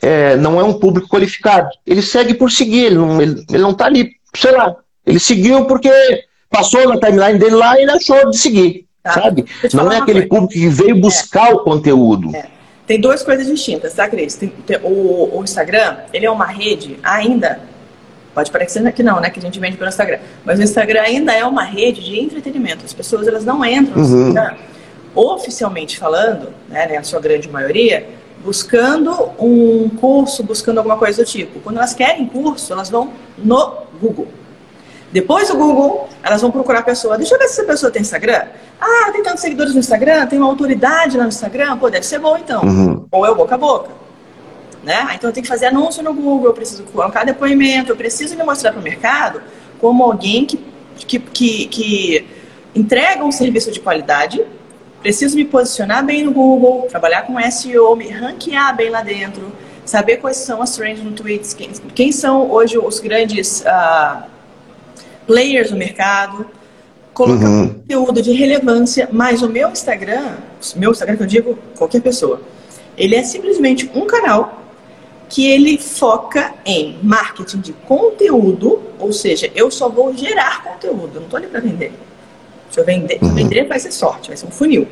é, 0.00 0.36
não 0.36 0.58
é 0.58 0.64
um 0.64 0.78
público 0.78 1.08
qualificado. 1.08 1.68
Ele 1.86 2.02
segue 2.02 2.34
por 2.34 2.50
seguir, 2.50 2.86
ele 2.86 2.94
não, 2.96 3.20
ele, 3.20 3.44
ele 3.50 3.62
não 3.62 3.74
tá 3.74 3.86
ali, 3.86 4.12
sei 4.34 4.52
lá. 4.52 4.74
Ele 5.04 5.20
seguiu 5.20 5.66
porque 5.66 5.90
passou 6.48 6.88
na 6.88 6.98
timeline 6.98 7.38
dele 7.38 7.56
lá 7.56 7.78
e 7.78 7.82
ele 7.82 7.90
achou 7.92 8.30
de 8.30 8.38
seguir, 8.38 8.86
Tá. 9.02 9.12
sabe? 9.14 9.44
Não 9.72 9.90
é 9.90 9.98
aquele 9.98 10.26
coisa. 10.26 10.28
público 10.28 10.52
que 10.52 10.68
veio 10.68 11.00
buscar 11.00 11.52
o 11.54 11.60
conteúdo. 11.60 12.32
Tem 12.90 13.00
duas 13.00 13.22
coisas 13.22 13.46
distintas, 13.46 13.94
tá, 13.94 14.08
Cris? 14.08 14.34
Tem- 14.34 14.48
tem- 14.66 14.78
o, 14.82 15.30
o 15.38 15.44
Instagram, 15.44 15.98
ele 16.12 16.26
é 16.26 16.30
uma 16.30 16.46
rede 16.46 16.98
ainda. 17.04 17.60
Pode 18.34 18.50
parecer 18.50 18.92
que 18.92 19.00
não, 19.00 19.20
né? 19.20 19.30
Que 19.30 19.38
a 19.38 19.42
gente 19.42 19.60
vende 19.60 19.76
pelo 19.76 19.88
Instagram. 19.88 20.18
Mas 20.44 20.58
o 20.58 20.62
Instagram 20.64 21.00
ainda 21.00 21.32
é 21.32 21.44
uma 21.44 21.62
rede 21.62 22.02
de 22.02 22.18
entretenimento. 22.18 22.84
As 22.84 22.92
pessoas 22.92 23.28
elas 23.28 23.44
não 23.44 23.64
entram 23.64 23.96
no 23.96 24.04
Uhum. 24.04 24.28
Instagram, 24.30 24.56
oficialmente 25.14 25.96
falando, 26.00 26.48
né, 26.68 26.88
né, 26.88 26.96
a 26.96 27.04
sua 27.04 27.20
grande 27.20 27.48
maioria, 27.48 28.08
buscando 28.44 29.12
um 29.38 29.88
curso, 29.90 30.42
buscando 30.42 30.78
alguma 30.78 30.96
coisa 30.96 31.22
do 31.22 31.28
tipo. 31.28 31.60
Quando 31.60 31.76
elas 31.76 31.94
querem 31.94 32.26
curso, 32.26 32.72
elas 32.72 32.90
vão 32.90 33.12
no 33.38 33.72
Google. 34.02 34.26
Depois 35.12 35.48
do 35.48 35.56
Google, 35.56 36.08
elas 36.22 36.40
vão 36.40 36.50
procurar 36.50 36.80
a 36.80 36.82
pessoa. 36.82 37.18
Deixa 37.18 37.34
eu 37.34 37.38
ver 37.38 37.48
se 37.48 37.60
essa 37.60 37.64
pessoa 37.64 37.90
tem 37.90 38.02
Instagram. 38.02 38.42
Ah, 38.80 39.10
tem 39.12 39.22
tantos 39.22 39.40
seguidores 39.40 39.74
no 39.74 39.80
Instagram, 39.80 40.26
tem 40.26 40.38
uma 40.38 40.48
autoridade 40.48 41.16
lá 41.16 41.24
no 41.24 41.28
Instagram. 41.28 41.76
Pô, 41.78 41.90
deve 41.90 42.06
ser 42.06 42.18
bom 42.20 42.36
então. 42.36 42.62
Uhum. 42.62 43.06
Ou 43.10 43.26
é 43.26 43.30
o 43.30 43.34
boca 43.34 43.56
a 43.56 43.58
boca. 43.58 43.90
Né? 44.84 44.94
Ah, 45.08 45.14
Então 45.14 45.28
eu 45.28 45.34
tenho 45.34 45.42
que 45.42 45.48
fazer 45.48 45.66
anúncio 45.66 46.02
no 46.02 46.14
Google, 46.14 46.46
eu 46.46 46.54
preciso 46.54 46.84
colocar 46.84 47.24
depoimento, 47.24 47.92
eu 47.92 47.96
preciso 47.96 48.36
me 48.36 48.42
mostrar 48.42 48.72
para 48.72 48.80
o 48.80 48.82
mercado 48.82 49.42
como 49.78 50.04
alguém 50.04 50.46
que, 50.46 50.58
que, 50.96 51.18
que, 51.18 51.66
que 51.66 52.26
entrega 52.74 53.24
um 53.24 53.32
serviço 53.32 53.70
de 53.70 53.80
qualidade. 53.80 54.42
Preciso 55.02 55.36
me 55.36 55.44
posicionar 55.44 56.04
bem 56.04 56.22
no 56.22 56.30
Google, 56.30 56.86
trabalhar 56.88 57.22
com 57.22 57.38
SEO, 57.50 57.96
me 57.96 58.08
ranquear 58.08 58.76
bem 58.76 58.90
lá 58.90 59.02
dentro, 59.02 59.50
saber 59.84 60.18
quais 60.18 60.36
são 60.36 60.62
as 60.62 60.76
trends 60.76 61.02
no 61.02 61.12
Tweets, 61.12 61.52
quem, 61.52 61.70
quem 61.94 62.12
são 62.12 62.50
hoje 62.50 62.78
os 62.78 63.00
grandes 63.00 63.66
ah, 63.66 64.26
players 65.30 65.70
no 65.70 65.76
mercado, 65.76 66.44
colocar 67.14 67.48
Uhum. 67.48 67.68
conteúdo 67.68 68.20
de 68.20 68.32
relevância, 68.32 69.08
mas 69.12 69.42
o 69.42 69.48
meu 69.48 69.68
Instagram, 69.70 70.34
meu 70.74 70.90
Instagram 70.90 71.16
que 71.16 71.22
eu 71.22 71.26
digo 71.26 71.58
qualquer 71.78 72.02
pessoa, 72.02 72.42
ele 72.98 73.14
é 73.14 73.22
simplesmente 73.22 73.88
um 73.94 74.06
canal 74.06 74.60
que 75.28 75.46
ele 75.46 75.78
foca 75.78 76.52
em 76.66 76.98
marketing 77.00 77.60
de 77.60 77.72
conteúdo, 77.72 78.82
ou 78.98 79.12
seja, 79.12 79.48
eu 79.54 79.70
só 79.70 79.88
vou 79.88 80.12
gerar 80.16 80.64
conteúdo, 80.64 81.12
eu 81.14 81.20
não 81.20 81.22
estou 81.22 81.36
ali 81.36 81.46
para 81.46 81.60
vender. 81.60 81.92
Se 82.68 82.80
eu 82.80 82.84
vender, 82.84 83.20
se 83.20 83.24
eu 83.24 83.34
vender 83.34 83.64
vai 83.68 83.78
ser 83.78 83.92
sorte, 83.92 84.30
vai 84.30 84.36
ser 84.36 84.46
um 84.46 84.50
funil, 84.50 84.88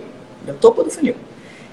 é 0.47 0.53
o 0.53 0.55
topo 0.55 0.85
do 0.85 0.91
funil. 0.91 1.17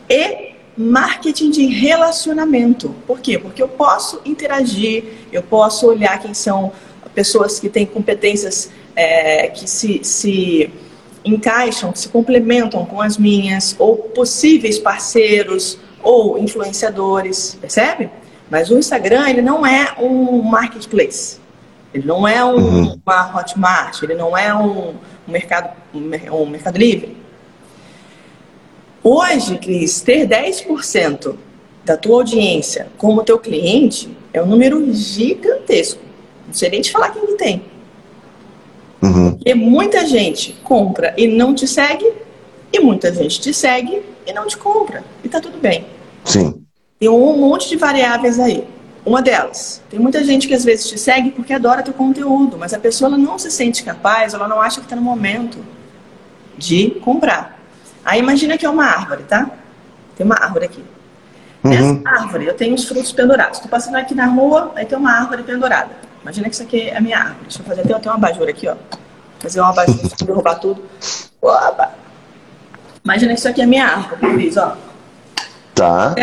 E 0.09 0.55
marketing 0.75 1.51
de 1.51 1.67
relacionamento. 1.67 2.93
Por 3.05 3.19
quê? 3.19 3.37
Porque 3.37 3.61
eu 3.61 3.67
posso 3.67 4.19
interagir, 4.25 5.03
eu 5.31 5.43
posso 5.43 5.87
olhar 5.87 6.19
quem 6.19 6.33
são 6.33 6.71
pessoas 7.15 7.59
que 7.59 7.69
têm 7.69 7.85
competências 7.85 8.69
é, 8.95 9.47
que 9.47 9.67
se, 9.67 10.01
se 10.03 10.69
encaixam, 11.23 11.91
que 11.91 11.99
se 11.99 12.09
complementam 12.09 12.85
com 12.85 13.01
as 13.01 13.17
minhas, 13.17 13.75
ou 13.79 13.97
possíveis 13.97 14.77
parceiros 14.77 15.79
ou 16.03 16.37
influenciadores, 16.37 17.57
percebe? 17.59 18.09
Mas 18.49 18.69
o 18.69 18.77
Instagram, 18.77 19.27
ele 19.27 19.41
não 19.41 19.65
é 19.65 19.95
um 19.99 20.43
marketplace. 20.43 21.39
Ele 21.93 22.05
não 22.05 22.27
é 22.27 22.43
um, 22.43 22.57
Uhum. 22.57 22.99
uma 23.05 23.39
Hotmart, 23.39 24.03
ele 24.03 24.15
não 24.15 24.37
é 24.37 24.53
um, 24.53 24.89
um 25.27 25.31
mercado, 25.31 25.75
um, 25.93 25.99
um 26.33 26.45
mercado 26.45 26.77
livre. 26.77 27.15
Hoje, 29.01 29.57
Cris, 29.57 30.01
ter 30.01 30.27
10% 30.27 31.35
da 31.85 31.95
tua 31.95 32.17
audiência 32.17 32.87
como 32.97 33.23
teu 33.23 33.39
cliente 33.39 34.09
é 34.33 34.41
um 34.41 34.45
número 34.45 34.91
gigantesco. 34.93 36.01
Sei 36.55 36.69
nem 36.69 36.81
te 36.81 36.91
falar 36.91 37.09
quem 37.09 37.25
que 37.25 37.33
tem. 37.33 37.63
Uhum. 39.01 39.31
Porque 39.31 39.53
muita 39.53 40.05
gente 40.05 40.53
compra 40.63 41.13
e 41.17 41.27
não 41.27 41.53
te 41.53 41.67
segue, 41.67 42.11
e 42.71 42.79
muita 42.79 43.13
gente 43.13 43.41
te 43.41 43.53
segue 43.53 44.01
e 44.25 44.31
não 44.33 44.47
te 44.47 44.57
compra. 44.57 45.03
E 45.23 45.27
tá 45.29 45.39
tudo 45.41 45.57
bem. 45.57 45.85
Sim. 46.23 46.63
Tem 46.99 47.09
um 47.09 47.37
monte 47.37 47.67
de 47.67 47.75
variáveis 47.75 48.39
aí. 48.39 48.65
Uma 49.05 49.21
delas, 49.21 49.83
tem 49.89 49.99
muita 49.99 50.23
gente 50.23 50.47
que 50.47 50.53
às 50.53 50.63
vezes 50.63 50.87
te 50.89 50.97
segue 50.97 51.29
porque 51.29 51.53
adora 51.53 51.83
teu 51.83 51.93
conteúdo, 51.93 52.57
mas 52.57 52.73
a 52.73 52.79
pessoa 52.79 53.09
ela 53.09 53.17
não 53.17 53.37
se 53.37 53.51
sente 53.51 53.83
capaz, 53.83 54.33
ela 54.33 54.47
não 54.47 54.59
acha 54.59 54.79
que 54.79 54.85
está 54.87 54.95
no 54.95 55.01
momento 55.01 55.59
de 56.57 56.91
comprar. 57.01 57.59
Aí 58.03 58.19
imagina 58.19 58.57
que 58.57 58.65
é 58.65 58.69
uma 58.69 58.85
árvore, 58.85 59.23
tá? 59.23 59.51
Tem 60.15 60.25
uma 60.25 60.35
árvore 60.41 60.65
aqui. 60.65 60.83
Nessa 61.63 61.83
Uhum. 61.83 62.01
árvore 62.05 62.45
eu 62.47 62.53
tenho 62.55 62.73
os 62.73 62.85
frutos 62.85 63.11
pendurados. 63.11 63.59
Tô 63.59 63.67
passando 63.67 63.95
aqui 63.95 64.15
na 64.15 64.25
rua, 64.25 64.71
aí 64.75 64.85
tem 64.85 64.97
uma 64.97 65.11
árvore 65.11 65.43
pendurada. 65.43 66.04
Imagina 66.25 66.49
que 66.49 66.55
isso 66.55 66.63
aqui 66.63 66.89
é 66.89 66.97
a 66.97 67.01
minha 67.01 67.19
árvore. 67.19 67.41
Deixa 67.43 67.61
eu 67.61 67.65
fazer 67.65 67.81
até 67.81 67.99
tenho 67.99 68.15
uma 68.15 68.15
abajur 68.15 68.49
aqui, 68.49 68.67
ó. 68.67 68.75
Fazer 69.37 69.59
uma 69.59 69.69
abajur, 69.69 69.95
derrubar 70.25 70.55
tudo. 70.55 70.83
Opa! 71.39 71.93
Imagina 73.03 73.33
que 73.33 73.39
isso 73.39 73.47
aqui 73.47 73.61
é 73.61 73.63
a 73.63 73.67
minha 73.67 73.85
árvore, 73.85 74.33
Cris, 74.33 74.57
ó. 74.57 74.75
Tá. 75.75 76.15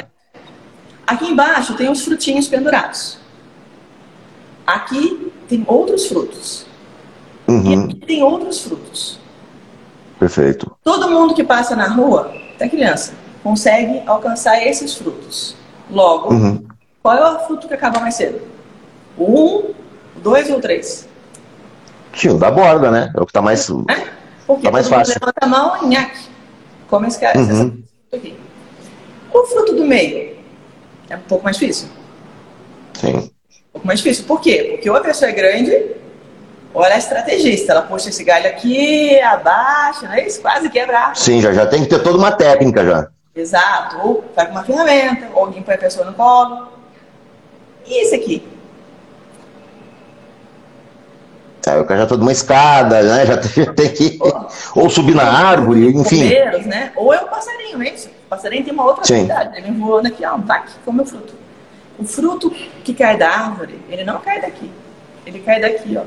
Aqui 1.06 1.26
embaixo 1.26 1.74
tem 1.76 1.88
os 1.88 2.04
frutinhos 2.04 2.48
pendurados. 2.48 3.16
Aqui 4.66 5.32
tem 5.48 5.64
outros 5.68 6.06
frutos. 6.06 6.66
Uhum. 7.46 7.90
E 7.90 7.94
tem 7.94 8.24
outros 8.24 8.58
frutos. 8.58 9.20
Perfeito. 10.18 10.76
Todo 10.82 11.08
mundo 11.08 11.32
que 11.32 11.44
passa 11.44 11.76
na 11.76 11.86
rua, 11.86 12.34
até 12.56 12.68
criança, 12.68 13.12
consegue 13.40 14.02
alcançar 14.04 14.66
esses 14.66 14.96
frutos. 14.96 15.54
Logo, 15.88 16.34
uhum. 16.34 16.66
qual 17.00 17.16
é 17.16 17.36
o 17.36 17.46
fruto 17.46 17.68
que 17.68 17.74
acaba 17.74 18.00
mais 18.00 18.16
cedo? 18.16 18.40
O 19.16 19.68
um, 19.68 19.81
dois 20.16 20.50
ou 20.50 20.60
três? 20.60 21.08
Tio, 22.12 22.38
da 22.38 22.50
borda, 22.50 22.90
né? 22.90 23.12
É 23.16 23.20
o 23.20 23.24
que 23.24 23.30
está 23.30 23.40
mais, 23.40 23.68
é? 23.68 24.08
Porque 24.46 24.64
tá 24.64 24.70
mais 24.70 24.88
fácil. 24.88 25.14
levanta 25.20 25.38
a 25.40 25.46
mão 25.46 25.82
e 25.82 25.86
nhaque. 25.86 26.28
Come 26.88 27.08
esse 27.08 27.18
cara, 27.18 27.38
uhum. 27.38 27.82
aqui. 28.12 28.36
O 29.32 29.44
fruto 29.44 29.74
do 29.74 29.84
meio 29.84 30.36
é 31.08 31.16
um 31.16 31.20
pouco 31.20 31.44
mais 31.44 31.56
difícil. 31.56 31.88
Sim. 32.94 33.16
Um 33.16 33.72
pouco 33.72 33.86
mais 33.86 34.00
difícil. 34.00 34.24
Por 34.26 34.40
quê? 34.40 34.72
Porque 34.72 34.90
ou 34.90 34.96
a 34.96 35.00
pessoa 35.00 35.30
é 35.30 35.32
grande, 35.32 35.92
ou 36.74 36.84
ela 36.84 36.94
é 36.94 36.98
estrategista. 36.98 37.72
Ela 37.72 37.82
puxa 37.82 38.10
esse 38.10 38.22
galho 38.24 38.46
aqui, 38.46 39.18
abaixa, 39.20 40.06
não 40.06 40.12
é 40.12 40.26
isso? 40.26 40.42
Quase 40.42 40.68
quebrar. 40.68 41.16
Sim, 41.16 41.40
já, 41.40 41.52
já 41.52 41.66
tem 41.66 41.82
que 41.82 41.88
ter 41.88 42.02
toda 42.02 42.18
uma 42.18 42.32
técnica 42.32 42.84
já. 42.84 43.08
Exato. 43.34 43.98
Ou 44.02 44.22
pega 44.34 44.50
uma 44.50 44.64
ferramenta, 44.64 45.28
ou 45.34 45.46
alguém 45.46 45.62
põe 45.62 45.74
a 45.74 45.78
pessoa 45.78 46.04
no 46.04 46.12
colo. 46.12 46.68
E 47.86 48.02
esse 48.02 48.14
aqui? 48.14 48.46
Aí 51.66 51.80
o 51.80 51.84
cara 51.84 52.00
já 52.00 52.06
tá 52.06 52.14
uma 52.16 52.32
escada, 52.32 53.02
né? 53.02 53.26
Já 53.26 53.36
tem, 53.72 53.88
que. 53.90 54.18
Ou, 54.20 54.48
ou 54.74 54.90
subir 54.90 55.14
na 55.14 55.24
árvore, 55.24 55.88
enfim. 55.94 56.28
né? 56.66 56.92
Ou 56.96 57.12
é 57.12 57.20
o 57.20 57.28
passarinho, 57.28 57.82
é 57.82 57.90
isso? 57.90 58.08
O 58.08 58.28
passarinho 58.28 58.64
tem 58.64 58.72
uma 58.72 58.84
outra 58.84 59.02
atividade. 59.02 59.58
Ele 59.58 59.70
voando 59.72 60.08
aqui, 60.08 60.24
ó, 60.24 60.38
tá 60.38 60.56
aqui, 60.56 60.72
come 60.84 61.02
o 61.02 61.06
fruto. 61.06 61.34
O 61.98 62.04
fruto 62.04 62.50
que 62.82 62.92
cai 62.92 63.16
da 63.16 63.28
árvore, 63.28 63.78
ele 63.88 64.02
não 64.02 64.18
cai 64.20 64.40
daqui. 64.40 64.70
Ele 65.24 65.38
cai 65.40 65.60
daqui, 65.60 65.96
ó. 65.96 66.02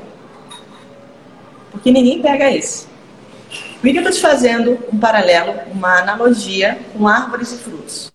Porque 1.70 1.90
ninguém 1.90 2.20
pega 2.20 2.50
esse. 2.50 2.86
Por 3.80 3.90
que 3.90 3.96
eu 3.96 4.02
estou 4.02 4.12
te 4.12 4.20
fazendo 4.20 4.78
um 4.92 4.98
paralelo, 4.98 5.54
uma 5.72 6.00
analogia 6.00 6.78
com 6.92 7.06
árvores 7.06 7.52
e 7.52 7.56
frutos? 7.56 8.12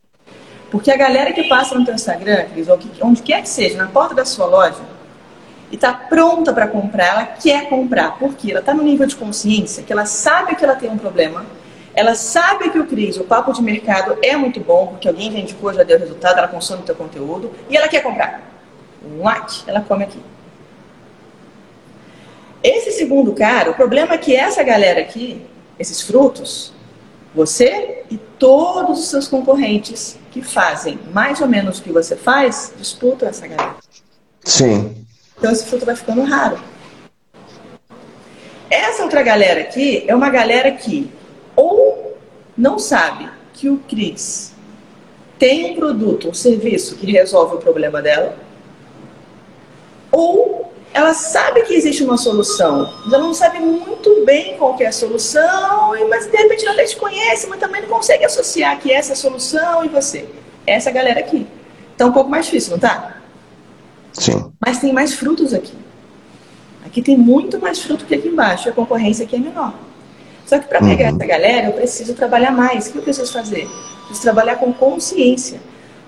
Porque 0.70 0.92
a 0.92 0.98
galera 0.98 1.34
que 1.34 1.44
passa 1.44 1.76
no 1.76 1.86
teu 1.86 1.94
Instagram, 1.96 2.46
ou 2.68 3.08
onde 3.08 3.22
quer 3.22 3.42
que 3.42 3.50
seja, 3.50 3.78
na 3.78 3.88
porta 3.88 4.16
da 4.16 4.26
sua 4.26 4.46
loja, 4.46 4.80
e 5.72 5.76
está 5.76 5.94
pronta 5.94 6.52
para 6.52 6.68
comprar, 6.68 7.06
ela 7.06 7.26
quer 7.26 7.70
comprar. 7.70 8.20
Porque 8.20 8.52
ela 8.52 8.60
está 8.60 8.74
no 8.74 8.84
nível 8.84 9.08
de 9.08 9.16
consciência 9.16 9.84
que 9.84 9.92
ela 9.92 10.06
sabe 10.06 10.56
que 10.56 10.64
ela 10.64 10.76
tem 10.76 10.90
um 10.90 10.98
problema, 10.98 11.46
ela 11.94 12.16
sabe 12.16 12.70
que 12.70 12.80
o 12.80 12.86
Cris, 12.86 13.18
o 13.18 13.24
papo 13.24 13.52
de 13.54 13.62
mercado 13.62 14.18
é 14.22 14.36
muito 14.36 14.60
bom, 14.60 14.88
porque 14.88 15.08
alguém 15.08 15.32
já 15.32 15.40
indicou, 15.40 15.74
já 15.74 15.84
deu 15.84 15.98
resultado, 15.98 16.38
ela 16.38 16.48
consome 16.48 16.82
o 16.82 16.86
teu 16.86 16.96
conteúdo, 16.96 17.52
e 17.70 17.76
ela 17.76 17.88
quer 17.88 18.02
comprar. 18.02 18.42
Like, 19.18 19.64
ela 19.68 19.82
come 19.82 20.04
aqui. 20.04 20.20
Esse 22.64 22.92
segundo 22.92 23.34
cara, 23.34 23.72
o 23.72 23.74
problema 23.74 24.14
é 24.14 24.18
que 24.18 24.36
essa 24.36 24.64
galera 24.64 25.02
aqui, 25.02 25.42
esses 25.80 26.02
frutos, 26.02 26.72
você 27.34 28.04
e 28.10 28.18
todos 28.18 29.00
os 29.00 29.10
seus 29.10 29.28
concorrentes 29.28 30.18
que 30.32 30.42
fazem 30.42 31.00
mais 31.12 31.42
ou 31.42 31.48
menos 31.48 31.80
o 31.80 31.84
que 31.84 31.92
você 31.92 32.16
faz, 32.16 32.74
disputam 32.78 33.28
essa 33.28 33.48
galera. 33.48 33.76
Sim. 34.44 35.01
Então 35.42 35.52
esse 35.52 35.66
fruto 35.66 35.88
vai 35.88 35.96
ficando 35.96 36.22
raro. 36.22 36.60
Essa 38.70 39.02
outra 39.02 39.24
galera 39.24 39.62
aqui 39.62 40.06
é 40.08 40.14
uma 40.16 40.30
galera 40.30 40.72
que 40.72 41.10
ou 41.56 42.16
não 42.56 42.78
sabe 42.78 43.28
que 43.52 43.68
o 43.68 43.80
Cris 43.90 44.54
tem 45.40 45.72
um 45.72 45.76
produto 45.76 46.30
um 46.30 46.34
serviço 46.36 46.96
que 46.96 47.12
resolve 47.12 47.56
o 47.56 47.58
problema 47.58 48.04
dela, 48.04 48.38
ou 50.12 50.72
ela 50.94 51.16
sabe 51.16 51.64
que 51.64 51.74
existe 51.74 52.04
uma 52.04 52.18
solução, 52.18 52.94
mas 53.04 53.12
ela 53.12 53.24
não 53.24 53.34
sabe 53.34 53.58
muito 53.58 54.24
bem 54.24 54.58
qual 54.58 54.78
é 54.80 54.86
a 54.86 54.92
solução, 54.92 56.08
mas 56.08 56.28
de 56.28 56.38
repente 56.38 56.64
ela 56.64 56.76
até 56.76 56.84
te 56.84 56.98
conhece, 56.98 57.48
mas 57.48 57.60
também 57.60 57.82
não 57.82 57.90
consegue 57.90 58.24
associar 58.24 58.80
que 58.80 58.92
essa 58.94 59.14
é 59.14 59.14
a 59.14 59.16
solução 59.16 59.84
e 59.84 59.88
você. 59.88 60.30
Essa 60.68 60.92
galera 60.92 61.20
aqui. 61.20 61.48
Tá 61.98 62.06
um 62.06 62.12
pouco 62.12 62.30
mais 62.30 62.46
difícil, 62.46 62.74
não 62.74 62.80
tá? 62.80 63.21
Sim. 64.14 64.52
Mas 64.60 64.80
tem 64.80 64.94
mais 64.94 65.14
frutos 65.14 65.54
aqui. 65.54 65.74
Aqui 66.86 67.02
tem 67.02 67.18
muito 67.18 67.60
mais 67.60 67.80
fruto 67.80 68.06
que 68.06 68.16
aqui 68.16 68.28
embaixo. 68.28 68.70
A 68.70 68.72
concorrência 68.72 69.26
aqui 69.26 69.36
é 69.36 69.40
menor. 69.40 69.74
Só 70.46 70.60
que 70.60 70.68
para 70.68 70.80
pegar 70.80 71.12
uhum. 71.12 71.16
essa 71.16 71.26
galera, 71.26 71.68
eu 71.68 71.74
preciso 71.74 72.14
trabalhar 72.14 72.52
mais. 72.52 72.88
O 72.88 72.92
que 72.92 72.98
eu 72.98 73.04
preciso 73.04 73.32
fazer? 73.32 73.70
Preciso 74.08 74.22
trabalhar 74.22 74.58
com 74.58 74.74
consciência. 74.74 75.62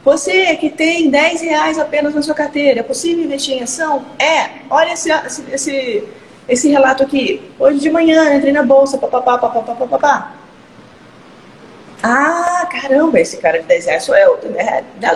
Você 0.04 0.58
que 0.58 0.70
tem 0.70 1.10
10 1.10 1.41
reais 1.41 1.80
apenas 1.80 2.14
na 2.14 2.22
sua 2.22 2.36
carteira, 2.36 2.82
é 2.82 2.84
possível 2.84 3.24
investir 3.24 3.56
em 3.56 3.64
ação? 3.64 4.04
É. 4.20 4.49
Olha 4.70 4.91
esse, 4.91 5.10
esse, 5.49 6.04
esse 6.49 6.70
relato 6.70 7.04
aqui. 7.04 7.41
Hoje 7.58 7.80
de 7.80 7.89
manhã 7.89 8.36
entrei 8.36 8.51
na 8.51 8.64
bolsa, 8.64 8.97
papapá, 8.97 9.38
papapá, 9.38 9.76
papapá. 9.76 10.34
Ah, 12.01 12.68
caramba, 12.70 13.18
esse 13.22 13.38
cara 13.38 13.62
de 13.62 13.66
10 13.66 13.86
reais 13.86 14.04
sou 14.04 14.16
eu. 14.16 14.38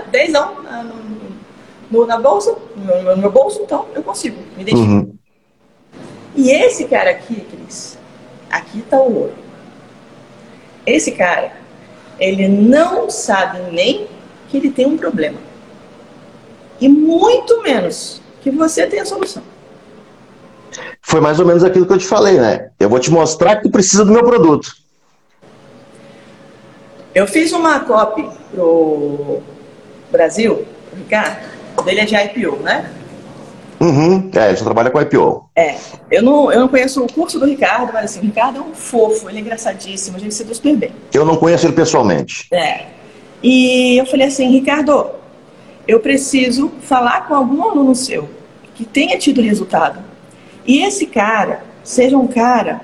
10 0.10 0.32
não, 0.32 0.64
no, 1.90 2.06
na 2.06 2.18
bolsa, 2.18 2.56
no, 2.76 3.04
no, 3.04 3.18
meu 3.18 3.32
bolso, 3.32 3.62
então 3.64 3.86
eu 3.94 4.04
consigo 4.04 4.38
me. 4.58 4.72
Uhum. 4.74 5.14
E 6.36 6.52
esse 6.52 6.86
cara 6.86 7.12
aqui, 7.12 7.42
Cris, 7.42 7.98
aqui 8.50 8.80
está 8.80 8.98
o 8.98 9.22
ouro. 9.22 9.34
Esse 10.86 11.12
cara, 11.12 11.54
ele 12.20 12.48
não 12.48 13.10
sabe 13.10 13.60
nem 13.72 14.08
que 14.48 14.58
ele 14.58 14.72
tem 14.72 14.86
um 14.86 14.98
problema. 14.98 15.40
E 16.80 16.88
muito 16.88 17.62
menos 17.64 18.22
que 18.42 18.52
você 18.52 18.86
tem 18.86 19.00
a 19.00 19.06
solução. 19.06 19.44
Foi 21.02 21.20
mais 21.20 21.40
ou 21.40 21.46
menos 21.46 21.64
aquilo 21.64 21.86
que 21.86 21.94
eu 21.94 21.98
te 21.98 22.06
falei, 22.06 22.40
né? 22.40 22.70
Eu 22.80 22.90
vou 22.90 23.00
te 23.00 23.10
mostrar 23.10 23.58
que 23.58 23.64
tu 23.64 23.72
precisa 23.72 24.06
do 24.06 24.12
meu 24.12 24.24
produto. 24.24 24.76
Eu 27.16 27.26
fiz 27.26 27.52
uma 27.52 27.80
copy 27.80 28.30
pro 28.52 29.42
Brasil, 30.12 30.66
Ricardo, 30.96 31.57
dele 31.84 32.02
é 32.02 32.06
de 32.06 32.16
IPO, 32.16 32.58
né? 32.58 32.92
Uhum, 33.80 34.32
é, 34.34 34.48
ele 34.48 34.58
só 34.58 34.66
trabalha 34.66 34.90
com 34.90 35.00
IPO. 35.00 35.50
É, 35.56 35.76
eu 36.10 36.24
não, 36.24 36.52
eu 36.52 36.60
não 36.62 36.68
conheço 36.68 37.04
o 37.04 37.12
curso 37.12 37.40
do 37.40 37.46
Ricardo, 37.46 37.92
mas 37.94 38.06
assim, 38.06 38.20
o 38.20 38.24
Ricardo 38.24 38.58
é 38.58 38.62
um 38.62 38.74
fofo, 38.74 39.30
ele 39.30 39.38
é 39.38 39.42
engraçadíssimo, 39.42 40.18
a 40.18 40.20
gente 40.20 40.34
se 40.34 40.44
dá 40.44 40.54
super 40.54 40.76
bem. 40.76 40.92
Eu 41.14 41.26
não 41.26 41.38
conheço 41.38 41.66
ele 41.68 41.74
pessoalmente. 41.74 42.48
É. 42.52 42.86
E 43.44 43.98
eu 43.98 44.06
falei 44.08 44.28
assim, 44.28 44.50
Ricardo, 44.50 45.12
eu 45.88 46.00
preciso 46.00 46.72
falar 46.82 47.28
com 47.28 47.36
algum 47.36 47.64
aluno 47.64 47.94
seu 47.94 48.28
que 48.74 48.84
tenha 48.84 49.18
tido 49.18 49.42
resultado. 49.42 50.00
E 50.66 50.84
esse 50.84 51.06
cara 51.06 51.64
seja 51.84 52.18
um 52.18 52.28
cara 52.28 52.82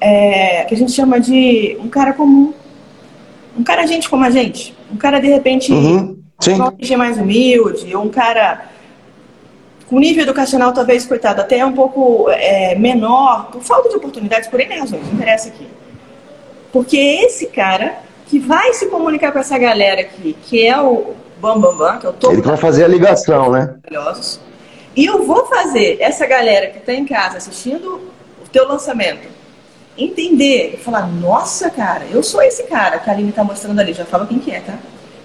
é, 0.00 0.64
que 0.64 0.74
a 0.74 0.76
gente 0.76 0.92
chama 0.92 1.18
de 1.18 1.76
um 1.80 1.88
cara 1.88 2.12
comum. 2.12 2.52
Um 3.56 3.64
cara 3.64 3.86
gente 3.86 4.08
como 4.08 4.24
a 4.24 4.30
gente. 4.30 4.74
Um 4.92 4.96
cara, 4.96 5.18
de 5.18 5.28
repente, 5.28 5.72
uhum. 5.72 6.18
Sim. 6.40 6.54
uma 6.54 6.66
origem 6.66 6.96
mais 6.96 7.16
humilde, 7.16 7.96
um 7.96 8.08
cara 8.08 8.66
com 9.86 9.98
nível 9.98 10.22
educacional 10.22 10.72
talvez, 10.72 11.06
coitado, 11.06 11.40
até 11.40 11.64
um 11.64 11.72
pouco 11.72 12.28
é, 12.30 12.74
menor, 12.74 13.50
por 13.50 13.62
falta 13.62 13.88
de 13.88 13.96
oportunidades, 13.96 14.48
por 14.48 14.60
N 14.60 14.78
razões, 14.78 15.06
não 15.06 15.12
interessa 15.14 15.48
aqui. 15.48 15.66
Porque 16.72 16.96
esse 16.96 17.46
cara 17.46 17.98
que 18.26 18.38
vai 18.38 18.72
se 18.72 18.86
comunicar 18.86 19.30
com 19.32 19.38
essa 19.38 19.56
galera 19.58 20.00
aqui, 20.00 20.36
que 20.42 20.66
é 20.66 20.80
o 20.80 21.14
Bam 21.40 21.60
Bam 21.60 21.76
Bam, 21.76 21.98
que 21.98 22.06
é 22.06 22.08
o 22.08 22.12
topo. 22.12 22.34
Ele 22.34 22.42
vai 22.42 22.56
fazer 22.56 22.84
a 22.84 22.88
ligação, 22.88 23.50
né? 23.50 23.76
Maravilhosos. 23.84 24.40
E 24.96 25.04
eu 25.04 25.24
vou 25.24 25.46
fazer 25.46 25.98
essa 26.00 26.26
galera 26.26 26.68
que 26.68 26.78
está 26.78 26.92
em 26.92 27.04
casa 27.04 27.36
assistindo 27.36 28.00
o 28.44 28.48
teu 28.50 28.66
lançamento 28.66 29.28
entender 29.96 30.74
e 30.74 30.76
falar: 30.76 31.06
nossa, 31.06 31.70
cara, 31.70 32.04
eu 32.10 32.22
sou 32.22 32.42
esse 32.42 32.64
cara 32.64 32.98
que 32.98 33.08
a 33.08 33.12
Aline 33.12 33.30
está 33.30 33.44
mostrando 33.44 33.78
ali. 33.80 33.92
Já 33.92 34.04
fala 34.04 34.26
quem 34.26 34.38
que 34.38 34.50
é, 34.50 34.60
tá? 34.60 34.78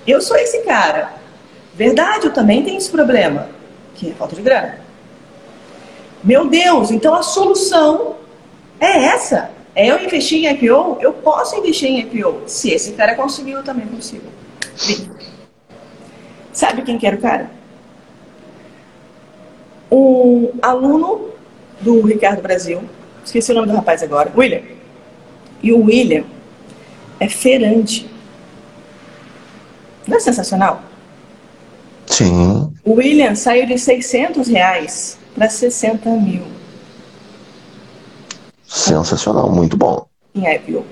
Eu 0.05 0.21
sou 0.21 0.37
esse 0.37 0.59
cara. 0.63 1.13
Verdade, 1.75 2.25
eu 2.25 2.33
também 2.33 2.63
tenho 2.63 2.77
esse 2.77 2.89
problema, 2.89 3.47
que 3.95 4.09
é 4.09 4.13
falta 4.13 4.35
de 4.35 4.41
grana. 4.41 4.79
Meu 6.23 6.47
Deus, 6.47 6.91
então 6.91 7.15
a 7.15 7.23
solução 7.23 8.15
é 8.79 9.05
essa. 9.05 9.51
É 9.75 9.87
eu 9.87 10.03
investir 10.03 10.43
em 10.43 10.51
IPO? 10.51 10.97
Eu 10.99 11.13
posso 11.13 11.55
investir 11.55 11.89
em 11.89 11.99
IPO. 11.99 12.43
Se 12.47 12.69
esse 12.69 12.93
cara 12.93 13.15
conseguiu, 13.15 13.57
eu 13.59 13.63
também 13.63 13.87
consigo. 13.87 14.27
Sabe 16.51 16.81
quem 16.81 16.97
que 16.97 17.07
era 17.07 17.15
o 17.15 17.21
cara? 17.21 17.49
Um 19.91 20.51
aluno 20.61 21.29
do 21.79 22.01
Ricardo 22.01 22.41
Brasil, 22.41 22.81
esqueci 23.23 23.51
o 23.51 23.55
nome 23.55 23.67
do 23.67 23.73
rapaz 23.73 24.03
agora, 24.03 24.31
William. 24.35 24.61
E 25.63 25.71
o 25.71 25.85
William 25.85 26.25
é 27.19 27.29
feirante. 27.29 28.09
Não 30.09 30.17
é 30.17 30.19
sensacional? 30.19 30.81
Sim. 32.07 32.73
O 32.83 32.93
William 32.93 33.35
saiu 33.35 33.67
de 33.67 33.77
600 33.77 34.47
reais 34.47 35.19
para 35.35 35.47
60 35.47 36.09
mil. 36.09 36.41
Sensacional, 38.65 39.51
muito 39.51 39.77
bom. 39.77 40.07
Em 40.33 40.51
IPO. 40.55 40.83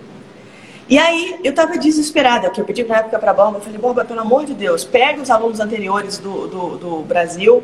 E 0.88 0.98
aí, 0.98 1.40
eu 1.44 1.50
estava 1.50 1.78
desesperada, 1.78 2.48
porque 2.48 2.62
eu 2.62 2.66
pedi 2.66 2.84
na 2.84 2.98
época 2.98 3.20
para 3.20 3.32
a 3.32 3.34
Borba, 3.34 3.58
eu 3.58 3.62
falei, 3.62 3.78
Borba, 3.78 4.06
pelo 4.06 4.22
amor 4.22 4.46
de 4.46 4.54
Deus, 4.54 4.86
pega 4.86 5.22
os 5.22 5.30
alunos 5.30 5.60
anteriores 5.60 6.18
do, 6.18 6.48
do, 6.48 6.78
do 6.78 7.02
Brasil, 7.02 7.62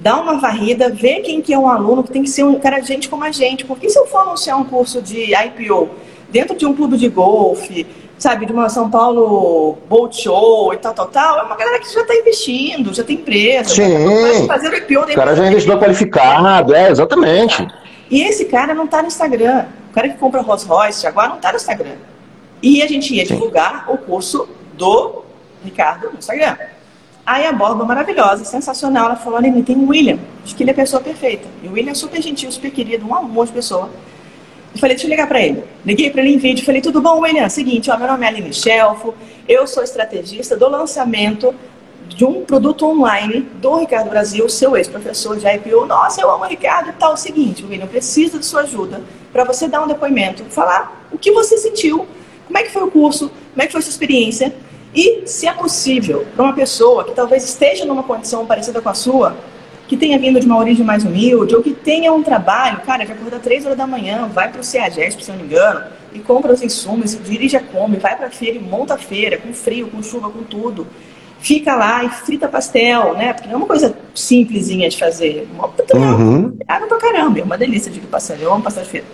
dá 0.00 0.18
uma 0.18 0.40
varrida, 0.40 0.88
vê 0.88 1.20
quem 1.20 1.42
que 1.42 1.52
é 1.52 1.58
um 1.58 1.68
aluno, 1.68 2.02
que 2.02 2.12
tem 2.12 2.22
que 2.22 2.30
ser 2.30 2.44
um 2.44 2.58
cara 2.58 2.80
gente 2.80 3.08
como 3.08 3.24
a 3.24 3.32
gente. 3.32 3.64
Porque 3.64 3.90
se 3.90 3.98
eu 3.98 4.06
for 4.06 4.18
anunciar 4.18 4.56
um 4.56 4.64
curso 4.64 5.02
de 5.02 5.34
IPO 5.34 5.90
dentro 6.30 6.56
de 6.56 6.64
um 6.64 6.74
clube 6.74 6.96
de 6.96 7.08
golfe, 7.08 7.86
sabe, 8.20 8.44
de 8.44 8.52
uma 8.52 8.68
São 8.68 8.90
Paulo 8.90 9.78
Boat 9.88 10.22
Show 10.22 10.74
e 10.74 10.76
tal, 10.76 10.92
tal, 10.92 11.06
tal, 11.06 11.38
é 11.38 11.42
uma 11.42 11.56
galera 11.56 11.80
que 11.80 11.92
já 11.92 12.02
está 12.02 12.14
investindo, 12.14 12.94
já 12.94 13.02
tem 13.02 13.16
empresa. 13.16 13.70
Sim, 13.70 14.46
fazer 14.46 14.68
o 14.68 14.76
IPO 14.76 15.00
o 15.00 15.14
cara 15.14 15.34
já 15.34 15.44
é 15.44 15.48
investidor 15.48 15.80
qualificado, 15.80 16.74
é, 16.74 16.90
exatamente. 16.90 17.66
E 18.10 18.22
esse 18.22 18.44
cara 18.44 18.74
não 18.74 18.84
está 18.84 19.00
no 19.00 19.08
Instagram. 19.08 19.64
O 19.90 19.92
cara 19.92 20.08
que 20.10 20.18
compra 20.18 20.42
Rolls 20.42 20.66
Royce 20.66 21.06
agora 21.06 21.28
não 21.30 21.36
está 21.36 21.50
no 21.50 21.56
Instagram. 21.56 21.96
E 22.62 22.82
a 22.82 22.86
gente 22.86 23.14
ia 23.14 23.24
Sim. 23.24 23.34
divulgar 23.34 23.90
o 23.90 23.96
curso 23.96 24.46
do 24.74 25.22
Ricardo 25.64 26.10
no 26.10 26.18
Instagram. 26.18 26.56
Aí 27.24 27.46
a 27.46 27.52
Borba, 27.52 27.84
maravilhosa, 27.84 28.44
sensacional, 28.44 29.06
ela 29.06 29.16
falou, 29.16 29.38
Aline, 29.38 29.62
tem 29.62 29.76
o 29.76 29.88
William, 29.88 30.18
acho 30.44 30.54
que 30.54 30.62
ele 30.62 30.70
é 30.70 30.72
a 30.72 30.76
pessoa 30.76 31.00
perfeita. 31.00 31.46
E 31.62 31.68
o 31.68 31.72
William 31.72 31.92
é 31.92 31.94
super 31.94 32.20
gentil, 32.20 32.50
super 32.50 32.70
querido, 32.70 33.06
um 33.06 33.14
amor 33.14 33.46
de 33.46 33.52
pessoa. 33.52 33.88
Eu 34.72 34.78
falei, 34.78 34.94
deixa 34.94 35.06
eu 35.06 35.10
ligar 35.10 35.26
para 35.26 35.40
ele. 35.40 35.64
Liguei 35.84 36.10
para 36.10 36.22
ele 36.22 36.34
em 36.34 36.38
vídeo, 36.38 36.64
falei, 36.64 36.80
tudo 36.80 37.00
bom, 37.00 37.20
William? 37.20 37.48
Seguinte, 37.48 37.90
ó, 37.90 37.96
meu 37.96 38.06
nome 38.06 38.24
é 38.24 38.28
Aline 38.28 38.52
Shelfo, 38.52 39.14
eu 39.48 39.66
sou 39.66 39.82
estrategista 39.82 40.56
do 40.56 40.68
lançamento 40.68 41.54
de 42.08 42.24
um 42.24 42.44
produto 42.44 42.86
online 42.86 43.48
do 43.60 43.76
Ricardo 43.76 44.10
Brasil, 44.10 44.48
seu 44.48 44.76
ex-professor 44.76 45.36
de 45.36 45.46
IPO. 45.46 45.86
Nossa, 45.86 46.20
eu 46.20 46.30
amo 46.30 46.44
o 46.44 46.46
Ricardo 46.46 46.90
e 46.90 46.92
tal. 46.92 47.16
Seguinte, 47.16 47.64
William, 47.64 47.84
eu 47.84 47.88
preciso 47.88 48.38
de 48.38 48.46
sua 48.46 48.62
ajuda 48.62 49.00
para 49.32 49.44
você 49.44 49.68
dar 49.68 49.82
um 49.82 49.86
depoimento, 49.86 50.44
falar 50.44 51.06
o 51.10 51.18
que 51.18 51.32
você 51.32 51.56
sentiu, 51.56 52.06
como 52.46 52.58
é 52.58 52.62
que 52.62 52.70
foi 52.70 52.82
o 52.82 52.90
curso, 52.90 53.30
como 53.52 53.62
é 53.62 53.66
que 53.66 53.72
foi 53.72 53.78
a 53.78 53.82
sua 53.82 53.90
experiência 53.90 54.54
e, 54.94 55.22
se 55.26 55.46
é 55.46 55.52
possível, 55.52 56.26
para 56.34 56.44
uma 56.44 56.52
pessoa 56.52 57.04
que 57.04 57.12
talvez 57.12 57.44
esteja 57.44 57.84
numa 57.84 58.02
condição 58.02 58.44
parecida 58.44 58.80
com 58.80 58.88
a 58.88 58.94
sua, 58.94 59.36
que 59.90 59.96
tenha 59.96 60.16
vindo 60.20 60.38
de 60.38 60.46
uma 60.46 60.56
origem 60.56 60.86
mais 60.86 61.04
humilde, 61.04 61.52
ou 61.52 61.60
que 61.60 61.72
tenha 61.72 62.12
um 62.12 62.22
trabalho, 62.22 62.80
cara, 62.82 63.04
que 63.04 63.10
acorda 63.10 63.40
três 63.40 63.66
horas 63.66 63.76
da 63.76 63.88
manhã, 63.88 64.30
vai 64.32 64.48
para 64.48 64.60
o 64.60 64.62
CEAGESP, 64.62 65.24
se 65.24 65.32
não 65.32 65.38
me 65.38 65.42
engano, 65.46 65.82
e 66.12 66.20
compra 66.20 66.52
os 66.52 66.62
insumos, 66.62 67.18
dirige 67.24 67.56
a 67.56 67.60
Kombi, 67.60 67.96
vai 67.96 68.16
para 68.16 68.28
a 68.28 68.30
feira 68.30 68.56
e 68.56 68.60
monta 68.60 68.94
a 68.94 68.96
feira, 68.96 69.36
com 69.36 69.52
frio, 69.52 69.88
com 69.88 70.00
chuva, 70.00 70.30
com 70.30 70.44
tudo. 70.44 70.86
Fica 71.40 71.74
lá 71.74 72.04
e 72.04 72.08
frita 72.08 72.46
pastel, 72.46 73.14
né? 73.14 73.32
Porque 73.32 73.48
não 73.48 73.54
é 73.54 73.56
uma 73.56 73.66
coisa 73.66 73.92
simplesinha 74.14 74.88
de 74.88 74.96
fazer. 74.96 75.48
Uma, 75.52 75.68
uhum. 75.94 76.56
água 76.68 76.86
pra 76.86 76.98
caramba, 76.98 77.40
é 77.40 77.42
uma 77.42 77.58
delícia 77.58 77.90
de 77.90 77.98
pastel. 77.98 78.36
Eu 78.40 78.52
amo 78.52 78.62
pastel 78.62 78.84
de 78.84 78.90
feira. 78.90 79.06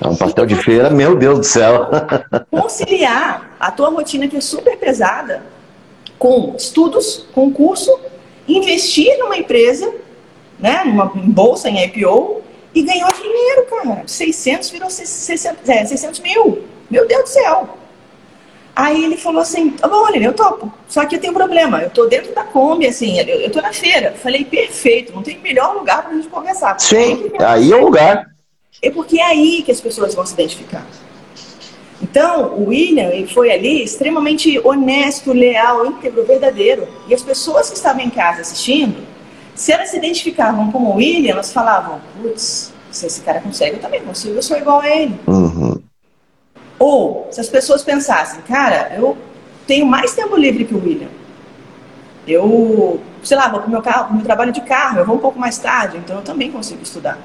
É 0.00 0.08
um 0.08 0.16
pastel 0.16 0.44
de 0.44 0.56
feira, 0.56 0.90
meu 0.90 1.14
Deus 1.14 1.38
do 1.38 1.44
céu. 1.44 1.86
Conciliar 2.50 3.54
a 3.60 3.70
tua 3.70 3.90
rotina 3.90 4.26
que 4.26 4.36
é 4.36 4.40
super 4.40 4.76
pesada 4.76 5.44
com 6.18 6.52
estudos, 6.56 7.28
concurso, 7.32 7.96
investir 8.48 9.16
numa 9.20 9.36
empresa, 9.36 9.88
né, 10.58 10.82
numa 10.84 11.12
em 11.14 11.30
bolsa, 11.30 11.68
em 11.68 11.82
IPO, 11.84 12.42
e 12.74 12.82
ganhar 12.82 13.10
dinheiro, 13.12 13.66
cara. 13.70 14.02
600 14.06 14.70
virou 14.70 14.90
600, 14.90 15.68
é, 15.68 15.84
600 15.84 16.20
mil. 16.20 16.64
Meu 16.90 17.06
Deus 17.06 17.22
do 17.22 17.28
céu. 17.28 17.68
Aí 18.74 19.02
ele 19.02 19.16
falou 19.16 19.40
assim, 19.40 19.70
tá 19.70 19.88
bom, 19.88 20.04
olha, 20.04 20.18
eu 20.18 20.34
topo. 20.34 20.70
Só 20.86 21.06
que 21.06 21.16
eu 21.16 21.20
tenho 21.20 21.32
um 21.32 21.36
problema, 21.36 21.80
eu 21.80 21.88
tô 21.88 22.04
dentro 22.04 22.34
da 22.34 22.44
Kombi, 22.44 22.86
assim, 22.86 23.18
eu, 23.18 23.40
eu 23.40 23.50
tô 23.50 23.62
na 23.62 23.72
feira. 23.72 24.14
Falei, 24.22 24.44
perfeito, 24.44 25.14
não 25.14 25.22
tem 25.22 25.38
melhor 25.38 25.74
lugar 25.74 26.02
pra 26.02 26.12
gente 26.12 26.28
conversar. 26.28 26.78
Sim, 26.78 27.30
aí 27.38 27.72
é 27.72 27.74
o 27.74 27.84
lugar. 27.84 28.26
É 28.82 28.90
porque 28.90 29.18
é 29.18 29.24
aí 29.24 29.62
que 29.62 29.72
as 29.72 29.80
pessoas 29.80 30.14
vão 30.14 30.26
se 30.26 30.34
identificar. 30.34 30.86
Então, 32.02 32.52
o 32.54 32.68
William 32.68 33.08
ele 33.08 33.26
foi 33.26 33.50
ali 33.50 33.82
extremamente 33.82 34.60
honesto, 34.62 35.32
leal, 35.32 35.86
íntegro, 35.86 36.26
verdadeiro. 36.26 36.86
E 37.08 37.14
as 37.14 37.22
pessoas 37.22 37.70
que 37.70 37.76
estavam 37.76 38.02
em 38.02 38.10
casa 38.10 38.42
assistindo, 38.42 38.98
se 39.56 39.72
elas 39.72 39.88
se 39.88 39.96
identificavam 39.96 40.70
como 40.70 40.90
o 40.90 40.96
William, 40.96 41.32
elas 41.32 41.52
falavam: 41.52 42.00
putz, 42.20 42.72
se 42.90 43.06
esse 43.06 43.22
cara 43.22 43.40
consegue, 43.40 43.76
eu 43.76 43.80
também 43.80 44.02
consigo, 44.02 44.36
eu 44.36 44.42
sou 44.42 44.56
igual 44.56 44.80
a 44.80 44.88
ele. 44.88 45.18
Uhum. 45.26 45.82
Ou, 46.78 47.26
se 47.32 47.40
as 47.40 47.48
pessoas 47.48 47.82
pensassem: 47.82 48.40
cara, 48.42 48.94
eu 48.94 49.16
tenho 49.66 49.86
mais 49.86 50.14
tempo 50.14 50.36
livre 50.36 50.64
que 50.64 50.74
o 50.74 50.82
William. 50.82 51.08
Eu, 52.28 53.00
sei 53.22 53.36
lá, 53.36 53.48
vou 53.48 53.60
pro 53.60 53.70
meu, 53.70 53.80
carro, 53.80 54.06
pro 54.06 54.14
meu 54.14 54.24
trabalho 54.24 54.52
de 54.52 54.60
carro, 54.60 54.98
eu 54.98 55.06
vou 55.06 55.16
um 55.16 55.20
pouco 55.20 55.38
mais 55.38 55.58
tarde, 55.58 55.96
então 55.96 56.16
eu 56.16 56.22
também 56.22 56.50
consigo 56.50 56.82
estudar. 56.82 57.18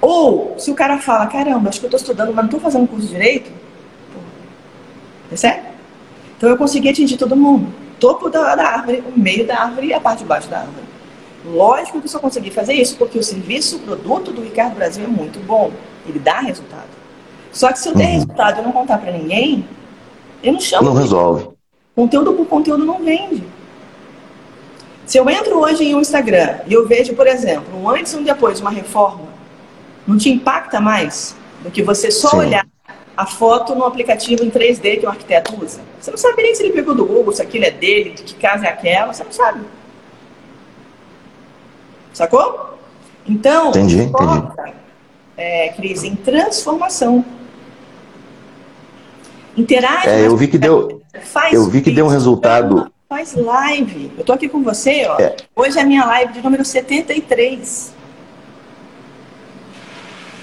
Ou, 0.00 0.54
se 0.58 0.70
o 0.70 0.74
cara 0.74 0.98
fala, 0.98 1.26
caramba, 1.26 1.68
acho 1.68 1.80
que 1.80 1.86
eu 1.86 1.88
estou 1.88 1.98
estudando, 1.98 2.28
mas 2.28 2.36
não 2.36 2.44
estou 2.44 2.60
fazendo 2.60 2.86
curso 2.86 3.06
de 3.06 3.12
direito, 3.12 3.50
percebe? 5.28 5.62
Então 6.36 6.48
eu 6.48 6.56
consegui 6.56 6.88
atingir 6.88 7.16
todo 7.16 7.34
mundo. 7.34 7.72
Topo 7.98 8.30
da, 8.30 8.54
da 8.54 8.64
árvore, 8.68 9.02
o 9.14 9.18
meio 9.18 9.44
da 9.44 9.58
árvore 9.58 9.88
e 9.88 9.94
a 9.94 10.00
parte 10.00 10.20
de 10.20 10.26
baixo 10.26 10.48
da 10.48 10.58
árvore. 10.58 10.85
Lógico 11.52 12.00
que 12.00 12.06
eu 12.06 12.10
só 12.10 12.18
consegui 12.18 12.50
fazer 12.50 12.74
isso 12.74 12.96
porque 12.96 13.18
o 13.18 13.22
serviço, 13.22 13.76
o 13.76 13.80
produto 13.80 14.32
do 14.32 14.42
Ricardo 14.42 14.74
Brasil 14.74 15.04
é 15.04 15.08
muito 15.08 15.38
bom. 15.46 15.72
Ele 16.06 16.18
dá 16.18 16.40
resultado. 16.40 16.88
Só 17.52 17.72
que 17.72 17.78
se 17.78 17.88
eu 17.88 17.94
der 17.94 18.06
uhum. 18.06 18.12
resultado 18.14 18.60
e 18.60 18.64
não 18.64 18.72
contar 18.72 18.98
para 18.98 19.12
ninguém, 19.12 19.66
eu 20.42 20.52
não 20.52 20.60
chamo. 20.60 20.84
Não 20.84 20.94
resolve. 20.94 21.48
Conteúdo 21.94 22.32
por 22.34 22.46
conteúdo 22.46 22.84
não 22.84 23.02
vende. 23.02 23.44
Se 25.06 25.18
eu 25.18 25.30
entro 25.30 25.60
hoje 25.60 25.84
em 25.84 25.94
um 25.94 26.00
Instagram 26.00 26.58
e 26.66 26.72
eu 26.72 26.86
vejo, 26.86 27.14
por 27.14 27.26
exemplo, 27.26 27.80
um 27.80 27.88
antes 27.88 28.12
e 28.12 28.16
um 28.16 28.24
depois 28.24 28.56
de 28.56 28.62
uma 28.62 28.70
reforma, 28.70 29.28
não 30.06 30.18
te 30.18 30.28
impacta 30.28 30.80
mais 30.80 31.36
do 31.62 31.70
que 31.70 31.82
você 31.82 32.10
só 32.10 32.30
Sim. 32.30 32.38
olhar 32.38 32.66
a 33.16 33.24
foto 33.24 33.74
no 33.74 33.84
aplicativo 33.84 34.44
em 34.44 34.50
3D 34.50 35.00
que 35.00 35.06
o 35.06 35.08
arquiteto 35.08 35.54
usa. 35.62 35.80
Você 35.98 36.10
não 36.10 36.18
sabe 36.18 36.42
nem 36.42 36.54
se 36.54 36.62
ele 36.62 36.72
pegou 36.72 36.94
do 36.94 37.06
Google, 37.06 37.32
se 37.32 37.40
aquilo 37.40 37.64
é 37.64 37.70
dele, 37.70 38.10
de 38.10 38.22
que 38.22 38.34
casa 38.34 38.66
é 38.66 38.68
aquela, 38.68 39.12
você 39.12 39.24
não 39.24 39.32
sabe. 39.32 39.60
Sacou? 42.16 42.78
Então, 43.28 43.68
entendi, 43.68 44.08
foca, 44.08 44.24
entendi. 44.24 44.72
É, 45.36 45.68
Cris, 45.76 46.02
em 46.02 46.16
transformação. 46.16 47.22
Interage. 49.54 50.08
É, 50.08 50.26
eu 50.26 50.34
vi 50.34 50.48
que 50.48 50.56
deu. 50.56 51.02
Faz 51.20 51.52
eu 51.52 51.68
vi 51.68 51.82
que 51.82 51.90
deu 51.90 52.06
um 52.06 52.08
resultado. 52.08 52.90
Faz 53.06 53.34
live. 53.34 54.10
Eu 54.16 54.24
tô 54.24 54.32
aqui 54.32 54.48
com 54.48 54.62
você, 54.62 55.04
ó. 55.06 55.20
É. 55.20 55.36
Hoje 55.54 55.78
é 55.78 55.82
a 55.82 55.84
minha 55.84 56.06
live 56.06 56.32
de 56.32 56.40
número 56.40 56.64
73. 56.64 57.94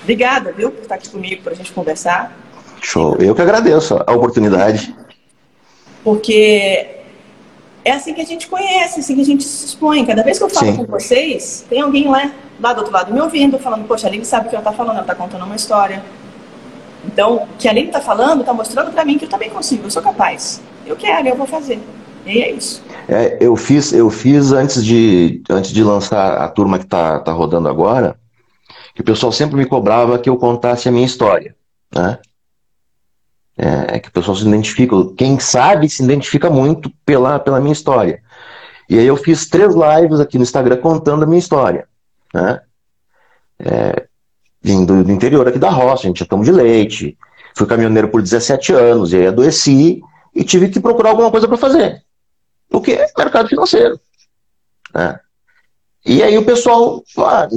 Obrigada, 0.03 0.51
viu, 0.51 0.69
por 0.69 0.83
estar 0.83 0.93
aqui 0.93 1.09
comigo, 1.09 1.41
para 1.41 1.53
a 1.53 1.55
gente 1.55 1.71
conversar. 1.71 2.37
Show. 2.83 3.15
Eu 3.19 3.33
que 3.33 3.41
agradeço 3.41 3.99
a 4.05 4.11
oportunidade. 4.11 4.95
Porque 6.03 7.02
é 7.85 7.91
assim 7.91 8.13
que 8.13 8.21
a 8.21 8.25
gente 8.25 8.47
conhece, 8.47 8.99
assim 8.99 9.15
que 9.15 9.21
a 9.21 9.25
gente 9.25 9.43
se 9.43 9.65
expõe. 9.65 10.05
Cada 10.05 10.23
vez 10.23 10.37
que 10.37 10.43
eu 10.43 10.49
falo 10.49 10.71
Sim. 10.71 10.77
com 10.77 10.85
vocês, 10.85 11.65
tem 11.69 11.81
alguém 11.81 12.07
lá, 12.07 12.31
lá 12.59 12.73
do 12.73 12.79
outro 12.79 12.93
lado 12.93 13.13
me 13.13 13.19
ouvindo, 13.19 13.59
falando, 13.59 13.85
poxa, 13.87 14.07
a 14.07 14.09
Aline 14.09 14.25
sabe 14.25 14.47
o 14.47 14.49
que 14.49 14.55
ela 14.55 14.61
está 14.61 14.73
falando, 14.73 14.93
ela 14.95 15.01
está 15.01 15.15
contando 15.15 15.43
uma 15.43 15.55
história. 15.55 16.03
Então, 17.05 17.35
o 17.35 17.47
que 17.57 17.67
a 17.67 17.71
Aline 17.71 17.87
está 17.87 17.99
falando, 17.99 18.41
está 18.41 18.53
mostrando 18.53 18.91
para 18.91 19.03
mim 19.03 19.17
que 19.17 19.25
eu 19.25 19.29
também 19.29 19.49
consigo, 19.49 19.85
eu 19.85 19.91
sou 19.91 20.01
capaz. 20.01 20.61
Eu 20.85 20.95
quero, 20.95 21.27
eu 21.27 21.35
vou 21.35 21.45
fazer. 21.45 21.79
E 22.25 22.41
é 22.41 22.51
isso. 22.51 22.81
É, 23.07 23.37
eu 23.41 23.55
fiz, 23.57 23.91
eu 23.91 24.09
fiz 24.09 24.53
antes 24.53 24.83
de, 24.83 25.43
antes 25.49 25.71
de 25.71 25.83
lançar 25.83 26.37
a 26.37 26.47
turma 26.47 26.79
que 26.79 26.85
está 26.85 27.19
tá 27.19 27.33
rodando 27.33 27.67
agora, 27.67 28.17
que 28.95 29.01
o 29.01 29.03
pessoal 29.03 29.31
sempre 29.31 29.57
me 29.57 29.65
cobrava 29.65 30.17
que 30.17 30.29
eu 30.29 30.37
contasse 30.37 30.87
a 30.87 30.91
minha 30.91 31.05
história, 31.05 31.55
né? 31.93 32.19
É, 33.55 33.95
é, 33.95 33.99
que 33.99 34.09
o 34.09 34.11
pessoal 34.11 34.35
se 34.35 34.47
identifica, 34.47 34.95
quem 35.15 35.39
sabe 35.39 35.87
se 35.87 36.03
identifica 36.03 36.49
muito 36.49 36.91
pela, 37.05 37.37
pela 37.37 37.59
minha 37.59 37.73
história. 37.73 38.21
E 38.89 38.97
aí 38.97 39.05
eu 39.05 39.15
fiz 39.15 39.47
três 39.47 39.75
lives 39.75 40.19
aqui 40.19 40.37
no 40.37 40.43
Instagram 40.43 40.77
contando 40.77 41.23
a 41.23 41.27
minha 41.27 41.39
história, 41.39 41.87
né? 42.33 42.61
É, 43.59 44.07
vindo 44.61 45.03
do 45.03 45.11
interior 45.11 45.47
aqui 45.47 45.59
da 45.59 45.69
roça, 45.69 46.03
a 46.03 46.07
gente 46.07 46.25
tinha 46.25 46.43
de 46.43 46.51
leite, 46.51 47.17
fui 47.55 47.67
caminhoneiro 47.67 48.07
por 48.07 48.21
17 48.21 48.73
anos, 48.73 49.13
e 49.13 49.17
aí 49.17 49.27
adoeci 49.27 50.01
e 50.33 50.43
tive 50.43 50.69
que 50.69 50.79
procurar 50.79 51.11
alguma 51.11 51.29
coisa 51.29 51.47
para 51.47 51.57
fazer. 51.57 52.03
O 52.71 52.81
que 52.81 52.93
é 52.93 53.07
mercado 53.15 53.49
financeiro. 53.49 53.99
Né? 54.95 55.19
E 56.05 56.23
aí 56.23 56.37
o 56.37 56.45
pessoal, 56.45 57.03
ah, 57.19 57.47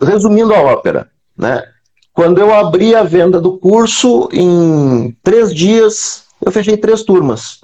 resumindo 0.00 0.54
a 0.54 0.60
ópera, 0.60 1.10
né? 1.36 1.64
Quando 2.12 2.38
eu 2.38 2.52
abri 2.54 2.94
a 2.94 3.02
venda 3.02 3.40
do 3.40 3.56
curso, 3.56 4.28
em 4.32 5.16
três 5.22 5.54
dias, 5.54 6.26
eu 6.44 6.52
fechei 6.52 6.76
três 6.76 7.02
turmas. 7.02 7.60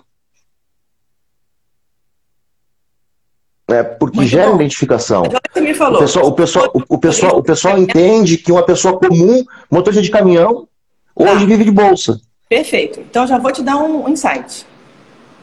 É, 3.70 3.82
porque 3.82 4.16
Muito 4.16 4.30
gera 4.30 4.48
bom. 4.48 4.56
identificação. 4.56 5.24
Me 5.56 5.74
falou. 5.74 5.96
O 5.96 6.02
pessoal, 6.02 6.26
o 6.26 6.32
pessoal, 6.32 6.70
o, 6.72 6.98
pessoal, 6.98 7.38
o 7.38 7.42
pessoal 7.42 7.78
entende 7.78 8.38
que 8.38 8.50
uma 8.50 8.62
pessoa 8.62 8.98
comum, 8.98 9.44
motorista 9.70 10.02
de 10.02 10.10
caminhão, 10.10 10.66
hoje 11.14 11.40
tá. 11.40 11.46
vive 11.46 11.64
de 11.64 11.70
bolsa. 11.70 12.18
Perfeito. 12.48 13.00
Então 13.00 13.26
já 13.26 13.36
vou 13.36 13.52
te 13.52 13.62
dar 13.62 13.76
um 13.76 14.08
insight. 14.08 14.66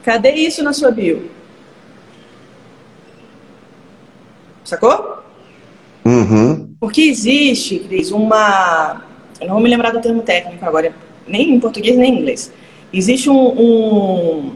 Cadê 0.03 0.31
isso 0.31 0.63
na 0.63 0.73
sua 0.73 0.89
bio? 0.89 1.29
Sacou? 4.63 5.14
Uhum. 6.05 6.75
Porque 6.79 7.01
existe, 7.01 7.79
Cris, 7.79 8.11
uma. 8.11 9.01
Eu 9.41 9.47
não 9.47 9.55
vou 9.55 9.63
me 9.63 9.69
lembrar 9.69 9.91
do 9.91 9.99
termo 9.99 10.21
técnico 10.21 10.63
agora, 10.63 10.93
nem 11.27 11.55
em 11.55 11.59
português 11.59 11.97
nem 11.97 12.13
em 12.13 12.19
inglês. 12.19 12.51
Existe 12.93 13.29
um, 13.29 13.35
um, 13.35 14.53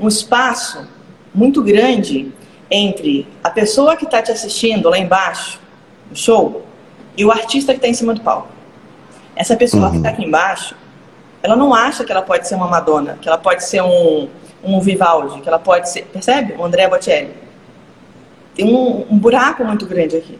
um 0.00 0.08
espaço 0.08 0.88
muito 1.34 1.62
grande 1.62 2.32
entre 2.70 3.28
a 3.44 3.50
pessoa 3.50 3.94
que 3.94 4.06
está 4.06 4.22
te 4.22 4.32
assistindo 4.32 4.88
lá 4.88 4.98
embaixo, 4.98 5.60
no 6.10 6.16
show, 6.16 6.64
e 7.16 7.24
o 7.24 7.30
artista 7.30 7.72
que 7.72 7.78
está 7.78 7.88
em 7.88 7.94
cima 7.94 8.14
do 8.14 8.22
palco. 8.22 8.48
Essa 9.36 9.54
pessoa 9.54 9.82
tá 9.82 9.86
uhum. 9.88 9.92
que 9.92 9.98
está 9.98 10.08
aqui 10.10 10.24
embaixo, 10.24 10.74
ela 11.42 11.54
não 11.54 11.74
acha 11.74 12.04
que 12.04 12.10
ela 12.10 12.22
pode 12.22 12.48
ser 12.48 12.54
uma 12.54 12.66
Madonna, 12.66 13.18
que 13.20 13.28
ela 13.28 13.38
pode 13.38 13.62
ser 13.64 13.82
um, 13.82 14.28
um 14.64 14.80
Vivaldi, 14.80 15.40
que 15.42 15.48
ela 15.48 15.58
pode 15.58 15.90
ser, 15.90 16.06
percebe? 16.06 16.54
O 16.58 16.64
André 16.64 16.88
Bocelli. 16.88 17.34
Tem 18.54 18.64
um, 18.64 19.06
um 19.10 19.18
buraco 19.18 19.62
muito 19.62 19.86
grande 19.86 20.16
aqui. 20.16 20.38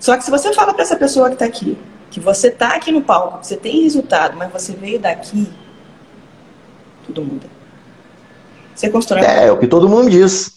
Só 0.00 0.16
que 0.16 0.24
se 0.24 0.30
você 0.30 0.52
fala 0.52 0.72
para 0.72 0.82
essa 0.82 0.96
pessoa 0.96 1.28
que 1.28 1.34
está 1.34 1.44
aqui, 1.44 1.76
que 2.10 2.20
você 2.20 2.48
está 2.48 2.74
aqui 2.74 2.92
no 2.92 3.02
palco, 3.02 3.38
que 3.40 3.46
você 3.46 3.56
tem 3.56 3.82
resultado, 3.82 4.36
mas 4.36 4.52
você 4.52 4.72
veio 4.72 4.98
daqui, 4.98 5.48
tudo 7.06 7.22
muda. 7.22 7.46
Você 8.74 8.88
constrói. 8.90 9.22
É, 9.22 9.46
é 9.46 9.52
o 9.52 9.58
que 9.58 9.66
todo 9.66 9.88
mundo 9.88 10.08
diz. 10.08 10.56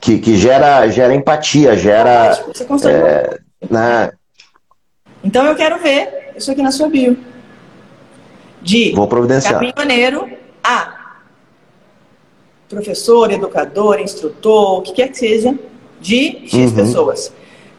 Que, 0.00 0.18
que 0.18 0.36
gera, 0.36 0.86
gera 0.88 1.14
empatia, 1.14 1.76
gera. 1.76 2.34
Você 2.46 2.64
constrói. 2.64 2.94
É, 2.94 3.38
né? 3.68 4.12
Então 5.22 5.44
eu 5.46 5.56
quero 5.56 5.78
ver 5.78 6.32
isso 6.36 6.50
aqui 6.50 6.62
na 6.62 6.70
sua 6.70 6.88
bio. 6.88 7.16
De 8.62 8.92
Vou 8.94 9.08
providenciar. 9.08 9.54
caminhoneiro 9.54 10.30
a 10.62 11.04
professor, 12.68 13.30
educador, 13.30 14.00
instrutor, 14.00 14.78
o 14.78 14.82
que 14.82 14.92
quer 14.92 15.08
que 15.08 15.18
seja, 15.18 15.54
de 16.00 16.48
X 16.48 16.70
uhum. 16.70 16.74
pessoas. 16.74 17.32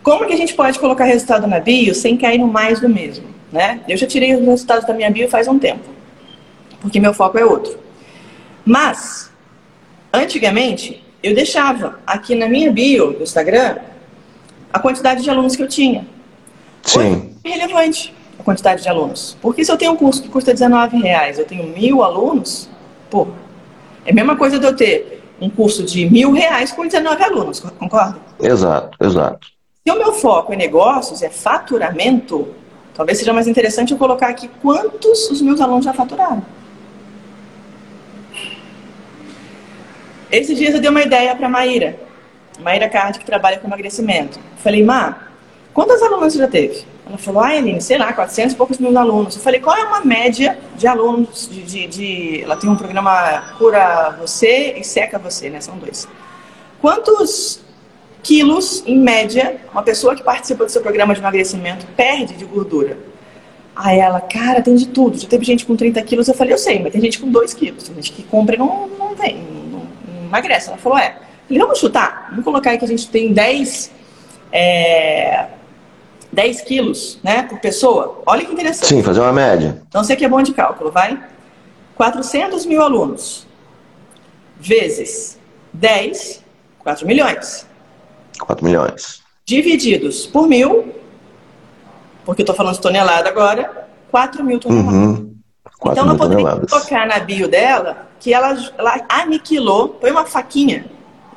Como 0.06 0.28
que 0.28 0.34
a 0.34 0.38
gente 0.38 0.54
pode 0.54 0.78
colocar 0.78 1.06
resultado 1.06 1.48
na 1.48 1.60
bio 1.60 1.96
sem 1.96 2.16
cair 2.16 2.38
no 2.38 2.48
mais 2.48 2.80
do 2.80 2.88
mesmo? 2.88 3.26
Né? 3.52 3.82
Eu 3.90 3.98
já 3.98 4.06
tirei 4.06 4.36
os 4.36 4.46
resultados 4.46 4.86
da 4.86 4.94
minha 4.94 5.10
bio 5.10 5.28
faz 5.28 5.48
um 5.48 5.58
tempo, 5.58 5.84
porque 6.80 7.00
meu 7.00 7.12
foco 7.12 7.40
é 7.40 7.44
outro. 7.44 7.76
Mas, 8.64 9.32
antigamente, 10.14 11.04
eu 11.24 11.34
deixava 11.34 11.98
aqui 12.06 12.36
na 12.36 12.48
minha 12.48 12.72
bio 12.72 13.14
do 13.14 13.24
Instagram 13.24 13.78
a 14.72 14.78
quantidade 14.78 15.24
de 15.24 15.30
alunos 15.32 15.56
que 15.56 15.64
eu 15.64 15.68
tinha. 15.68 16.06
Sim. 16.84 17.36
é 17.44 17.50
relevante 17.50 18.14
a 18.40 18.44
quantidade 18.44 18.84
de 18.84 18.90
alunos. 18.90 19.36
Porque 19.42 19.66
se 19.66 19.72
eu 19.72 19.78
tenho 19.78 19.94
um 19.94 19.98
curso 19.98 20.22
que 20.22 20.30
custa 20.30 20.54
19 20.54 20.98
reais, 20.98 21.40
eu 21.40 21.46
tenho 21.46 21.64
mil 21.76 22.04
alunos, 22.04 22.70
pô, 23.10 23.28
é 24.06 24.12
a 24.12 24.14
mesma 24.14 24.36
coisa 24.36 24.60
de 24.60 24.68
eu 24.68 24.76
ter 24.76 25.24
um 25.42 25.50
curso 25.50 25.82
de 25.82 26.08
mil 26.08 26.32
reais 26.32 26.72
com 26.72 26.86
19 26.86 27.24
alunos, 27.24 27.60
concorda? 27.60 28.20
Exato, 28.40 28.96
exato. 29.04 29.55
Se 29.88 29.94
o 29.94 30.00
meu 30.00 30.14
foco 30.14 30.52
é 30.52 30.56
negócios, 30.56 31.22
é 31.22 31.30
faturamento, 31.30 32.48
talvez 32.96 33.20
seja 33.20 33.32
mais 33.32 33.48
interessante 33.48 33.92
eu 33.92 34.00
colocar 34.00 34.30
aqui 34.30 34.48
quantos 34.60 35.30
os 35.30 35.44
meus 35.44 35.62
alunos 35.62 35.86
já 35.86 35.94
faturaram. 35.94 36.44
Esses 40.32 40.58
dias 40.58 40.74
eu 40.74 40.82
dei 40.82 40.90
uma 40.90 41.04
ideia 41.04 41.36
para 41.36 41.46
a 41.46 41.50
Maíra, 41.52 42.00
Maíra 42.62 42.90
Card, 42.90 43.20
que 43.20 43.26
trabalha 43.26 43.60
com 43.60 43.68
emagrecimento. 43.68 44.40
Falei, 44.58 44.84
Má, 44.84 45.28
quantas 45.72 46.02
alunas 46.02 46.34
você 46.34 46.40
já 46.40 46.48
teve? 46.48 46.84
Ela 47.06 47.20
falou, 47.20 47.44
ah, 47.44 47.56
Eline, 47.56 47.80
sei 47.80 48.00
lá, 48.00 48.12
400 48.12 48.54
e 48.54 48.58
poucos 48.58 48.80
mil 48.80 48.98
alunos. 48.98 49.36
Eu 49.36 49.42
falei, 49.44 49.60
qual 49.60 49.78
é 49.78 49.84
uma 49.84 50.04
média 50.04 50.58
de 50.76 50.88
alunos 50.88 51.48
de, 51.48 51.62
de, 51.62 51.86
de... 51.86 52.42
Ela 52.42 52.56
tem 52.56 52.68
um 52.68 52.76
programa 52.76 53.54
Cura 53.60 54.18
Você 54.20 54.74
e 54.80 54.84
Seca 54.84 55.20
Você, 55.20 55.48
né? 55.52 55.62
São 55.62 55.78
dois. 55.78 56.08
Quantos 56.82 57.64
quilos, 58.26 58.84
em 58.88 58.98
média, 58.98 59.58
uma 59.72 59.84
pessoa 59.84 60.16
que 60.16 60.24
participa 60.24 60.66
do 60.66 60.72
seu 60.72 60.82
programa 60.82 61.14
de 61.14 61.20
emagrecimento 61.20 61.86
perde 61.96 62.34
de 62.34 62.44
gordura? 62.44 62.98
Aí 63.76 64.00
ela, 64.00 64.20
cara, 64.20 64.62
tem 64.62 64.76
de 64.76 64.88
tudo. 64.88 65.20
Já 65.20 65.28
teve 65.28 65.46
gente 65.46 65.64
com 65.64 65.76
30 65.76 66.02
quilos. 66.02 66.28
Eu 66.28 66.34
falei, 66.34 66.54
eu 66.54 66.58
sei, 66.58 66.82
mas 66.82 66.92
tem 66.92 67.02
gente 67.02 67.20
com 67.20 67.30
2 67.30 67.54
quilos. 67.54 67.84
Tem 67.84 67.96
gente 67.96 68.12
que 68.14 68.24
compra 68.24 68.56
e 68.56 68.58
não, 68.58 68.88
não 68.88 69.14
vem, 69.14 69.38
não, 69.72 69.80
não 69.80 70.26
emagrece. 70.26 70.70
Ela 70.70 70.78
falou, 70.78 70.98
é. 70.98 71.18
Falei, 71.48 71.62
vamos 71.62 71.78
chutar. 71.78 72.28
Vamos 72.30 72.44
colocar 72.44 72.72
aí 72.72 72.80
que 72.80 72.86
a 72.86 72.88
gente 72.88 73.08
tem 73.10 73.32
10, 73.32 73.92
é, 74.52 75.46
10 76.34 76.62
quilos 76.62 77.20
né, 77.24 77.44
por 77.44 77.60
pessoa. 77.60 78.24
Olha 78.26 78.44
que 78.44 78.52
interessante. 78.52 78.88
Sim, 78.88 79.04
fazer 79.04 79.20
uma 79.20 79.34
média. 79.34 79.82
Então 79.88 80.04
você 80.04 80.16
que 80.16 80.26
é 80.26 80.30
bom 80.30 80.42
de 80.42 80.54
cálculo, 80.54 80.90
vai? 80.90 81.22
400 81.96 82.66
mil 82.66 82.82
alunos 82.82 83.46
vezes 84.60 85.38
10, 85.74 86.44
4 86.80 87.06
milhões. 87.06 87.68
4 88.38 88.66
milhões. 88.66 89.22
Divididos 89.46 90.26
por 90.26 90.48
mil, 90.48 90.94
porque 92.26 92.42
eu 92.42 92.44
estou 92.44 92.56
falando 92.56 92.76
de 92.76 92.82
tonelada 92.82 93.30
agora, 93.30 93.88
4 94.12 94.44
mil 94.44 94.60
toneladas. 94.60 94.94
Uhum. 94.94 95.36
Então 95.86 96.08
eu 96.08 96.18
poderia 96.18 96.56
colocar 96.68 97.06
na 97.06 97.20
bio 97.20 97.48
dela 97.48 98.08
que 98.20 98.34
ela, 98.34 98.58
ela 98.78 99.06
aniquilou, 99.10 99.90
põe 99.90 100.10
uma 100.10 100.26
faquinha 100.26 100.86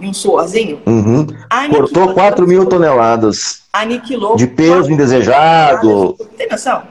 e 0.01 0.07
um 0.07 0.15
suorzinho. 0.15 0.81
Uhum. 0.87 1.27
Cortou 1.71 2.15
4 2.15 2.47
mil 2.47 2.67
toneladas. 2.67 3.63
Aniquilou. 3.73 4.37
De 4.37 4.47
peso 4.47 4.91
indesejado. 4.91 6.17
Tem 6.37 6.49
noção? 6.49 6.83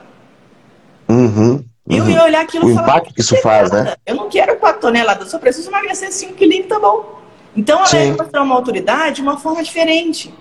Uhum. 1.10 1.64
Eu 1.90 2.04
uhum. 2.04 2.10
ia 2.10 2.24
olhar 2.24 2.42
aquilo 2.42 2.68
o 2.68 2.70
e 2.70 2.76
falar. 2.76 2.86
O 2.86 2.90
impacto 2.90 3.14
que 3.14 3.22
isso 3.22 3.38
faz, 3.38 3.72
né? 3.72 3.96
Eu 4.06 4.16
não 4.16 4.30
quero 4.30 4.58
4 4.58 4.82
toneladas, 4.82 5.32
só 5.32 5.40
preciso 5.40 5.70
emagrecer 5.70 6.12
5 6.12 6.34
quilinhos, 6.34 6.68
tá 6.68 6.80
bom. 6.80 7.22
Então 7.58 7.80
ela 7.80 7.88
Sim. 7.88 7.98
vai 7.98 8.18
mostrar 8.18 8.44
uma 8.44 8.54
autoridade 8.54 9.16
de 9.16 9.22
uma 9.24 9.38
forma 9.38 9.64
diferente. 9.64 10.32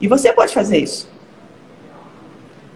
E 0.00 0.06
você 0.06 0.32
pode 0.32 0.54
fazer 0.54 0.78
isso. 0.78 1.10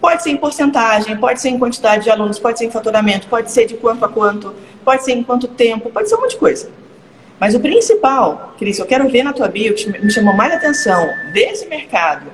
Pode 0.01 0.23
ser 0.23 0.31
em 0.31 0.37
porcentagem, 0.37 1.15
pode 1.15 1.39
ser 1.39 1.49
em 1.49 1.57
quantidade 1.57 2.03
de 2.03 2.09
alunos, 2.09 2.37
pode 2.37 2.59
ser 2.59 2.65
em 2.65 2.71
faturamento, 2.71 3.27
pode 3.27 3.49
ser 3.49 3.67
de 3.67 3.75
quanto 3.75 4.03
a 4.03 4.09
quanto, 4.09 4.53
pode 4.83 5.05
ser 5.05 5.13
em 5.13 5.23
quanto 5.23 5.47
tempo, 5.47 5.89
pode 5.89 6.09
ser 6.09 6.15
um 6.15 6.21
monte 6.21 6.31
de 6.31 6.37
coisa. 6.37 6.69
Mas 7.39 7.55
o 7.55 7.59
principal, 7.59 8.55
Cris, 8.57 8.77
eu 8.77 8.85
quero 8.85 9.07
ver 9.07 9.23
na 9.23 9.31
tua 9.31 9.47
bio, 9.47 9.73
que 9.73 9.89
me 9.89 10.11
chamou 10.11 10.35
mais 10.35 10.53
atenção 10.53 11.07
desse 11.33 11.67
mercado 11.67 12.31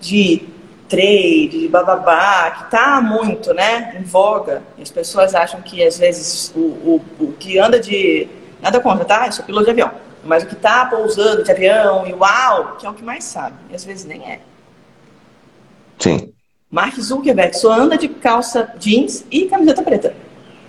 de 0.00 0.42
trade, 0.88 1.60
de 1.60 1.68
bababá, 1.68 2.50
que 2.50 2.64
está 2.64 3.00
muito 3.00 3.54
né, 3.54 3.96
em 3.98 4.02
voga, 4.02 4.62
e 4.76 4.82
as 4.82 4.90
pessoas 4.90 5.34
acham 5.34 5.62
que 5.62 5.82
às 5.82 5.98
vezes 5.98 6.52
o, 6.54 6.60
o, 6.60 7.04
o 7.20 7.32
que 7.32 7.58
anda 7.58 7.80
de. 7.80 8.28
Nada 8.60 8.80
contra, 8.80 9.04
tá? 9.04 9.26
Eu 9.26 9.32
sou 9.32 9.44
piloto 9.44 9.64
de 9.64 9.70
avião. 9.70 10.05
Mas 10.26 10.42
o 10.42 10.46
que 10.46 10.54
está 10.54 10.86
pousando 10.86 11.42
de 11.42 11.50
avião 11.50 12.06
e 12.06 12.12
uau, 12.12 12.76
que 12.78 12.86
é 12.86 12.90
o 12.90 12.94
que 12.94 13.04
mais 13.04 13.24
sabe. 13.24 13.56
E 13.70 13.74
às 13.74 13.84
vezes 13.84 14.04
nem 14.04 14.22
é. 14.22 14.40
Sim. 15.98 16.32
Mark 16.70 16.94
Zuckerberg 17.00 17.56
só 17.56 17.72
anda 17.72 17.96
de 17.96 18.08
calça 18.08 18.72
jeans 18.78 19.24
e 19.30 19.46
camiseta 19.46 19.82
preta. 19.82 20.14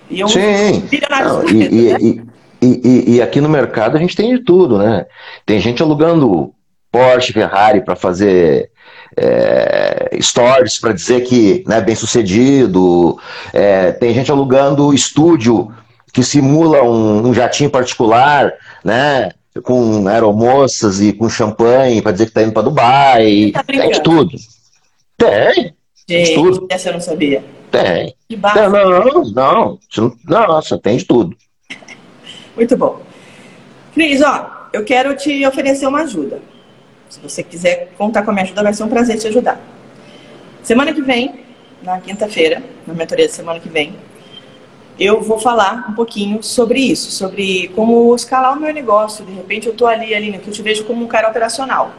E 0.09 0.19
eu 0.19 0.27
Sim. 0.27 0.87
Não, 1.09 1.49
e, 1.49 1.63
e, 1.65 1.93
né? 1.93 2.25
e, 2.61 3.15
e, 3.15 3.21
aqui 3.21 3.41
no 3.41 3.49
mercado 3.49 3.97
a 3.97 3.99
gente 3.99 4.15
tem 4.15 4.35
de 4.35 4.43
tudo, 4.43 4.77
né? 4.77 5.05
Tem 5.45 5.59
gente 5.59 5.81
alugando 5.81 6.53
Porsche, 6.91 7.33
Ferrari 7.33 7.81
para 7.81 7.95
fazer 7.95 8.71
é, 9.17 10.17
stories 10.21 10.79
para 10.79 10.93
dizer 10.93 11.21
que 11.21 11.63
é 11.65 11.69
né, 11.69 11.81
bem 11.81 11.95
sucedido. 11.95 13.19
É, 13.51 13.91
tem 13.91 14.13
gente 14.13 14.31
alugando 14.31 14.93
estúdio 14.93 15.73
que 16.13 16.23
simula 16.23 16.83
um, 16.83 17.27
um 17.27 17.33
jatinho 17.33 17.69
particular, 17.69 18.53
né? 18.83 19.31
Com 19.63 20.07
aeromoças 20.07 21.01
e 21.01 21.13
com 21.13 21.29
champanhe 21.29 22.01
para 22.01 22.11
dizer 22.11 22.25
que 22.25 22.31
está 22.31 22.43
indo 22.43 22.53
para 22.53 22.63
Dubai. 22.63 23.51
Tá 23.53 23.63
tem 23.63 23.89
de 23.89 24.01
tudo. 24.01 24.37
Tem. 25.17 25.73
Gente, 26.09 26.35
tudo. 26.35 26.67
essa 26.69 26.89
eu 26.89 26.93
não 26.93 27.01
sabia. 27.01 27.43
Tem. 27.69 28.15
Não, 28.29 28.69
não, 28.69 29.23
não, 29.23 29.79
não. 29.95 30.17
Nossa, 30.25 30.77
tem 30.77 30.97
de 30.97 31.05
tudo. 31.05 31.35
Muito 32.55 32.77
bom. 32.77 33.01
Cris, 33.93 34.21
ó, 34.21 34.69
eu 34.71 34.83
quero 34.83 35.15
te 35.15 35.45
oferecer 35.45 35.87
uma 35.87 36.01
ajuda. 36.01 36.39
Se 37.09 37.19
você 37.19 37.43
quiser 37.43 37.93
contar 37.97 38.23
com 38.23 38.31
a 38.31 38.33
minha 38.33 38.45
ajuda, 38.45 38.63
vai 38.63 38.73
ser 38.73 38.83
um 38.83 38.89
prazer 38.89 39.17
te 39.17 39.27
ajudar. 39.27 39.59
Semana 40.63 40.93
que 40.93 41.01
vem, 41.01 41.45
na 41.81 41.99
quinta-feira, 41.99 42.61
na 42.85 42.93
mentoria 42.93 43.27
da 43.27 43.33
semana 43.33 43.59
que 43.59 43.69
vem, 43.69 43.95
eu 44.99 45.21
vou 45.21 45.39
falar 45.39 45.85
um 45.89 45.93
pouquinho 45.93 46.41
sobre 46.41 46.79
isso, 46.79 47.11
sobre 47.11 47.69
como 47.75 48.15
escalar 48.15 48.57
o 48.57 48.59
meu 48.59 48.73
negócio. 48.73 49.23
De 49.23 49.31
repente 49.31 49.67
eu 49.67 49.73
estou 49.73 49.87
ali, 49.87 50.13
ali, 50.13 50.37
que 50.39 50.47
eu 50.47 50.53
te 50.53 50.61
vejo 50.61 50.85
como 50.85 51.05
um 51.05 51.07
cara 51.07 51.29
operacional. 51.29 51.91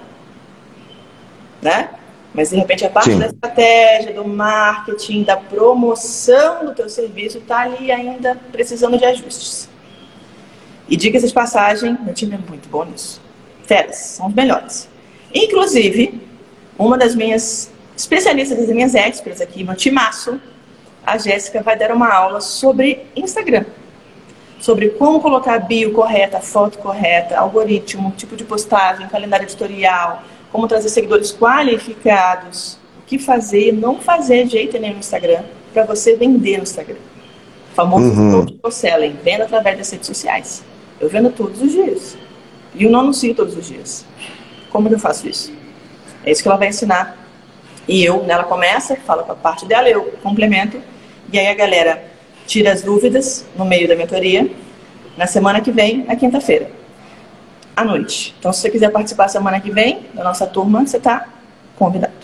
Né? 1.62 1.90
Mas 2.34 2.51
de 2.51 2.57
repente 2.57 2.84
a 2.84 2.90
parte 2.90 3.12
Sim. 3.12 3.18
da 3.18 3.26
estratégia, 3.26 4.14
do 4.14 4.26
marketing, 4.26 5.22
da 5.22 5.36
promoção 5.36 6.66
do 6.66 6.74
teu 6.74 6.88
serviço 6.88 7.38
está 7.38 7.61
ali 7.61 7.90
ainda 7.90 8.36
precisando 8.51 8.99
de 8.99 9.05
ajustes. 9.05 9.68
E 10.88 10.96
diga-se 10.96 11.28
de 11.28 11.32
passagem, 11.32 11.96
meu 12.01 12.14
time 12.14 12.34
é 12.34 12.38
muito 12.38 12.68
bom 12.68 12.84
nisso. 12.84 13.20
Feras, 13.64 13.96
são 13.96 14.26
os 14.26 14.34
melhores. 14.34 14.88
Inclusive, 15.32 16.20
uma 16.78 16.96
das 16.96 17.14
minhas 17.14 17.70
especialistas, 17.96 18.59
das 18.59 18.68
minhas 18.68 18.94
experts 18.94 19.40
aqui, 19.40 19.62
meu 19.62 19.74
timaço, 19.74 20.40
a 21.12 21.18
Jéssica, 21.18 21.62
vai 21.62 21.76
dar 21.76 21.92
uma 21.92 22.12
aula 22.12 22.40
sobre 22.40 23.06
Instagram. 23.16 23.64
Sobre 24.61 24.90
como 24.90 25.20
colocar 25.20 25.54
a 25.54 25.59
bio 25.59 25.92
correta, 25.92 26.38
a 26.38 26.40
foto 26.40 26.78
correta, 26.78 27.38
algoritmo, 27.38 28.12
tipo 28.16 28.34
de 28.34 28.44
postagem, 28.44 29.09
calendário 29.09 29.44
editorial, 29.44 30.22
como 30.50 30.66
trazer 30.66 30.88
seguidores 30.88 31.32
qualificados, 31.32 32.78
o 32.98 33.02
que 33.06 33.18
fazer 33.18 33.68
e 33.68 33.72
não 33.72 34.00
fazer 34.00 34.44
de 34.44 34.52
jeito 34.52 34.78
nenhum 34.78 34.94
no 34.94 35.00
Instagram 35.00 35.42
para 35.72 35.84
você 35.84 36.16
vender 36.16 36.56
no 36.56 36.64
Instagram. 36.64 36.96
O 37.70 37.74
famoso 37.74 38.06
uhum. 38.06 38.70
selling, 38.70 39.16
venda 39.22 39.44
através 39.44 39.78
das 39.78 39.90
redes 39.90 40.06
sociais. 40.06 40.64
Eu 41.00 41.09
vendo 41.09 41.30
todos 41.30 41.62
os 41.62 41.70
dias. 41.70 42.18
E 42.74 42.84
eu 42.84 42.90
não 42.90 43.00
anuncio 43.00 43.34
todos 43.34 43.56
os 43.56 43.66
dias. 43.66 44.04
Como 44.70 44.88
que 44.88 44.94
eu 44.94 44.98
faço 44.98 45.28
isso? 45.28 45.52
É 46.24 46.30
isso 46.30 46.42
que 46.42 46.48
ela 46.48 46.59
vai 46.59 46.68
ensinar. 46.68 47.16
E 47.86 48.04
eu, 48.04 48.24
ela 48.28 48.44
começa, 48.44 48.96
fala 48.96 49.22
com 49.22 49.32
a 49.32 49.36
parte 49.36 49.64
dela, 49.64 49.88
eu 49.88 50.12
complemento. 50.22 50.80
E 51.33 51.39
aí 51.39 51.49
a 51.49 51.55
galera 51.55 52.03
tira 52.47 52.72
as 52.72 52.83
dúvidas 52.83 53.45
no 53.57 53.64
meio 53.64 53.87
da 53.87 53.95
mentoria, 53.95 54.51
na 55.16 55.26
semana 55.26 55.61
que 55.61 55.70
vem, 55.70 56.05
na 56.05 56.16
quinta-feira, 56.16 56.70
à 57.76 57.85
noite. 57.85 58.35
Então, 58.39 58.53
se 58.53 58.61
você 58.61 58.70
quiser 58.70 58.91
participar 58.91 59.29
semana 59.29 59.61
que 59.61 59.70
vem 59.70 60.07
da 60.14 60.24
nossa 60.24 60.47
turma, 60.47 60.87
você 60.87 60.97
está 60.97 61.29
convidado. 61.76 62.14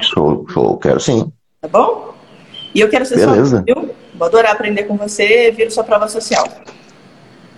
Show, 0.00 0.46
show, 0.48 0.78
quero 0.78 1.00
sim. 1.00 1.32
Tá 1.60 1.68
bom? 1.68 2.14
E 2.74 2.80
eu 2.80 2.88
quero 2.88 3.04
ser 3.04 3.16
Beleza. 3.16 3.64
sua 3.66 3.82
viu? 3.82 3.94
Vou 4.14 4.26
adorar 4.26 4.52
aprender 4.52 4.84
com 4.84 4.96
você, 4.96 5.50
viro 5.50 5.70
sua 5.70 5.82
prova 5.82 6.06
social. 6.08 6.46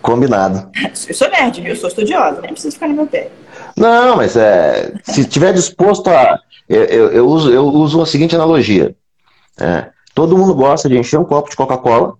Combinado. 0.01 0.71
Eu 1.09 1.15
sou 1.15 1.29
nerd, 1.31 1.61
viu? 1.61 1.71
Eu 1.71 1.77
sou 1.77 1.89
estudiosa, 1.89 2.41
nem 2.41 2.53
preciso 2.53 2.75
ficar 2.75 2.89
no 2.89 2.95
meu 2.95 3.07
pé. 3.07 3.31
Não, 3.77 4.17
mas 4.17 4.37
é, 4.37 4.93
se 5.05 5.25
tiver 5.25 5.53
disposto 5.53 6.09
a. 6.11 6.41
Eu, 6.69 6.85
eu, 6.85 7.13
eu 7.13 7.27
uso, 7.27 7.53
eu 7.53 7.65
uso 7.67 8.01
a 8.01 8.07
seguinte 8.07 8.35
analogia. 8.35 8.95
É, 9.61 9.87
todo 10.15 10.37
mundo 10.37 10.55
gosta 10.55 10.89
de 10.89 10.99
encher 10.99 11.19
um 11.19 11.25
copo 11.25 11.51
de 11.51 11.57
Coca-Cola, 11.57 12.15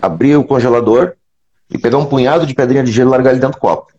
abrir 0.00 0.36
o 0.36 0.44
congelador 0.44 1.14
e 1.70 1.78
pegar 1.78 1.98
um 1.98 2.06
punhado 2.06 2.46
de 2.46 2.54
pedrinha 2.54 2.82
de 2.82 2.92
gelo 2.92 3.10
e 3.10 3.12
largar 3.12 3.30
ele 3.30 3.40
dentro 3.40 3.58
do 3.58 3.60
copo. 3.60 3.92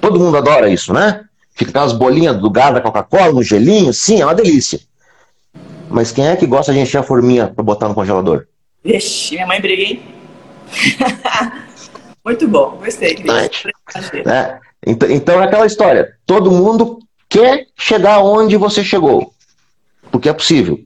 Todo 0.00 0.18
mundo 0.18 0.36
adora 0.36 0.68
isso, 0.68 0.92
né? 0.92 1.24
Fica 1.54 1.70
aquelas 1.70 1.92
bolinhas 1.92 2.38
do 2.38 2.50
gás 2.50 2.72
da 2.72 2.80
Coca-Cola 2.80 3.32
no 3.32 3.42
gelinho, 3.42 3.92
sim, 3.92 4.20
é 4.20 4.24
uma 4.24 4.34
delícia. 4.34 4.80
Mas 5.90 6.12
quem 6.12 6.26
é 6.26 6.36
que 6.36 6.46
gosta 6.46 6.72
de 6.72 6.78
encher 6.78 6.98
a 6.98 7.02
forminha 7.02 7.48
para 7.48 7.62
botar 7.62 7.88
no 7.88 7.94
congelador? 7.94 8.46
Vixe, 8.82 9.34
minha 9.34 9.46
mãe 9.46 9.60
briga, 9.60 9.82
hein? 9.82 10.02
Muito 12.24 12.46
bom, 12.48 12.78
gostei, 12.82 13.14
Cris. 13.14 13.64
É. 14.26 14.58
Então, 14.86 15.10
então 15.10 15.42
é 15.42 15.44
aquela 15.44 15.66
história. 15.66 16.14
Todo 16.24 16.50
mundo 16.50 16.98
quer 17.28 17.66
chegar 17.76 18.20
onde 18.20 18.56
você 18.56 18.82
chegou. 18.84 19.32
Porque 20.10 20.28
é 20.28 20.32
possível. 20.32 20.80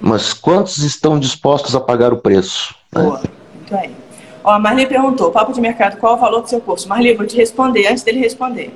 Mas 0.00 0.32
quantos 0.32 0.78
estão 0.78 1.18
dispostos 1.18 1.74
a 1.74 1.80
pagar 1.80 2.12
o 2.12 2.18
preço? 2.18 2.74
Né? 2.92 3.02
Boa, 3.02 3.22
muito 3.54 3.74
bem. 3.74 3.96
Ó, 4.44 4.50
a 4.50 4.58
Marli 4.58 4.86
perguntou, 4.86 5.30
papo 5.30 5.52
de 5.52 5.60
mercado, 5.60 5.98
qual 5.98 6.14
o 6.14 6.18
valor 6.18 6.42
do 6.42 6.48
seu 6.48 6.60
curso? 6.60 6.88
Marli, 6.88 7.14
vou 7.14 7.26
te 7.26 7.36
responder 7.36 7.86
antes 7.86 8.02
dele 8.02 8.20
responder. 8.20 8.72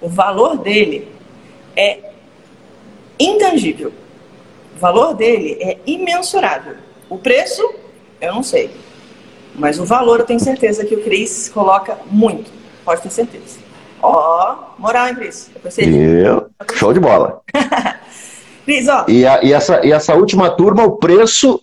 O 0.00 0.08
valor 0.08 0.58
dele 0.58 1.08
é 1.74 2.10
intangível. 3.18 3.92
O 4.76 4.78
valor 4.78 5.14
dele 5.14 5.56
é 5.60 5.78
imensurável. 5.86 6.76
O 7.08 7.16
preço, 7.18 7.62
eu 8.20 8.34
não 8.34 8.42
sei. 8.42 8.70
Mas 9.54 9.78
o 9.80 9.84
valor 9.84 10.20
eu 10.20 10.26
tenho 10.26 10.40
certeza 10.40 10.84
que 10.84 10.94
o 10.94 11.02
Cris 11.02 11.48
coloca 11.48 11.98
muito. 12.10 12.50
Pode 12.84 13.00
ter 13.00 13.10
certeza. 13.10 13.58
Ó, 14.02 14.56
moral, 14.78 15.08
hein, 15.08 15.14
Cris? 15.14 15.50
Eu, 15.78 16.50
show 16.74 16.92
de 16.92 17.00
bola. 17.00 17.40
Cris, 18.66 18.88
ó. 18.88 19.04
E, 19.06 19.24
a, 19.24 19.42
e, 19.44 19.52
essa, 19.52 19.86
e 19.86 19.92
essa 19.92 20.14
última 20.14 20.50
turma, 20.50 20.82
o 20.82 20.96
preço, 20.96 21.62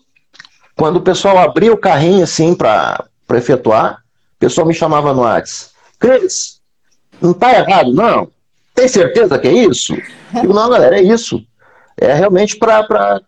quando 0.73 0.95
o 0.97 1.01
pessoal 1.01 1.37
abria 1.37 1.73
o 1.73 1.77
carrinho 1.77 2.23
assim 2.23 2.55
para 2.55 3.05
efetuar, 3.33 4.01
o 4.37 4.39
pessoal 4.39 4.65
me 4.65 4.73
chamava 4.73 5.13
no 5.13 5.21
WhatsApp. 5.21 5.73
Cris, 5.99 6.61
não 7.21 7.33
tá 7.33 7.51
errado, 7.51 7.93
não? 7.93 8.29
Tem 8.73 8.87
certeza 8.87 9.37
que 9.37 9.49
é 9.49 9.51
isso? 9.51 9.93
Eu 10.33 10.41
digo, 10.41 10.53
não, 10.53 10.69
galera, 10.69 10.97
é 10.97 11.03
isso. 11.03 11.45
É 11.97 12.13
realmente 12.13 12.55
para 12.55 13.21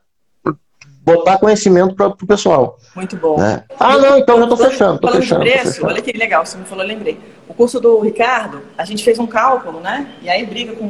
botar 1.02 1.38
conhecimento 1.38 1.94
para 1.96 2.08
o 2.08 2.28
pessoal. 2.28 2.80
Muito 2.96 3.18
bom. 3.18 3.38
Né? 3.38 3.64
Ah, 3.78 3.98
não, 3.98 4.18
então 4.18 4.38
já 4.38 4.44
estou 4.44 4.58
fechando. 4.58 5.00
Tô 5.00 5.12
fechando, 5.12 5.44
de 5.44 5.52
preço, 5.52 5.74
fechando. 5.74 5.88
olha 5.88 6.02
que 6.02 6.18
legal, 6.18 6.46
você 6.46 6.58
me 6.58 6.66
falou, 6.66 6.84
eu 6.84 6.88
lembrei. 6.88 7.20
O 7.48 7.54
curso 7.54 7.80
do 7.80 8.00
Ricardo, 8.00 8.62
a 8.78 8.86
gente 8.86 9.04
fez 9.04 9.20
um 9.20 9.28
cálculo, 9.28 9.82
né? 9.82 10.16
E 10.22 10.30
aí 10.30 10.46
briga 10.46 10.74
com, 10.74 10.88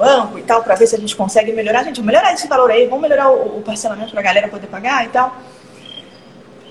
banco 0.00 0.38
e 0.38 0.42
tal, 0.42 0.62
para 0.64 0.74
ver 0.74 0.86
se 0.86 0.96
a 0.96 0.98
gente 0.98 1.14
consegue 1.14 1.52
melhorar. 1.52 1.84
Gente, 1.84 2.02
melhorar 2.02 2.32
esse 2.32 2.48
valor 2.48 2.70
aí, 2.70 2.86
vamos 2.86 3.02
melhorar 3.02 3.30
o, 3.30 3.58
o 3.58 3.62
parcelamento 3.62 4.10
para 4.10 4.20
a 4.20 4.24
galera 4.24 4.48
poder 4.48 4.66
pagar 4.66 5.04
e 5.04 5.08
tal. 5.08 5.36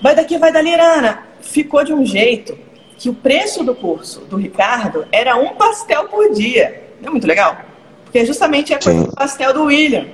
Vai 0.02 0.16
daqui, 0.16 0.36
vai 0.36 0.52
dali, 0.52 0.74
Ana. 0.74 1.22
Ficou 1.40 1.84
de 1.84 1.92
um 1.92 2.04
jeito 2.04 2.58
que 2.98 3.08
o 3.08 3.14
preço 3.14 3.62
do 3.62 3.74
curso 3.74 4.20
do 4.22 4.36
Ricardo 4.36 5.06
era 5.12 5.36
um 5.36 5.54
pastel 5.54 6.08
por 6.08 6.32
dia. 6.32 6.82
Não 7.00 7.08
é 7.08 7.10
muito 7.12 7.26
legal? 7.26 7.56
Porque 8.04 8.26
justamente 8.26 8.74
é 8.74 8.78
o 8.78 9.12
pastel 9.14 9.54
do 9.54 9.64
William. 9.64 10.06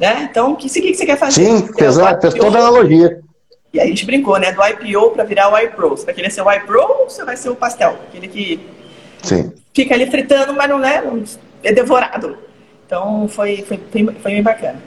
Né? 0.00 0.28
Então, 0.30 0.52
o 0.52 0.56
que, 0.56 0.68
que, 0.68 0.94
você 0.94 1.04
quer 1.04 1.18
fazer? 1.18 1.44
Sim, 1.44 1.66
fez, 1.74 1.96
fez 2.20 2.34
toda 2.34 2.58
a 2.58 2.60
analogia. 2.62 3.20
E 3.72 3.80
aí 3.80 3.86
a 3.86 3.88
gente 3.88 4.06
brincou, 4.06 4.38
né? 4.38 4.52
Do 4.52 4.62
IPO 4.66 5.10
para 5.10 5.24
virar 5.24 5.52
o 5.52 5.58
iPro. 5.58 5.90
Você 5.90 6.06
vai 6.06 6.14
querer 6.14 6.30
ser 6.30 6.40
o 6.40 6.50
iPro 6.50 6.80
ou 6.80 7.10
você 7.10 7.24
vai 7.24 7.36
ser 7.36 7.50
o 7.50 7.56
pastel? 7.56 7.98
Aquele 8.08 8.28
que 8.28 8.66
Sim. 9.22 9.52
fica 9.74 9.94
ali 9.94 10.10
fritando, 10.10 10.54
mas 10.54 10.68
não 10.68 10.82
é, 10.82 11.02
é 11.62 11.72
devorado. 11.72 12.36
Então 12.86 13.28
foi, 13.28 13.62
foi, 13.62 13.80
foi, 13.90 14.32
bem 14.32 14.42
bacana. 14.42 14.80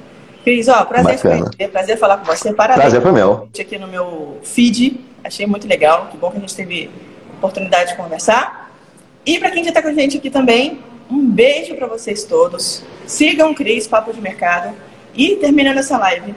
Cris, 0.44 0.68
ó, 0.70 0.86
prazer, 0.86 1.20
conhecer, 1.20 1.68
prazer 1.70 1.98
falar 1.98 2.18
com 2.18 2.26
você. 2.26 2.54
Parabéns. 2.54 2.84
Prazer 2.84 3.02
foi 3.02 3.12
meu. 3.12 3.50
Aqui 3.60 3.78
no 3.78 3.88
meu 3.88 4.38
feed, 4.44 5.00
achei 5.24 5.46
muito 5.46 5.68
legal. 5.68 6.08
Que 6.08 6.18
bom 6.18 6.32
que 6.32 6.38
a 6.38 6.40
gente 6.40 6.56
teve 6.56 6.90
oportunidade 7.38 7.92
de 7.92 7.98
conversar. 7.98 8.72
E 9.26 9.38
para 9.38 9.52
quem 9.52 9.64
já 9.64 9.70
está 9.70 9.82
com 9.82 9.90
a 9.90 9.94
gente 9.94 10.18
aqui 10.18 10.30
também, 10.30 10.80
um 11.12 11.30
beijo 11.30 11.76
para 11.76 11.88
vocês 11.88 12.24
todos. 12.24 12.84
Sigam 13.06 13.52
o 13.52 13.56
Cris, 13.56 13.86
Papo 13.86 14.14
de 14.14 14.22
Mercado. 14.22 14.74
E 15.14 15.36
terminando 15.36 15.78
essa 15.78 15.98
live, 15.98 16.34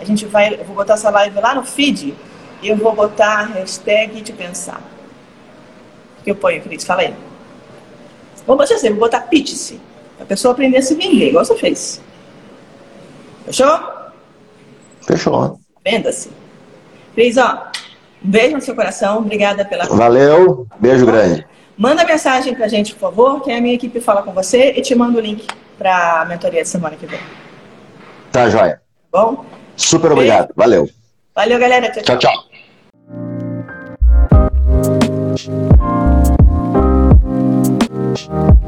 a 0.00 0.04
gente 0.04 0.24
vai, 0.24 0.54
eu 0.54 0.64
vou 0.64 0.74
botar 0.74 0.94
essa 0.94 1.10
live 1.10 1.38
lá 1.38 1.54
no 1.54 1.64
feed 1.64 2.14
e 2.62 2.68
eu 2.68 2.76
vou 2.76 2.94
botar 2.94 3.40
a 3.40 3.44
hashtag 3.44 4.22
de 4.22 4.32
pensar. 4.32 4.80
O 6.20 6.24
que 6.24 6.30
eu 6.30 6.36
ponho, 6.36 6.62
Cris? 6.62 6.84
Fala 6.84 7.02
aí. 7.02 7.14
Vou 8.46 8.56
botar 8.56 8.74
assim, 8.74 8.90
vou 8.90 8.98
botar 8.98 9.20
pitch-se. 9.22 9.80
A 10.20 10.24
pessoa 10.24 10.52
aprender 10.52 10.78
a 10.78 10.82
se 10.82 10.94
vender, 10.94 11.28
igual 11.28 11.44
você 11.44 11.56
fez. 11.56 12.00
Fechou? 13.46 13.80
Fechou. 15.06 15.58
Venda-se. 15.84 16.30
Cris, 17.14 17.36
ó, 17.36 17.70
um 18.24 18.30
beijo 18.30 18.54
no 18.56 18.62
seu 18.62 18.74
coração. 18.74 19.18
Obrigada 19.18 19.64
pela. 19.64 19.84
Valeu, 19.84 20.66
beijo 20.78 21.04
grande. 21.04 21.46
Manda 21.76 22.04
mensagem 22.04 22.54
pra 22.54 22.68
gente, 22.68 22.94
por 22.94 23.00
favor, 23.00 23.42
que 23.42 23.50
a 23.50 23.60
minha 23.60 23.74
equipe 23.74 24.00
fala 24.00 24.22
com 24.22 24.32
você 24.32 24.72
e 24.76 24.82
te 24.82 24.94
manda 24.94 25.18
o 25.18 25.20
link 25.20 25.46
pra 25.76 26.24
mentoria 26.28 26.62
de 26.62 26.68
semana 26.68 26.96
que 26.96 27.06
vem. 27.06 27.20
Tá, 28.30 28.48
joia. 28.48 28.80
Bom? 29.10 29.44
Super 29.76 30.12
obrigado. 30.12 30.54
Beijo. 30.54 30.54
Valeu. 30.56 30.88
Valeu, 31.34 31.58
galera. 31.58 31.90
tchau. 31.90 32.18
tchau. 32.18 32.18
tchau. 32.18 32.32
tchau. 35.34 36.21
Thank 38.14 38.28
you. 38.28 38.61